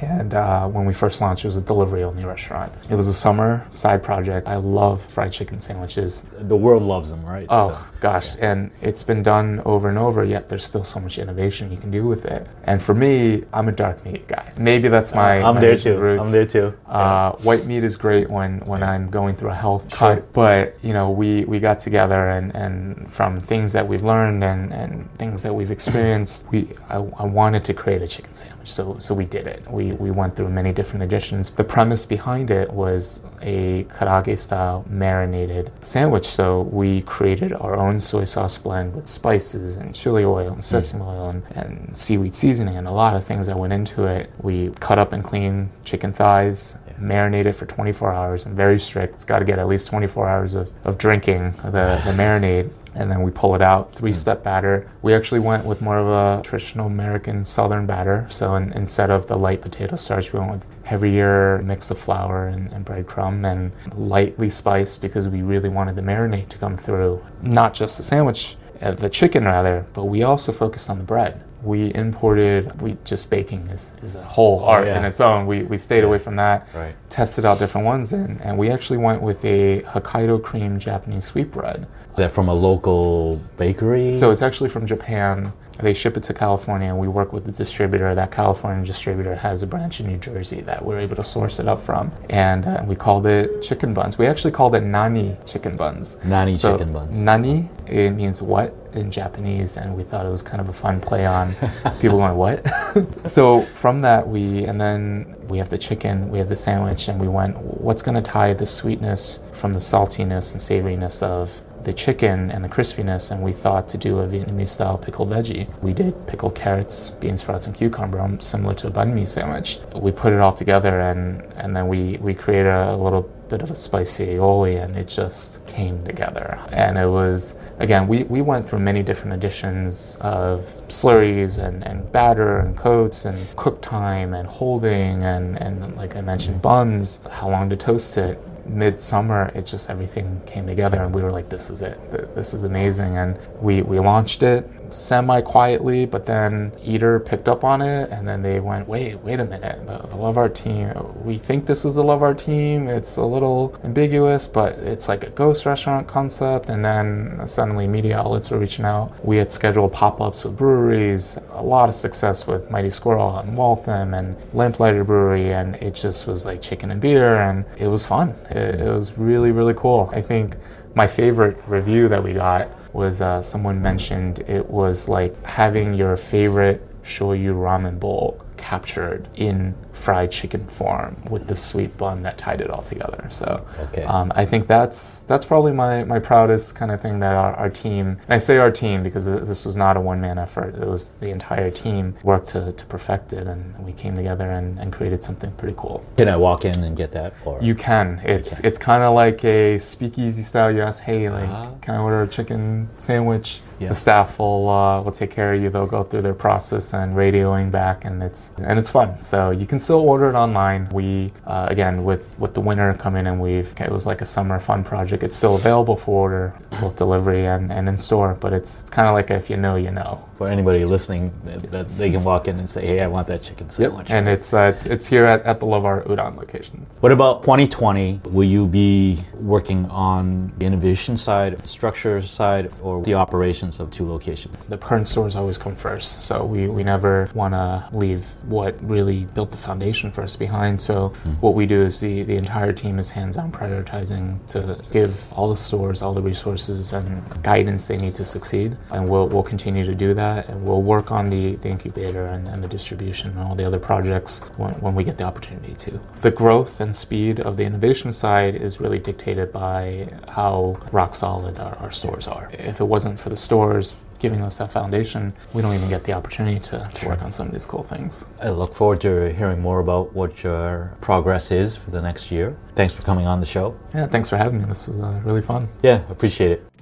And 0.00 0.34
uh, 0.34 0.66
when 0.68 0.84
we 0.86 0.94
first 0.94 1.20
launched, 1.20 1.44
it 1.44 1.48
was 1.48 1.56
a 1.56 1.62
delivery 1.62 2.02
only 2.02 2.24
restaurant. 2.24 2.72
It 2.90 2.94
was 2.94 3.08
a 3.08 3.14
summer 3.14 3.66
side 3.70 4.02
project. 4.02 4.48
I 4.48 4.56
love 4.56 5.00
fried 5.02 5.32
chicken 5.32 5.60
sandwiches. 5.60 6.26
The 6.38 6.56
world 6.56 6.82
loves 6.82 7.10
them, 7.10 7.24
right? 7.24 7.46
Oh 7.50 7.70
So- 7.70 7.78
gosh, 8.00 8.36
and 8.40 8.70
it's 8.82 9.02
been 9.02 9.22
done 9.22 9.60
over 9.64 9.88
and 9.88 9.98
over. 9.98 10.24
Yet 10.24 10.48
there's 10.48 10.64
still 10.64 10.84
so 10.84 11.00
much 11.00 11.18
innovation 11.18 11.70
you 11.70 11.78
can 11.78 11.90
do 11.90 12.06
with 12.06 12.24
it. 12.26 12.46
And 12.64 12.80
for 12.80 12.94
me, 12.94 13.44
I'm 13.52 13.68
a 13.68 13.72
dark 13.72 14.04
meat 14.04 14.26
guy. 14.28 14.52
Maybe 14.58 14.88
that's 14.88 15.14
my. 15.14 15.40
I'm 15.42 15.54
my 15.56 15.60
there 15.60 15.72
Asian 15.72 15.96
too. 15.96 16.00
Roots. 16.02 16.22
I'm 16.26 16.32
there 16.32 16.46
too. 16.46 16.74
Uh, 16.86 17.32
white 17.42 17.64
meat 17.66 17.84
is 17.84 17.96
great 17.96 18.30
when 18.30 18.60
when 18.60 18.82
I'm 18.82 19.10
going 19.10 19.34
through 19.36 19.50
a 19.50 19.54
health 19.54 19.90
cut, 19.90 20.32
but 20.32 20.76
you 20.82 20.92
know 20.92 21.10
we 21.10 21.33
we 21.44 21.58
got 21.58 21.78
together 21.80 22.30
and 22.36 22.54
and 22.54 23.10
from 23.10 23.36
things 23.36 23.72
that 23.72 23.86
we've 23.86 24.04
learned 24.04 24.44
and 24.44 24.72
and 24.72 24.90
things 25.18 25.42
that 25.42 25.52
we've 25.52 25.72
experienced, 25.78 26.46
we 26.52 26.68
I, 26.88 26.96
I 26.96 27.26
wanted 27.40 27.64
to 27.64 27.74
create 27.74 28.02
a 28.02 28.06
chicken 28.06 28.34
sandwich. 28.34 28.70
So 28.70 28.98
so 28.98 29.14
we 29.14 29.24
did 29.24 29.46
it. 29.46 29.60
We 29.70 29.92
we 29.92 30.10
went 30.10 30.36
through 30.36 30.50
many 30.50 30.72
different 30.72 31.02
editions. 31.02 31.50
The 31.50 31.64
premise 31.64 32.06
behind 32.06 32.50
it 32.50 32.70
was 32.72 33.20
a 33.42 33.84
karaage 33.84 34.38
style 34.38 34.84
marinated 34.88 35.70
sandwich. 35.82 36.26
So 36.26 36.62
we 36.80 37.02
created 37.02 37.52
our 37.52 37.76
own 37.76 38.00
soy 38.00 38.24
sauce 38.24 38.58
blend 38.58 38.94
with 38.94 39.06
spices 39.06 39.76
and 39.76 39.94
chili 39.94 40.24
oil 40.24 40.48
and 40.48 40.56
hmm. 40.56 40.60
sesame 40.60 41.02
oil 41.02 41.30
and, 41.30 41.42
and 41.56 41.96
seaweed 41.96 42.34
seasoning 42.34 42.76
and 42.76 42.86
a 42.86 42.92
lot 42.92 43.16
of 43.16 43.24
things 43.24 43.46
that 43.46 43.58
went 43.58 43.72
into 43.72 44.04
it. 44.04 44.30
We 44.40 44.70
cut 44.80 44.98
up 44.98 45.12
and 45.12 45.22
clean 45.24 45.70
chicken 45.84 46.12
thighs, 46.12 46.76
marinate 47.04 47.46
it 47.46 47.52
for 47.52 47.66
24 47.66 48.12
hours 48.12 48.46
and 48.46 48.56
very 48.56 48.78
strict. 48.78 49.14
It's 49.14 49.24
got 49.24 49.40
to 49.40 49.44
get 49.44 49.58
at 49.58 49.68
least 49.68 49.86
24 49.88 50.28
hours 50.28 50.54
of, 50.54 50.72
of 50.84 50.98
drinking 50.98 51.52
the, 51.62 52.00
the 52.04 52.12
marinade. 52.16 52.70
And 52.96 53.10
then 53.10 53.22
we 53.22 53.32
pull 53.32 53.56
it 53.56 53.62
out, 53.62 53.92
three 53.92 54.12
step 54.12 54.44
batter. 54.44 54.88
We 55.02 55.14
actually 55.14 55.40
went 55.40 55.64
with 55.64 55.82
more 55.82 55.98
of 55.98 56.06
a 56.06 56.42
traditional 56.44 56.86
American 56.86 57.44
southern 57.44 57.86
batter. 57.86 58.24
So 58.28 58.54
in, 58.54 58.70
instead 58.72 59.10
of 59.10 59.26
the 59.26 59.36
light 59.36 59.62
potato 59.62 59.96
starch, 59.96 60.32
we 60.32 60.38
went 60.38 60.52
with 60.52 60.66
heavier 60.84 61.60
mix 61.64 61.90
of 61.90 61.98
flour 61.98 62.46
and, 62.46 62.72
and 62.72 62.86
breadcrumb 62.86 63.50
and 63.50 63.72
lightly 63.98 64.48
spiced 64.48 65.02
because 65.02 65.26
we 65.26 65.42
really 65.42 65.68
wanted 65.68 65.96
the 65.96 66.02
marinade 66.02 66.48
to 66.50 66.58
come 66.58 66.76
through. 66.76 67.20
Not 67.42 67.74
just 67.74 67.96
the 67.96 68.04
sandwich, 68.04 68.56
uh, 68.80 68.92
the 68.92 69.10
chicken 69.10 69.44
rather, 69.44 69.84
but 69.92 70.04
we 70.04 70.22
also 70.22 70.52
focused 70.52 70.88
on 70.88 70.98
the 70.98 71.04
bread. 71.04 71.42
We 71.64 71.94
imported, 71.94 72.80
we 72.80 72.96
just 73.04 73.30
baking 73.30 73.66
is, 73.68 73.94
is 74.02 74.16
a 74.16 74.22
whole 74.22 74.60
oh, 74.62 74.66
art 74.66 74.86
yeah. 74.86 74.98
in 74.98 75.04
its 75.04 75.20
own. 75.20 75.46
We, 75.46 75.62
we 75.62 75.78
stayed 75.78 76.04
away 76.04 76.18
from 76.18 76.34
that 76.36 76.68
Right. 76.74 76.94
tested 77.08 77.44
out 77.44 77.58
different 77.58 77.86
ones 77.86 78.12
and, 78.12 78.40
and 78.42 78.58
we 78.58 78.70
actually 78.70 78.98
went 78.98 79.22
with 79.22 79.44
a 79.44 79.80
Hokkaido 79.82 80.42
cream 80.42 80.78
Japanese 80.78 81.24
sweetbread. 81.24 81.86
Is 82.10 82.16
that 82.16 82.30
from 82.30 82.48
a 82.48 82.54
local 82.54 83.40
bakery? 83.56 84.12
So 84.12 84.30
it's 84.30 84.42
actually 84.42 84.68
from 84.68 84.86
Japan. 84.86 85.52
They 85.78 85.94
ship 85.94 86.16
it 86.16 86.22
to 86.24 86.34
California 86.34 86.88
and 86.88 86.98
we 86.98 87.08
work 87.08 87.32
with 87.32 87.44
the 87.44 87.52
distributor. 87.52 88.14
That 88.14 88.30
California 88.30 88.84
distributor 88.84 89.34
has 89.34 89.62
a 89.62 89.66
branch 89.66 90.00
in 90.00 90.06
New 90.06 90.18
Jersey 90.18 90.60
that 90.62 90.84
we're 90.84 90.98
able 90.98 91.16
to 91.16 91.22
source 91.22 91.58
it 91.58 91.68
up 91.68 91.80
from. 91.80 92.12
And 92.30 92.66
uh, 92.66 92.82
we 92.86 92.96
called 92.96 93.26
it 93.26 93.62
chicken 93.62 93.94
buns. 93.94 94.18
We 94.18 94.26
actually 94.26 94.52
called 94.52 94.74
it 94.74 94.82
nani 94.82 95.36
chicken 95.46 95.76
buns. 95.76 96.22
Nani 96.24 96.54
So 96.54 96.72
chicken 96.72 96.92
buns. 96.92 97.16
Nani, 97.16 97.68
it 97.86 98.10
means 98.10 98.40
what 98.40 98.74
in 98.94 99.10
Japanese, 99.10 99.76
and 99.76 99.96
we 99.96 100.02
thought 100.02 100.24
it 100.24 100.30
was 100.30 100.42
kind 100.42 100.60
of 100.60 100.68
a 100.68 100.72
fun 100.72 101.00
play 101.00 101.26
on 101.26 101.54
people 102.00 102.18
going, 102.18 102.36
what? 102.36 102.64
so 103.28 103.62
from 103.62 103.98
that, 104.00 104.26
we, 104.26 104.64
and 104.64 104.80
then 104.80 105.34
we 105.48 105.58
have 105.58 105.68
the 105.68 105.78
chicken, 105.78 106.30
we 106.30 106.38
have 106.38 106.48
the 106.48 106.56
sandwich, 106.56 107.08
and 107.08 107.20
we 107.20 107.28
went, 107.28 107.56
what's 107.56 108.02
going 108.02 108.14
to 108.14 108.22
tie 108.22 108.54
the 108.54 108.66
sweetness 108.66 109.40
from 109.52 109.72
the 109.72 109.80
saltiness 109.80 110.52
and 110.52 110.60
savoriness 110.60 111.22
of 111.22 111.60
the 111.84 111.92
chicken 111.92 112.50
and 112.50 112.64
the 112.64 112.68
crispiness, 112.68 113.30
and 113.30 113.42
we 113.42 113.52
thought 113.52 113.88
to 113.88 113.98
do 113.98 114.20
a 114.20 114.26
Vietnamese 114.26 114.68
style 114.68 114.98
pickled 114.98 115.30
veggie. 115.30 115.68
We 115.82 115.92
did 115.92 116.26
pickled 116.26 116.54
carrots, 116.54 117.10
bean 117.10 117.36
sprouts, 117.36 117.66
and 117.66 117.74
cucumber, 117.74 118.20
um, 118.20 118.40
similar 118.40 118.74
to 118.74 118.88
a 118.88 118.90
banh 118.90 119.12
mi 119.12 119.24
sandwich. 119.24 119.78
We 119.94 120.12
put 120.12 120.32
it 120.32 120.40
all 120.40 120.52
together, 120.52 121.00
and, 121.00 121.42
and 121.56 121.76
then 121.76 121.88
we, 121.88 122.18
we 122.20 122.34
created 122.34 122.72
a, 122.72 122.96
little 122.96 123.22
bit 123.48 123.60
of 123.60 123.70
a 123.70 123.74
spicy 123.74 124.26
aioli, 124.26 124.82
and 124.82 124.96
it 124.96 125.08
just 125.08 125.64
came 125.66 126.02
together. 126.04 126.58
And 126.72 126.96
it 126.96 127.06
was, 127.06 127.58
again, 127.78 128.06
we, 128.08 128.24
we 128.24 128.40
went 128.40 128.66
through 128.66 128.78
many 128.78 129.02
different 129.02 129.34
editions 129.34 130.16
of 130.20 130.60
slurries 130.88 131.62
and, 131.62 131.86
and 131.86 132.10
batter 132.10 132.60
and 132.60 132.76
coats 132.76 133.26
and 133.26 133.38
cook 133.56 133.82
time 133.82 134.32
and 134.32 134.48
holding 134.48 135.22
and, 135.22 135.60
and 135.60 135.96
like 135.96 136.16
I 136.16 136.22
mentioned, 136.22 136.62
buns, 136.62 137.20
how 137.30 137.50
long 137.50 137.68
to 137.70 137.76
toast 137.76 138.16
it 138.16 138.38
midsummer 138.66 139.50
it 139.54 139.66
just 139.66 139.90
everything 139.90 140.40
came 140.46 140.66
together 140.66 141.02
and 141.02 141.14
we 141.14 141.22
were 141.22 141.30
like 141.30 141.48
this 141.48 141.70
is 141.70 141.82
it. 141.82 141.98
This 142.34 142.54
is 142.54 142.64
amazing. 142.64 143.16
And 143.16 143.38
we 143.60 143.82
we 143.82 143.98
launched 143.98 144.42
it 144.42 144.68
semi 144.90 145.40
quietly 145.40 146.06
but 146.06 146.26
then 146.26 146.72
Eater 146.82 147.20
picked 147.20 147.48
up 147.48 147.64
on 147.64 147.80
it 147.82 148.10
and 148.10 148.26
then 148.26 148.42
they 148.42 148.60
went 148.60 148.88
wait 148.88 149.16
wait 149.20 149.40
a 149.40 149.44
minute. 149.44 149.86
The, 149.86 149.98
the 150.08 150.16
Love 150.16 150.38
Art 150.38 150.54
team 150.54 150.92
we 151.22 151.38
think 151.38 151.66
this 151.66 151.84
is 151.84 151.94
the 151.94 152.04
Love 152.04 152.22
Art 152.22 152.38
team. 152.38 152.88
It's 152.88 153.16
a 153.16 153.24
little 153.24 153.78
ambiguous 153.84 154.46
but 154.46 154.74
it's 154.78 155.08
like 155.08 155.24
a 155.24 155.30
ghost 155.30 155.66
restaurant 155.66 156.06
concept. 156.06 156.68
And 156.68 156.84
then 156.84 157.46
suddenly 157.46 157.86
media 157.86 158.18
outlets 158.18 158.50
were 158.50 158.58
reaching 158.58 158.84
out. 158.84 159.12
We 159.24 159.36
had 159.36 159.50
scheduled 159.50 159.92
pop-ups 159.92 160.44
with 160.44 160.56
breweries 160.56 161.38
a 161.52 161.62
lot 161.62 161.88
of 161.88 161.94
success 161.94 162.46
with 162.46 162.70
Mighty 162.70 162.90
Squirrel 162.90 163.38
and 163.38 163.56
Waltham 163.56 164.14
and 164.14 164.36
Lamplighter 164.52 165.04
Brewery 165.04 165.52
and 165.52 165.76
it 165.76 165.94
just 165.94 166.26
was 166.26 166.46
like 166.46 166.60
chicken 166.60 166.90
and 166.90 167.00
beer 167.00 167.36
and 167.36 167.64
it 167.78 167.88
was 167.88 168.06
fun. 168.06 168.30
It, 168.50 168.80
it 168.80 168.92
was 168.92 169.16
really 169.18 169.50
really 169.50 169.74
cool. 169.74 170.10
I 170.12 170.20
think 170.20 170.56
my 170.94 171.06
favorite 171.06 171.56
review 171.66 172.08
that 172.08 172.22
we 172.22 172.32
got 172.32 172.68
was 172.94 173.20
uh, 173.20 173.42
someone 173.42 173.82
mentioned 173.82 174.40
it 174.40 174.70
was 174.70 175.08
like 175.08 175.42
having 175.44 175.94
your 175.94 176.16
favorite 176.16 176.80
shoyu 177.02 177.54
ramen 177.54 177.98
bowl 178.00 178.40
captured 178.56 179.28
in 179.34 179.74
fried 179.94 180.30
chicken 180.30 180.66
form 180.66 181.16
with 181.30 181.46
the 181.46 181.56
sweet 181.56 181.96
bun 181.96 182.22
that 182.22 182.36
tied 182.36 182.60
it 182.60 182.68
all 182.70 182.82
together. 182.82 183.26
So 183.30 183.64
Okay. 183.84 184.02
um, 184.04 184.32
I 184.34 184.44
think 184.44 184.66
that's 184.66 185.20
that's 185.20 185.46
probably 185.46 185.72
my, 185.72 186.04
my 186.04 186.18
proudest 186.18 186.74
kind 186.76 186.90
of 186.90 187.00
thing 187.00 187.20
that 187.20 187.32
our, 187.34 187.54
our 187.54 187.70
team, 187.70 188.18
and 188.24 188.34
I 188.34 188.38
say 188.38 188.58
our 188.58 188.70
team 188.70 189.02
because 189.02 189.24
this 189.26 189.64
was 189.64 189.76
not 189.76 189.96
a 189.96 190.00
one 190.00 190.20
man 190.20 190.36
effort, 190.38 190.74
it 190.74 190.86
was 190.86 191.12
the 191.12 191.30
entire 191.30 191.70
team 191.70 192.14
worked 192.22 192.48
to, 192.48 192.72
to 192.72 192.84
perfect 192.86 193.32
it 193.32 193.46
and 193.46 193.74
we 193.84 193.92
came 193.92 194.14
together 194.14 194.50
and, 194.50 194.78
and 194.78 194.92
created 194.92 195.22
something 195.22 195.50
pretty 195.52 195.74
cool. 195.78 196.04
Can 196.16 196.28
I 196.28 196.36
walk 196.36 196.64
in 196.64 196.82
and 196.84 196.96
get 196.96 197.12
that? 197.12 197.32
Or 197.44 197.58
You 197.62 197.74
can. 197.74 198.20
It's 198.24 198.60
it's 198.60 198.78
kind 198.78 199.02
of 199.02 199.14
like 199.14 199.44
a 199.44 199.78
speakeasy 199.78 200.42
style. 200.42 200.70
You 200.74 200.82
ask, 200.82 201.02
hey, 201.02 201.30
like, 201.30 201.48
Ah. 201.48 201.70
can 201.80 201.94
I 201.94 201.98
order 201.98 202.22
a 202.22 202.28
chicken 202.28 202.88
sandwich? 202.98 203.60
Yeah. 203.80 203.88
The 203.88 203.94
staff 203.94 204.38
will 204.38 204.68
uh, 204.68 205.02
will 205.02 205.12
take 205.12 205.30
care 205.30 205.52
of 205.54 205.62
you. 205.62 205.68
They'll 205.70 205.86
go 205.86 206.04
through 206.04 206.22
their 206.22 206.34
process 206.34 206.94
and 206.94 207.16
radioing 207.16 207.70
back, 207.70 208.04
and 208.04 208.22
it's 208.22 208.52
and 208.58 208.78
it's 208.78 208.88
fun. 208.90 209.20
So 209.20 209.50
you 209.50 209.66
can 209.66 209.78
still 209.84 210.00
order 210.00 210.30
it 210.30 210.34
online. 210.34 210.88
We 210.90 211.32
uh, 211.46 211.66
again 211.70 212.04
with 212.04 212.36
with 212.38 212.54
the 212.54 212.60
winter 212.60 212.92
coming 212.94 213.26
and 213.26 213.40
we've 213.40 213.72
it 213.80 213.90
was 213.90 214.06
like 214.06 214.22
a 214.22 214.26
summer 214.26 214.58
fun 214.58 214.82
project. 214.82 215.22
It's 215.22 215.36
still 215.36 215.56
available 215.56 215.96
for 215.96 216.22
order, 216.24 216.54
both 216.80 216.96
delivery 216.96 217.46
and, 217.46 217.70
and 217.70 217.88
in 217.88 217.98
store. 217.98 218.34
But 218.40 218.52
it's, 218.52 218.82
it's 218.82 218.90
kind 218.90 219.08
of 219.08 219.14
like 219.14 219.30
if 219.30 219.50
you 219.50 219.56
know, 219.56 219.76
you 219.76 219.90
know. 219.90 220.24
For 220.34 220.48
anybody 220.48 220.84
listening, 220.84 221.32
that, 221.44 221.70
that 221.70 221.98
they 221.98 222.10
can 222.10 222.24
walk 222.24 222.48
in 222.48 222.58
and 222.58 222.68
say, 222.68 222.86
"Hey, 222.86 223.00
I 223.00 223.06
want 223.06 223.28
that 223.28 223.42
chicken 223.42 223.70
sandwich." 223.70 224.10
And 224.10 224.28
it's 224.28 224.52
uh, 224.52 224.72
it's 224.74 224.86
it's 224.86 225.06
here 225.06 225.24
at, 225.24 225.42
at 225.42 225.60
the 225.60 225.66
Love 225.66 225.84
Art 225.84 226.06
Udon 226.06 226.36
locations. 226.36 226.98
What 226.98 227.12
about 227.12 227.42
2020? 227.42 228.20
Will 228.24 228.44
you 228.44 228.66
be 228.66 229.20
working 229.34 229.86
on 229.86 230.52
the 230.58 230.66
innovation 230.66 231.16
side, 231.16 231.66
structure 231.66 232.20
side, 232.20 232.72
or 232.82 233.02
the 233.02 233.14
operations 233.14 233.80
of 233.80 233.90
two 233.90 234.08
locations? 234.08 234.56
The 234.68 234.78
current 234.78 235.06
stores 235.08 235.36
always 235.36 235.58
come 235.58 235.76
first, 235.76 236.22
so 236.22 236.44
we, 236.44 236.68
we 236.68 236.82
never 236.82 237.28
want 237.34 237.54
to 237.54 237.88
leave 237.92 238.24
what 238.44 238.76
really 238.88 239.24
built 239.34 239.50
the 239.50 239.56
foundation 239.56 240.10
for 240.10 240.22
us 240.22 240.36
behind. 240.36 240.80
So 240.80 241.10
mm. 241.24 241.40
what 241.40 241.54
we 241.54 241.66
do 241.66 241.82
is 241.82 242.00
the, 242.00 242.22
the 242.22 242.34
entire 242.34 242.72
team 242.72 242.98
is 242.98 243.10
hands-on 243.10 243.52
prioritizing 243.52 244.44
to 244.48 244.82
give 244.92 245.32
all 245.32 245.48
the 245.50 245.56
stores 245.56 246.02
all 246.02 246.14
the 246.14 246.22
resources 246.22 246.92
and 246.92 247.22
guidance 247.42 247.86
they 247.86 247.96
need 247.96 248.14
to 248.16 248.24
succeed, 248.24 248.76
and 248.90 249.08
we'll, 249.08 249.28
we'll 249.28 249.42
continue 249.42 249.84
to 249.84 249.94
do 249.94 250.14
that, 250.24 250.48
and 250.48 250.56
we'll 250.66 250.82
work 250.82 251.12
on 251.12 251.30
the, 251.30 251.56
the 251.56 251.68
incubator 251.68 252.26
and, 252.26 252.48
and 252.48 252.62
the 252.62 252.68
distribution 252.68 253.30
and 253.30 253.40
all 253.40 253.54
the 253.54 253.64
other 253.64 253.78
projects 253.78 254.40
when, 254.56 254.74
when 254.84 254.94
we 254.94 255.04
get 255.04 255.16
the 255.16 255.24
opportunity 255.24 255.74
to. 255.84 256.00
The 256.20 256.30
growth 256.30 256.80
and 256.80 256.94
speed 256.94 257.40
of 257.40 257.56
the 257.56 257.64
innovation 257.64 258.12
side 258.12 258.54
is 258.54 258.80
really 258.80 258.98
dictated 258.98 259.52
by 259.52 260.08
how 260.28 260.78
rock 260.92 261.14
solid 261.14 261.58
our, 261.58 261.76
our 261.78 261.90
stores 261.90 262.26
are. 262.26 262.50
If 262.52 262.80
it 262.80 262.84
wasn't 262.84 263.18
for 263.18 263.30
the 263.30 263.36
stores 263.36 263.94
giving 264.18 264.42
us 264.42 264.56
that 264.58 264.72
foundation, 264.72 265.32
we 265.52 265.60
don't 265.60 265.74
even 265.74 265.88
get 265.88 266.02
the 266.04 266.12
opportunity 266.12 266.58
to, 266.58 266.88
to 266.94 267.00
sure. 267.00 267.10
work 267.10 267.22
on 267.22 267.30
some 267.30 267.46
of 267.46 267.52
these 267.52 267.66
cool 267.66 267.82
things. 267.82 268.24
I 268.40 268.48
look 268.50 268.72
forward 268.72 269.00
to 269.02 269.32
hearing 269.34 269.60
more 269.60 269.80
about 269.80 270.14
what 270.14 270.42
your 270.42 270.94
progress 271.02 271.50
is 271.50 271.76
for 271.76 271.90
the 271.90 272.00
next 272.00 272.30
year. 272.30 272.56
Thanks 272.74 272.94
for 272.96 273.02
coming 273.02 273.26
on 273.26 273.40
the 273.40 273.46
show. 273.46 273.76
Yeah, 273.94 274.06
thanks 274.06 274.30
for 274.30 274.38
having 274.38 274.60
me. 274.60 274.64
This 274.64 274.88
was 274.88 274.98
uh, 274.98 275.20
really 275.24 275.42
fun. 275.42 275.68
Yeah, 275.82 276.00
appreciate 276.08 276.52
it. 276.52 276.73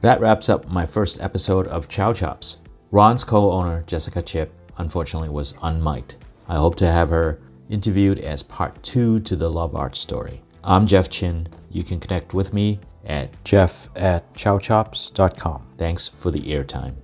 That 0.00 0.20
wraps 0.20 0.48
up 0.48 0.68
my 0.68 0.84
first 0.86 1.20
episode 1.20 1.66
of 1.68 1.88
Chow 1.88 2.12
Chops. 2.12 2.58
Ron's 2.90 3.24
co 3.24 3.50
owner, 3.50 3.82
Jessica 3.86 4.22
Chip, 4.22 4.52
unfortunately 4.78 5.28
was 5.28 5.54
unmiked. 5.54 6.16
I 6.48 6.56
hope 6.56 6.76
to 6.76 6.86
have 6.86 7.10
her 7.10 7.40
interviewed 7.70 8.20
as 8.20 8.42
part 8.42 8.80
two 8.82 9.18
to 9.20 9.36
the 9.36 9.50
Love 9.50 9.74
Art 9.74 9.96
story. 9.96 10.42
I'm 10.62 10.86
Jeff 10.86 11.08
Chin. 11.08 11.48
You 11.70 11.82
can 11.82 11.98
connect 11.98 12.34
with 12.34 12.52
me 12.52 12.80
at 13.04 13.30
jeff 13.44 13.88
at 13.96 14.32
chowchops.com. 14.34 15.66
Thanks 15.78 16.08
for 16.08 16.30
the 16.30 16.42
airtime. 16.42 16.94